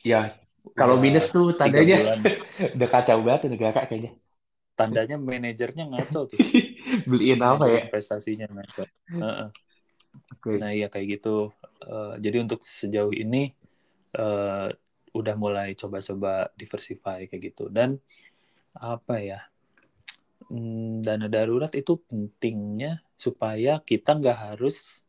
Ya, 0.05 0.21
kalau 0.77 1.01
minus 1.01 1.33
tuh 1.33 1.57
tandanya 1.57 1.97
udah 2.77 2.89
kacau 2.89 3.21
banget 3.25 3.49
negara 3.49 3.89
kayaknya. 3.89 4.13
Tandanya 4.75 5.15
manajernya 5.15 5.87
ngaco 5.87 6.35
tuh. 6.35 6.39
Beliin 7.09 7.39
apa 7.39 7.71
ya? 7.71 7.87
investasinya 7.87 8.47
ngaco. 8.51 8.83
Heeh. 9.07 9.49
Oke. 10.35 10.59
Nah 10.59 10.71
iya 10.75 10.91
kayak 10.91 11.19
gitu. 11.19 11.55
Eh, 11.83 12.13
jadi 12.19 12.43
untuk 12.43 12.59
sejauh 12.63 13.15
ini 13.15 13.55
eh, 14.15 14.67
udah 15.15 15.35
mulai 15.39 15.71
coba-coba 15.79 16.51
diversify 16.59 17.23
kayak 17.31 17.55
gitu. 17.55 17.71
Dan 17.71 17.95
apa 18.75 19.23
ya? 19.23 19.39
Hmm, 20.51 21.01
dana 21.01 21.25
darurat 21.31 21.71
itu 21.73 21.97
pentingnya 22.05 23.01
supaya 23.15 23.79
kita 23.81 24.19
nggak 24.19 24.53
harus 24.53 25.01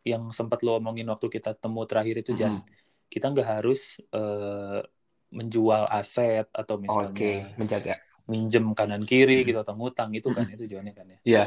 yang 0.00 0.32
sempat 0.32 0.64
lo 0.64 0.80
omongin 0.80 1.06
waktu 1.12 1.28
kita 1.28 1.52
temu 1.60 1.84
terakhir 1.84 2.24
itu 2.24 2.32
Jan. 2.32 2.58
Mm. 2.58 2.64
Kita 3.12 3.26
nggak 3.30 3.48
harus 3.60 4.00
eh, 4.16 4.80
menjual 5.30 5.86
aset 5.92 6.48
atau 6.50 6.80
misalnya 6.80 7.54
menjaga. 7.54 8.00
Minjem 8.32 8.64
kanan 8.78 9.02
kiri 9.10 9.42
gitu 9.48 9.58
atau 9.64 9.74
ngutang 9.74 10.10
itu 10.14 10.28
kan 10.36 10.46
itu 10.46 10.62
tujuannya 10.70 10.92
kan 10.98 11.06
ya. 11.10 11.18
Iya. 11.30 11.44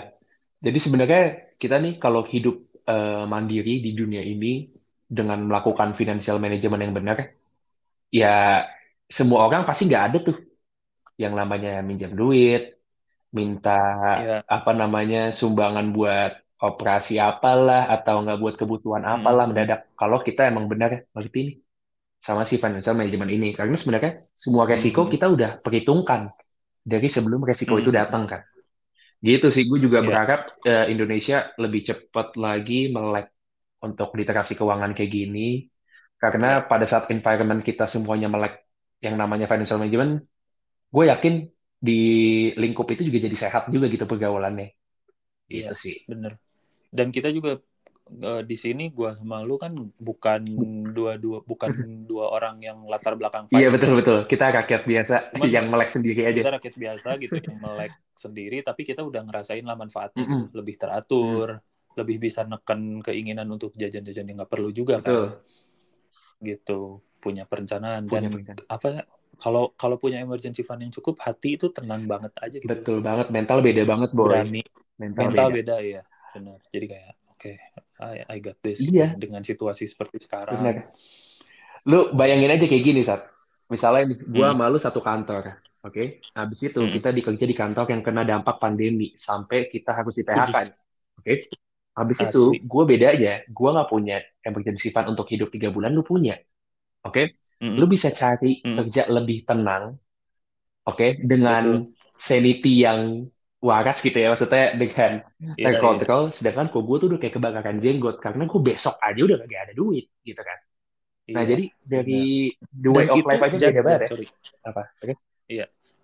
Jadi 0.64 0.78
sebenarnya 0.80 1.22
kita 1.62 1.76
nih 1.84 1.94
kalau 2.04 2.22
hidup 2.28 2.56
eh, 2.84 3.24
mandiri 3.34 3.80
di 3.86 3.92
dunia 3.96 4.20
ini 4.24 4.68
dengan 5.08 5.40
melakukan 5.48 5.96
financial 6.00 6.38
management 6.44 6.82
yang 6.84 6.96
benar, 7.00 7.18
ya 8.12 8.36
semua 9.08 9.40
orang 9.48 9.64
pasti 9.68 9.88
nggak 9.88 10.04
ada 10.10 10.18
tuh 10.24 10.38
yang 11.20 11.34
namanya 11.38 11.80
minjam 11.86 12.12
duit, 12.18 12.62
minta 13.38 13.80
Iya. 14.24 14.38
apa 14.48 14.72
namanya 14.74 15.30
sumbangan 15.34 15.94
buat 15.94 16.32
operasi 16.64 17.20
apalah 17.20 17.92
atau 17.92 18.24
nggak 18.24 18.40
buat 18.40 18.56
kebutuhan 18.56 19.04
apalah 19.04 19.44
Hmm. 19.46 19.52
mendadak. 19.54 19.80
Kalau 20.00 20.24
kita 20.24 20.48
emang 20.48 20.66
benar 20.72 21.06
ngerti 21.14 21.40
nih 21.48 21.56
sama 22.24 22.48
si 22.48 22.56
financial 22.56 22.96
management 22.96 23.32
ini, 23.36 23.48
karena 23.52 23.76
sebenarnya 23.76 24.12
semua 24.32 24.64
resiko 24.64 25.06
Hmm. 25.06 25.12
kita 25.12 25.26
udah 25.28 25.52
perhitungkan 25.60 26.32
dari 26.84 27.08
sebelum 27.12 27.42
resiko 27.50 27.80
itu 27.82 27.90
Hmm. 27.90 28.00
datang 28.00 28.24
kan. 28.32 28.42
Gitu 29.24 29.48
sih, 29.56 29.64
gue 29.70 29.80
juga 29.86 30.00
Iya. 30.00 30.08
berharap 30.08 30.42
eh, 30.68 30.86
Indonesia 30.94 31.38
lebih 31.64 31.82
cepat 31.90 32.36
lagi 32.36 32.92
melek 32.96 33.28
untuk 33.88 34.10
literasi 34.20 34.54
keuangan 34.60 34.92
kayak 34.98 35.12
gini. 35.12 35.68
Karena 36.20 36.64
pada 36.72 36.86
saat 36.88 37.08
environment 37.16 37.62
kita 37.64 37.86
semuanya 37.88 38.28
melek 38.32 38.54
yang 39.04 39.16
namanya 39.20 39.46
financial 39.52 39.80
management, 39.80 40.24
gue 40.96 41.06
yakin 41.12 41.34
di 41.80 42.00
lingkup 42.58 42.88
itu 42.94 43.02
juga 43.10 43.20
jadi 43.28 43.38
sehat 43.38 43.64
juga 43.76 43.88
gitu 43.94 44.06
pergaulannya. 44.10 44.68
Iya. 45.52 45.68
Gitu 45.68 45.74
sih. 45.76 45.96
Bener. 46.10 46.32
Dan 46.98 47.08
kita 47.16 47.30
juga 47.38 47.52
eh, 48.10 48.42
di 48.44 48.56
sini 48.56 48.92
gua 48.92 49.16
sama 49.16 49.42
lu 49.42 49.56
kan 49.56 49.72
bukan 50.00 50.42
dua 50.92 51.16
dua 51.16 51.40
bukan 51.44 51.72
dua 52.10 52.26
orang 52.32 52.60
yang 52.60 52.78
latar 52.86 53.16
belakang 53.16 53.48
Iya 53.50 53.70
betul 53.70 53.96
betul. 54.00 54.18
Kita 54.26 54.52
rakyat 54.52 54.82
biasa 54.84 55.16
Cuman 55.34 55.48
yang 55.50 55.66
melek 55.72 55.90
sendiri 55.92 56.22
aja. 56.28 56.42
kita 56.42 56.52
rakyat 56.60 56.76
biasa 56.76 57.10
gitu 57.20 57.36
yang 57.40 57.58
melek 57.60 57.92
sendiri 58.14 58.58
tapi 58.62 58.82
kita 58.84 59.02
udah 59.02 59.22
ngerasain 59.24 59.64
lah 59.66 59.76
manfaatnya 59.76 60.24
gitu. 60.24 60.34
Mm-mm. 60.34 60.58
lebih 60.58 60.76
teratur 60.78 61.48
lebih 61.94 62.18
bisa 62.18 62.42
neken 62.44 63.06
keinginan 63.06 63.46
untuk 63.50 63.72
jajan-jajan 63.78 64.26
yang 64.26 64.38
nggak 64.42 64.52
perlu 64.52 64.70
juga 64.74 64.98
Betul. 64.98 65.38
kan 65.38 65.46
gitu 66.44 66.80
punya 67.24 67.48
perencanaan 67.48 68.04
Punya 68.04 68.28
dan 68.28 68.32
perencanaan. 68.36 68.68
apa 68.68 68.88
kalau 69.40 69.72
kalau 69.74 69.96
punya 69.98 70.20
emergency 70.22 70.62
fund 70.62 70.84
yang 70.84 70.94
cukup 70.94 71.18
hati 71.24 71.56
itu 71.58 71.72
tenang 71.72 72.04
banget 72.06 72.32
aja 72.38 72.58
gitu 72.60 72.68
Betul 72.70 72.98
banget. 73.02 73.28
Mental 73.34 73.60
beda 73.64 73.84
banget 73.88 74.10
boy. 74.14 74.28
berani 74.30 74.62
Mental, 75.00 75.22
mental 75.26 75.48
beda. 75.50 75.58
beda 75.58 75.76
ya 75.82 76.02
benar 76.34 76.58
jadi 76.70 76.86
kayak 76.90 77.12
oke 77.30 77.52
I, 78.04 78.24
I 78.28 78.38
got 78.44 78.60
this 78.60 78.80
Iya. 78.80 79.16
gitu. 79.16 79.28
dengan 79.30 79.42
situasi 79.42 79.88
seperti 79.88 80.20
sekarang 80.24 80.60
Benar. 80.60 80.92
Lu 81.84 82.16
bayangin 82.16 82.52
aja 82.52 82.64
kayak 82.64 82.84
gini 82.84 83.02
saat 83.04 83.28
misalnya 83.68 84.14
nih, 84.14 84.18
gua 84.30 84.52
Hmm. 84.52 84.60
sama 84.60 84.66
lu 84.72 84.80
satu 84.80 85.00
kantor. 85.04 85.44
Oke, 85.84 86.24
habis 86.32 86.60
itu 86.64 86.80
Hmm. 86.80 86.94
kita 86.96 87.12
dikerja 87.12 87.44
di 87.44 87.56
kantor 87.56 87.86
yang 87.92 88.00
kena 88.00 88.24
dampak 88.24 88.56
pandemi 88.56 89.12
sampai 89.20 89.68
kita 89.68 89.92
harus 89.92 90.16
di 90.16 90.24
PHK. 90.24 90.56
Oke, 91.20 91.34
habis 91.94 92.18
Asli. 92.24 92.28
itu 92.32 92.44
gue 92.64 92.84
beda 92.88 93.08
aja. 93.12 93.34
Gue 93.52 93.70
nggak 93.76 93.90
punya 93.92 94.18
emergency 94.42 94.96
fund 94.96 95.12
untuk 95.12 95.28
hidup 95.28 95.52
tiga 95.52 95.76
bulan. 95.76 95.92
Lu 95.92 96.08
punya. 96.08 96.40
Oke, 97.04 97.36
Mm-mm. 97.60 97.76
lu 97.76 97.86
bisa 97.92 98.16
cari 98.16 98.64
Mm. 98.64 98.80
kerja 98.80 99.12
lebih 99.12 99.44
tenang. 99.44 100.00
Oke, 100.88 101.20
dengan 101.20 101.84
Betul. 101.84 101.96
sanity 102.16 102.74
yang 102.80 103.28
waras 103.70 103.98
gitu 104.06 104.18
ya. 104.22 104.28
Maksudnya 104.34 104.64
dengan 104.82 105.12
Iya, 105.58 105.80
iya. 105.86 105.98
terkontrol. 105.98 106.24
Sedangkan 106.36 106.68
kok 106.74 106.84
gue 106.88 106.98
tuh 107.02 107.08
udah 107.12 107.20
kayak 107.22 107.36
kebakaran 107.38 107.78
jenggot 107.84 108.16
karena 108.26 108.44
gue 108.52 108.62
besok 108.70 108.96
aja 109.08 109.20
udah 109.28 109.38
gak 109.48 109.62
ada 109.72 109.74
duit 109.80 110.06
gitu 110.28 110.42
kan. 110.50 110.60
Nah, 111.36 111.44
Iya, 111.44 111.52
jadi 111.52 111.64
dari 111.84 112.14
the 112.84 112.92
Dan 112.96 112.98
way 112.98 113.08
of 113.14 113.22
itu, 113.22 113.30
life 113.30 113.44
aja 113.48 113.58
Jan, 113.60 113.76
beda 113.76 113.82
banget 113.86 114.02
ya. 114.08 114.10
sorry. 114.10 114.28
Apa? 114.70 114.84
Serius? 114.98 115.22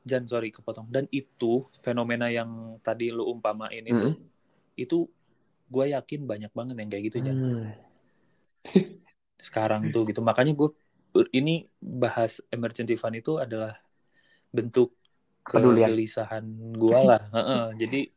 Jan, 0.10 0.24
sorry 0.32 0.50
kepotong. 0.52 0.88
Dan 0.96 1.06
itu 1.12 1.68
fenomena 1.86 2.28
yang 2.32 2.80
tadi 2.88 3.12
lu 3.16 3.24
umpamain 3.34 3.84
itu, 3.94 4.08
Mm-mm. 4.08 4.30
itu 4.84 4.98
gue 5.74 5.86
yakin 5.96 6.22
banyak 6.32 6.52
banget 6.58 6.76
yang 6.82 6.90
kayak 6.92 7.06
gitu 7.12 7.20
Jan. 7.32 7.40
Hmm. 7.44 7.74
Sekarang 9.40 9.82
tuh 9.94 10.04
gitu. 10.10 10.20
Makanya 10.20 10.52
gue 10.60 10.70
ini 11.36 11.68
bahas 11.80 12.44
emergency 12.52 12.96
fund 13.00 13.16
itu 13.20 13.40
adalah 13.40 13.80
bentuk. 14.56 14.94
Kegelisahan 15.50 16.46
gue 16.78 17.00
lah. 17.04 17.22
Jadi, 17.82 18.10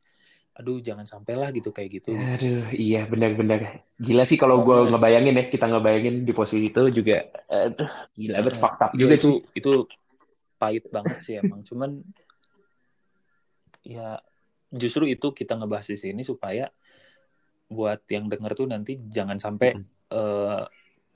aduh 0.52 0.78
jangan 0.84 1.08
sampai 1.08 1.34
lah 1.34 1.48
gitu 1.50 1.72
kayak 1.72 2.02
gitu. 2.02 2.12
Aduh, 2.12 2.68
iya 2.76 3.08
benar-benar. 3.08 3.88
Gila 3.96 4.28
sih 4.28 4.36
kalau 4.36 4.60
gue 4.62 4.92
ngebayangin 4.92 5.40
ya, 5.40 5.44
kita 5.48 5.66
ngebayangin 5.66 6.28
di 6.28 6.32
posisi 6.36 6.68
itu 6.68 6.92
juga, 6.92 7.24
aduh, 7.48 7.88
gila 8.12 8.36
banget, 8.44 8.62
juga 8.92 9.12
itu 9.16 9.30
itu 9.56 9.72
pahit 10.60 10.84
banget 10.92 11.18
sih 11.24 11.40
emang. 11.40 11.64
Cuman 11.68 12.04
ya 13.82 14.20
justru 14.70 15.10
itu 15.10 15.34
kita 15.34 15.58
ngebahas 15.58 15.90
di 15.90 15.98
sini 15.98 16.22
supaya 16.22 16.70
buat 17.72 18.04
yang 18.12 18.28
denger 18.28 18.52
tuh 18.54 18.68
nanti 18.68 19.00
jangan 19.08 19.40
sampai 19.40 19.80
Mm. 19.80 19.84
eh, 20.12 20.62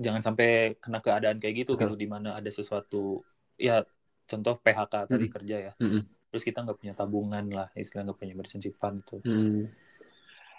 jangan 0.01 0.23
sampai 0.25 0.77
kena 0.81 1.05
keadaan 1.05 1.37
kayak 1.37 1.65
gitu 1.65 1.73
Betul. 1.77 1.93
gitu 1.93 1.95
di 2.01 2.09
mana 2.09 2.37
ada 2.37 2.49
sesuatu 2.49 3.21
ya 3.61 3.85
contoh 4.27 4.55
PHK 4.61 4.95
tadi 5.07 5.27
Mm. 5.27 5.33
kerja 5.33 5.57
ya. 5.71 5.73
Mm-mm. 5.79 6.03
Terus 6.31 6.43
kita 6.43 6.59
nggak 6.67 6.79
punya 6.83 6.93
tabungan 6.93 7.45
lah, 7.49 7.69
istilah 7.73 8.03
nggak 8.05 8.19
punya 8.19 8.33
emergency 8.35 8.71
fund 8.75 9.01
itu. 9.07 9.17
Hmm. 9.25 9.71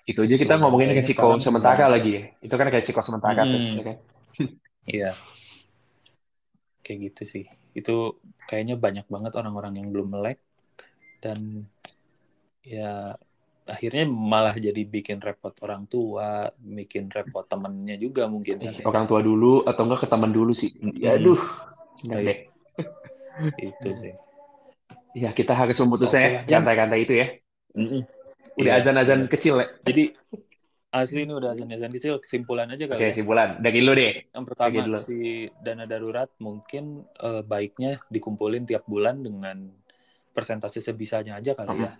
Itu 0.07 0.23
aja 0.23 0.35
kita 0.39 0.55
Tuh, 0.55 0.61
ngomongin 0.63 0.95
resiko 0.95 1.35
sementara 1.37 1.91
lagi 1.91 2.09
ya. 2.15 2.23
Itu 2.39 2.55
kan 2.55 2.71
resiko 2.71 2.99
sementara 3.03 3.43
tuh, 3.43 3.59
Mm. 3.59 3.75
ya 3.75 3.83
kan? 3.83 3.97
Iya. 4.87 5.11
Kayak 6.79 6.99
gitu 7.11 7.21
sih. 7.27 7.45
Itu 7.75 8.15
kayaknya 8.47 8.79
banyak 8.79 9.05
banget 9.11 9.35
orang-orang 9.35 9.75
yang 9.83 9.91
belum 9.91 10.07
melek 10.15 10.39
dan 11.19 11.67
ya 12.63 13.19
akhirnya 13.67 14.07
malah 14.07 14.55
jadi 14.55 14.79
bikin 14.87 15.19
repot 15.19 15.51
orang 15.59 15.83
tua, 15.91 16.47
bikin 16.55 17.11
repot 17.11 17.43
temennya 17.43 17.99
juga 17.99 18.31
mungkin 18.31 18.63
kan 18.63 18.71
Eh, 18.71 18.79
ya. 18.79 18.85
Orang 18.87 19.11
tua 19.11 19.19
dulu 19.19 19.67
atau 19.67 19.83
enggak 19.83 20.07
ke 20.07 20.09
teman 20.09 20.31
dulu 20.31 20.55
sih. 20.55 20.71
Ya, 20.95 21.19
aduh. 21.19 21.35
Enggak 22.07 22.19
Iya. 22.23 22.27
deh. 22.31 22.39
Itu 23.57 23.89
sih. 23.95 24.13
Ya, 25.17 25.33
kita 25.33 25.53
harus 25.57 25.77
memutusnya 25.81 26.21
ya, 26.21 26.31
Jan. 26.45 26.61
rantai-rantai 26.61 26.99
itu 27.05 27.13
ya. 27.17 27.27
Udah 28.57 28.73
Iya, 28.77 28.81
azan-azan 28.81 29.25
bener. 29.25 29.31
kecil 29.33 29.53
ya. 29.61 29.67
Jadi 29.85 30.03
asli 30.93 31.19
ini 31.25 31.33
udah 31.33 31.49
azan-azan 31.53 31.91
kecil, 31.93 32.13
kesimpulan 32.21 32.69
aja 32.73 32.85
kali 32.89 32.97
Oke, 33.01 33.07
ya. 33.09 33.13
simpulan. 33.13 33.49
Dari 33.61 33.79
lu 33.81 33.93
deh. 33.93 34.13
Yang 34.33 34.45
pertama 34.49 34.67
Bagi 34.69 34.79
dulu. 34.81 34.97
si 35.01 35.17
dana 35.61 35.85
darurat 35.85 36.29
mungkin 36.41 37.05
eh, 37.21 37.41
baiknya 37.45 38.01
dikumpulin 38.09 38.63
tiap 38.65 38.85
bulan 38.89 39.21
dengan 39.21 39.57
persentase 40.33 40.81
sebisanya 40.81 41.37
aja 41.41 41.53
kali 41.57 41.81
ya. 41.85 41.91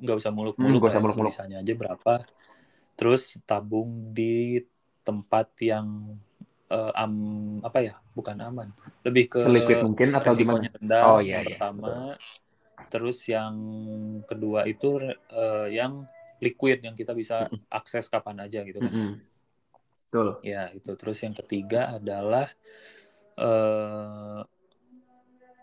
Nggak 0.00 0.16
usah 0.20 0.30
Hmm, 0.30 0.36
muluk-muluk 0.36 0.80
nggak 0.80 0.90
usah 0.92 0.96
lah, 0.96 1.04
muluk-muluk. 1.04 1.32
sebisanya 1.32 1.56
aja 1.64 1.72
berapa. 1.72 2.14
Terus 2.98 3.22
tabung 3.48 4.12
di 4.12 4.60
tempat 5.04 5.48
yang 5.64 6.16
eh, 6.68 6.92
am 6.94 7.12
apa 7.64 7.78
ya? 7.80 7.94
Bukan 8.12 8.36
aman. 8.40 8.68
Lebih 9.04 9.32
ke 9.32 9.40
Seliquid 9.40 9.80
mungkin 9.84 10.12
atau 10.14 10.32
gimana? 10.36 10.68
rendah 10.68 11.02
Oh, 11.04 11.18
iya, 11.20 11.40
yang 11.40 11.44
iya, 11.44 11.48
pertama. 11.56 11.86
Terus 12.88 13.18
yang 13.28 13.54
kedua 14.24 14.64
itu 14.64 15.00
eh, 15.32 15.66
yang 15.74 16.04
liquid 16.38 16.80
yang 16.86 16.94
kita 16.94 17.12
bisa 17.12 17.50
akses 17.68 18.06
kapan 18.06 18.46
aja 18.46 18.62
gitu 18.62 18.78
kan. 18.78 19.18
Betul. 20.08 20.28
Ya, 20.40 20.70
itu. 20.72 20.94
Terus 20.96 21.18
yang 21.20 21.34
ketiga 21.36 21.98
adalah 21.98 22.48
eh 23.38 24.42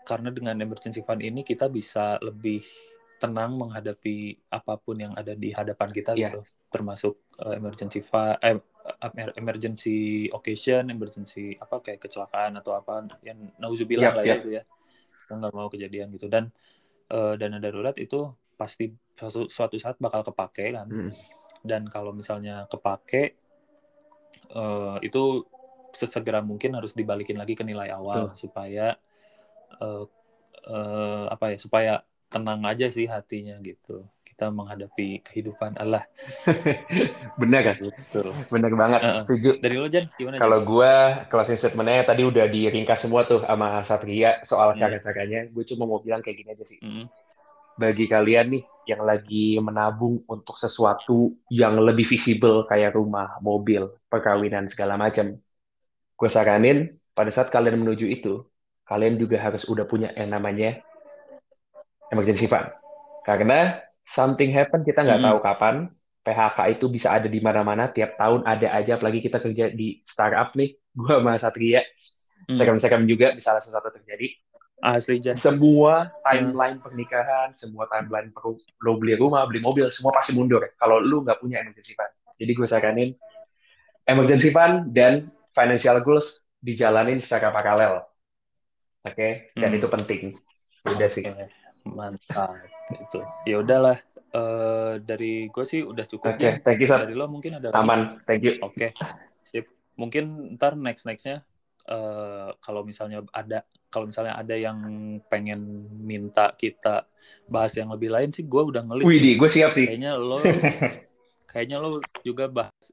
karena 0.06 0.30
dengan 0.30 0.54
emergency 0.62 1.02
fund 1.02 1.18
ini 1.18 1.42
kita 1.42 1.66
bisa 1.66 2.14
lebih 2.22 2.62
tenang 3.18 3.58
menghadapi 3.58 4.38
apa 4.54 4.78
pun 4.78 4.94
yang 5.02 5.12
ada 5.18 5.34
di 5.34 5.50
hadapan 5.50 5.88
kita 5.90 6.14
Iya. 6.14 6.30
gitu. 6.30 6.40
Termasuk 6.70 7.14
eh, 7.42 7.58
emergency 7.58 8.06
fund 8.06 8.38
eh, 8.38 8.60
emergency 9.36 10.26
occasion, 10.32 10.88
emergency 10.88 11.54
apa 11.60 11.80
kayak 11.84 12.00
kecelakaan 12.08 12.56
atau 12.58 12.76
apa 12.76 13.04
yang 13.22 13.38
nauzubillah 13.60 14.12
Yap, 14.12 14.16
lah 14.16 14.24
ya 14.24 14.30
yap. 14.34 14.38
itu 14.42 14.50
ya. 14.56 14.62
Kita 15.26 15.32
nggak 15.36 15.52
mau 15.52 15.68
kejadian 15.68 16.08
gitu 16.14 16.26
dan 16.30 16.48
eh, 17.12 17.34
dana 17.38 17.58
darurat 17.60 17.96
itu 17.98 18.30
pasti 18.56 18.88
suatu, 19.16 19.46
suatu 19.52 19.76
saat 19.76 20.00
bakal 20.00 20.24
kepake 20.24 20.72
kan 20.72 20.88
Mm. 20.88 21.12
dan 21.66 21.82
kalau 21.90 22.14
misalnya 22.16 22.64
kepake 22.72 23.36
eh, 24.54 24.96
itu 25.04 25.44
sesegera 25.92 26.40
mungkin 26.44 26.76
harus 26.76 26.92
dibalikin 26.92 27.36
lagi 27.40 27.56
ke 27.56 27.64
nilai 27.64 27.88
awal 27.92 28.32
supaya 28.36 28.96
eh, 29.80 30.04
eh, 30.66 31.24
apa 31.28 31.44
ya 31.52 31.58
supaya 31.60 31.92
tenang 32.32 32.64
aja 32.66 32.86
sih 32.90 33.06
hatinya 33.06 33.56
gitu 33.60 34.04
kita 34.36 34.52
menghadapi 34.52 35.24
kehidupan 35.24 35.80
Allah 35.80 36.04
Bener 37.40 37.72
kan? 37.72 37.76
gitu 37.80 38.36
Bener 38.52 38.68
banget. 38.76 39.00
Heeh. 39.00 39.22
Setuju. 39.24 39.50
dari 39.64 39.80
lo 39.80 39.88
Jan 39.88 40.12
gimana? 40.12 40.36
Kalau 40.36 40.60
gue 40.60 40.92
closing 41.32 41.56
statementnya 41.56 42.04
tadi 42.04 42.20
udah 42.20 42.44
diringkas 42.44 43.00
semua 43.00 43.24
tuh 43.24 43.40
sama 43.40 43.80
Satria 43.80 44.44
soal 44.44 44.76
Hmm. 44.76 44.80
cara-caranya. 44.84 45.48
Gue 45.48 45.64
cuma 45.64 45.88
mau 45.88 46.04
bilang 46.04 46.20
kayak 46.20 46.36
gini 46.36 46.52
aja 46.52 46.68
sih. 46.68 46.76
Mm-mm. 46.84 47.08
Bagi 47.80 48.04
kalian 48.04 48.60
nih 48.60 48.62
yang 48.84 49.08
lagi 49.08 49.56
menabung 49.56 50.20
untuk 50.28 50.60
sesuatu 50.60 51.32
yang 51.48 51.80
lebih 51.80 52.04
visible 52.04 52.68
kayak 52.68 52.92
rumah, 52.92 53.40
mobil, 53.40 53.88
perkawinan 54.12 54.68
segala 54.68 55.00
macam, 55.00 55.32
gue 56.12 56.28
saranin 56.28 56.92
pada 57.16 57.32
saat 57.32 57.48
kalian 57.48 57.80
menuju 57.80 58.04
itu, 58.04 58.44
kalian 58.84 59.16
juga 59.16 59.40
harus 59.40 59.64
udah 59.64 59.88
punya 59.88 60.12
yang 60.12 60.28
namanya 60.28 60.76
emergency 62.12 62.44
fund. 62.44 62.68
Karena 63.24 63.80
something 64.06 64.50
happen 64.54 64.86
kita 64.86 65.02
nggak 65.02 65.20
tahu 65.22 65.38
kapan. 65.42 65.76
PHK 66.26 66.58
itu 66.74 66.90
bisa 66.90 67.14
ada 67.14 67.30
di 67.30 67.38
mana-mana, 67.38 67.86
tiap 67.86 68.18
tahun 68.18 68.42
ada 68.42 68.74
aja, 68.74 68.98
apalagi 68.98 69.22
kita 69.22 69.38
kerja 69.38 69.70
di 69.70 70.02
startup 70.02 70.58
nih, 70.58 70.74
gue 70.98 71.12
sama 71.12 71.38
Satria, 71.38 71.82
Hmm. 72.46 72.54
sekam-sekam 72.54 73.02
juga 73.10 73.34
bisa 73.34 73.58
sesuatu 73.58 73.90
terjadi. 73.90 74.30
asli 74.76 75.18
Jan 75.18 75.34
Semua 75.34 76.12
timeline 76.22 76.78
pernikahan, 76.78 77.50
semua 77.50 77.88
timeline 77.90 78.28
perlu 78.30 78.54
lo 78.84 78.92
beli 79.00 79.16
rumah, 79.18 79.42
beli 79.48 79.58
mobil, 79.64 79.88
semua 79.90 80.12
pasti 80.14 80.36
mundur 80.36 80.62
kalau 80.76 81.00
lu 81.00 81.24
nggak 81.24 81.40
punya 81.42 81.64
emergency 81.64 81.96
fund. 81.96 82.12
Jadi 82.36 82.52
gue 82.54 82.66
saranin 82.68 83.10
emergency 84.06 84.52
fund 84.52 84.92
dan 84.92 85.32
financial 85.50 85.98
goals 86.04 86.44
dijalanin 86.60 87.18
secara 87.24 87.50
paralel. 87.50 88.04
Oke, 89.06 89.50
dan 89.56 89.70
Hmm. 89.72 89.78
itu 89.78 89.86
penting. 89.88 90.22
Udah 90.86 91.08
sih. 91.08 91.24
Mantap 91.86 92.75
itu 92.88 93.20
ya 93.44 93.58
udahlah 93.58 93.98
Eh, 94.26 94.94
dari 95.00 95.48
gue 95.48 95.64
sih 95.64 95.80
udah 95.80 96.04
cukup 96.04 96.36
Oke, 96.36 96.44
Jan. 96.44 96.60
thank 96.60 96.76
you, 96.76 96.84
Sat. 96.84 97.08
dari 97.08 97.16
lo 97.16 97.24
mungkin 97.24 97.56
ada 97.56 97.72
lagi 97.72 97.78
Aman, 97.80 98.20
thank 98.28 98.44
you. 98.44 98.60
Oke, 98.60 98.92
sip. 99.40 99.64
Mungkin 99.96 100.52
ntar 100.60 100.76
next 100.76 101.08
nextnya 101.08 101.40
eh 101.86 102.50
kalau 102.60 102.84
misalnya 102.84 103.24
ada 103.32 103.64
kalau 103.88 104.04
misalnya 104.04 104.36
ada 104.36 104.52
yang 104.52 104.76
pengen 105.30 105.88
minta 105.96 106.52
kita 106.52 107.08
bahas 107.48 107.72
yang 107.80 107.88
lebih 107.88 108.12
lain 108.12 108.28
sih, 108.28 108.44
gue 108.44 108.60
udah 108.60 108.84
ngelis. 108.84 109.08
Wih, 109.08 109.40
gue 109.40 109.48
siap 109.48 109.72
sih. 109.72 109.88
Kayaknya 109.88 110.20
lo 110.20 110.36
kayaknya 111.50 111.76
lo 111.80 112.04
juga 112.20 112.44
bahas 112.50 112.84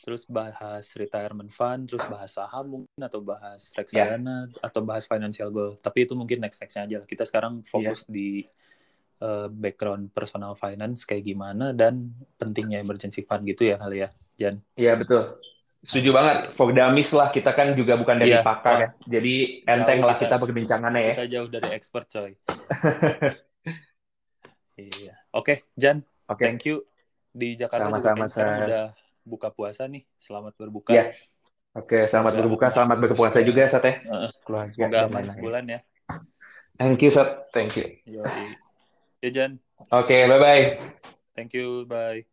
terus 0.00 0.24
bahas 0.24 0.88
retirement 0.96 1.52
fund, 1.52 1.84
terus 1.84 2.00
bahas 2.08 2.32
saham 2.32 2.80
mungkin 2.80 3.00
atau 3.04 3.20
bahas 3.20 3.68
Ya. 3.76 3.84
reksadana 3.84 4.48
atau 4.64 4.80
bahas 4.80 5.04
financial 5.04 5.52
goal. 5.52 5.76
Tapi 5.76 6.08
itu 6.08 6.16
mungkin 6.16 6.40
next 6.40 6.64
nextnya 6.64 6.88
aja. 6.88 6.98
Kita 7.04 7.28
sekarang 7.28 7.60
fokus 7.60 8.08
di 8.08 8.48
uh, 9.20 9.46
background 9.48 10.10
personal 10.10 10.52
finance 10.52 11.04
kayak 11.04 11.22
gimana 11.22 11.70
dan 11.70 12.10
pentingnya 12.36 12.80
emergency 12.80 13.22
fund 13.22 13.44
gitu 13.44 13.68
ya 13.68 13.76
kali 13.76 14.02
ya, 14.02 14.08
Jan. 14.36 14.58
Iya 14.74 14.96
betul. 14.96 15.36
Setuju 15.80 16.12
banget. 16.12 16.36
For 16.52 16.68
dummies 16.72 17.08
lah 17.16 17.28
kita 17.28 17.56
kan 17.56 17.72
juga 17.72 17.96
bukan 17.96 18.20
dari 18.20 18.36
Iya, 18.36 18.44
pakar 18.44 18.74
ya. 18.76 18.88
Jadi 19.08 19.64
enteng 19.64 20.04
Jauh 20.04 20.08
lah 20.12 20.16
kita- 20.20 20.36
kita 20.36 20.44
perbincangannya 20.44 21.00
ya. 21.00 21.12
Kita 21.16 21.26
jauh 21.32 21.48
dari 21.48 21.68
expert 21.72 22.04
coy. 22.04 22.32
iya. 24.76 25.14
Oke, 25.32 25.64
Jan, 25.72 26.04
Oke. 26.26 26.42
thank 26.44 26.66
you. 26.66 26.84
Di 27.30 27.54
Jakarta 27.54 27.86
juga 27.88 28.02
Sama-sama, 28.02 28.24
sekarang 28.28 28.54
Sar. 28.58 28.66
udah 28.68 28.84
buka 29.24 29.48
puasa 29.54 29.86
nih. 29.86 30.02
Selamat 30.18 30.52
berbuka. 30.58 30.92
Iya. 30.92 31.14
Oke, 31.72 32.04
selamat 32.04 32.34
Semoga- 32.34 32.40
berbuka, 32.42 32.66
selamat 32.68 32.98
berpuasa 32.98 33.38
juga 33.40 33.62
Sat 33.64 33.84
ya. 33.86 33.94
Heeh. 34.02 34.30
Keluarga 34.42 34.74
Semoga 34.74 34.98
aman 35.06 35.24
sebulan 35.30 35.64
ya. 35.64 35.80
Thank 36.76 37.06
you 37.06 37.08
Sat, 37.08 37.48
thank 37.54 37.72
you. 37.78 37.86
Yoi. 38.04 38.68
Ya 39.22 39.30
Jan, 39.30 39.60
Oke, 39.92 40.26
bye 40.28 40.38
bye. 40.38 40.64
thank 41.34 41.52
you, 41.54 41.84
bye. 41.86 42.29